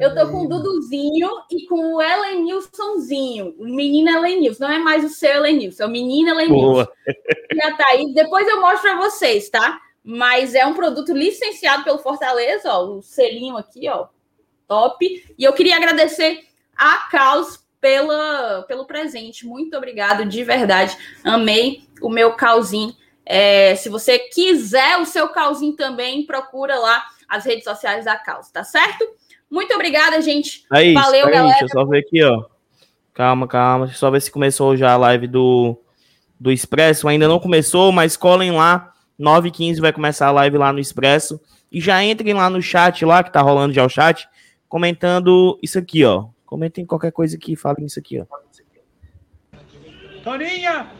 Eu 0.00 0.14
tô 0.14 0.28
com 0.28 0.44
o 0.44 0.48
Duduzinho 0.48 1.30
e 1.50 1.64
com 1.66 1.94
o 1.94 2.02
Elenilsonzinho. 2.02 3.54
O 3.58 3.64
menino 3.64 4.10
Elenilson. 4.10 4.64
Não 4.64 4.72
é 4.72 4.78
mais 4.78 5.04
o 5.04 5.08
seu 5.08 5.30
Elenilson, 5.30 5.84
é 5.84 5.86
o 5.86 5.90
menino 5.90 6.30
Elenilson. 6.30 6.86
E 7.54 7.62
a 7.62 7.76
Thaís, 7.76 8.12
depois 8.12 8.48
eu 8.48 8.60
mostro 8.60 8.82
para 8.82 8.96
vocês, 8.96 9.48
tá? 9.48 9.80
Mas 10.02 10.54
é 10.54 10.66
um 10.66 10.74
produto 10.74 11.12
licenciado 11.12 11.84
pelo 11.84 11.98
Fortaleza, 11.98 12.72
ó. 12.72 12.96
O 12.96 13.02
selinho 13.02 13.56
aqui, 13.56 13.88
ó. 13.88 14.06
Top. 14.66 15.04
E 15.38 15.44
eu 15.44 15.52
queria 15.52 15.76
agradecer 15.76 16.44
a 16.76 17.08
Caos 17.10 17.64
pela, 17.80 18.64
pelo 18.66 18.84
presente. 18.84 19.46
Muito 19.46 19.76
obrigado, 19.76 20.24
de 20.24 20.42
verdade. 20.42 20.96
Amei 21.24 21.82
o 22.00 22.08
meu 22.08 22.34
calzinho. 22.34 22.94
É, 23.24 23.74
se 23.74 23.88
você 23.88 24.18
quiser 24.18 24.98
o 24.98 25.04
seu 25.04 25.28
calzinho 25.28 25.74
também, 25.74 26.24
procura 26.24 26.78
lá 26.78 27.04
as 27.28 27.44
redes 27.44 27.64
sociais 27.64 28.04
da 28.04 28.16
Caos, 28.16 28.50
tá 28.50 28.62
certo? 28.62 29.04
Muito 29.50 29.74
obrigada, 29.74 30.20
gente. 30.20 30.64
Aí, 30.70 30.92
Valeu, 30.94 31.24
peraí, 31.26 31.34
galera. 31.34 31.58
Deixa 31.60 31.64
eu 31.64 31.80
só 31.80 31.84
ver 31.84 31.98
aqui, 31.98 32.22
ó. 32.22 32.44
Calma, 33.14 33.48
calma. 33.48 33.86
Deixa 33.86 33.96
eu 33.96 34.00
só 34.00 34.10
ver 34.10 34.20
se 34.20 34.30
começou 34.30 34.76
já 34.76 34.92
a 34.92 34.96
live 34.96 35.26
do, 35.26 35.80
do 36.38 36.52
Expresso. 36.52 37.08
Ainda 37.08 37.26
não 37.26 37.40
começou, 37.40 37.90
mas 37.90 38.16
colhem 38.16 38.52
lá. 38.52 38.92
9h15 39.18 39.80
vai 39.80 39.92
começar 39.92 40.26
a 40.26 40.32
live 40.32 40.58
lá 40.58 40.72
no 40.72 40.78
Expresso. 40.78 41.40
E 41.70 41.80
já 41.80 42.02
entrem 42.04 42.34
lá 42.34 42.50
no 42.50 42.60
chat 42.60 43.04
lá, 43.04 43.24
que 43.24 43.32
tá 43.32 43.40
rolando 43.40 43.72
já 43.72 43.84
o 43.84 43.88
chat, 43.88 44.28
comentando 44.68 45.58
isso 45.62 45.78
aqui, 45.78 46.04
ó. 46.04 46.26
Comentem 46.44 46.86
qualquer 46.86 47.12
coisa 47.12 47.36
aqui, 47.36 47.56
falem 47.56 47.86
isso 47.86 47.98
aqui, 47.98 48.20
ó. 48.20 48.26
Toninha! 50.22 50.90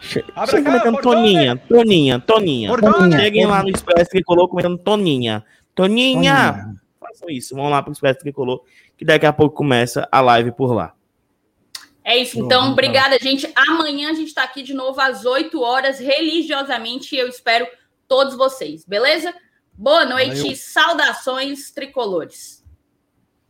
Che- 0.00 0.24
Abre 0.34 0.50
Chega 0.50 0.70
comentando 0.70 0.92
Bordone. 0.94 1.22
Toninha, 1.22 1.56
Toninha, 1.68 2.20
Toninha. 2.20 2.68
Bordone. 2.68 3.12
Cheguem 3.16 3.46
lá 3.46 3.62
no 3.62 3.68
Expresso 3.70 4.10
Tricolor 4.10 4.48
comentando 4.48 4.78
Toninha. 4.78 5.44
Toninha! 5.74 6.74
Façam 6.98 7.30
isso, 7.30 7.54
vão 7.54 7.68
lá 7.68 7.82
pro 7.82 7.92
Expresso 7.92 8.18
Tricolor, 8.20 8.62
que 8.96 9.04
daqui 9.04 9.26
a 9.26 9.32
pouco 9.32 9.54
começa 9.54 10.08
a 10.10 10.20
live 10.20 10.50
por 10.52 10.72
lá. 10.72 10.94
É 12.04 12.16
isso. 12.16 12.40
Então, 12.40 12.72
obrigada, 12.72 13.16
gente. 13.20 13.48
Amanhã 13.54 14.10
a 14.10 14.14
gente 14.14 14.28
está 14.28 14.42
aqui 14.42 14.62
de 14.62 14.74
novo 14.74 15.00
às 15.00 15.24
8 15.24 15.60
horas, 15.60 16.00
religiosamente, 16.00 17.14
e 17.14 17.18
eu 17.18 17.28
espero 17.28 17.64
todos 18.08 18.34
vocês, 18.34 18.84
beleza? 18.84 19.32
Boa 19.72 20.04
noite, 20.04 20.38
Valeu. 20.40 20.56
saudações 20.56 21.70
tricolores. 21.70 22.61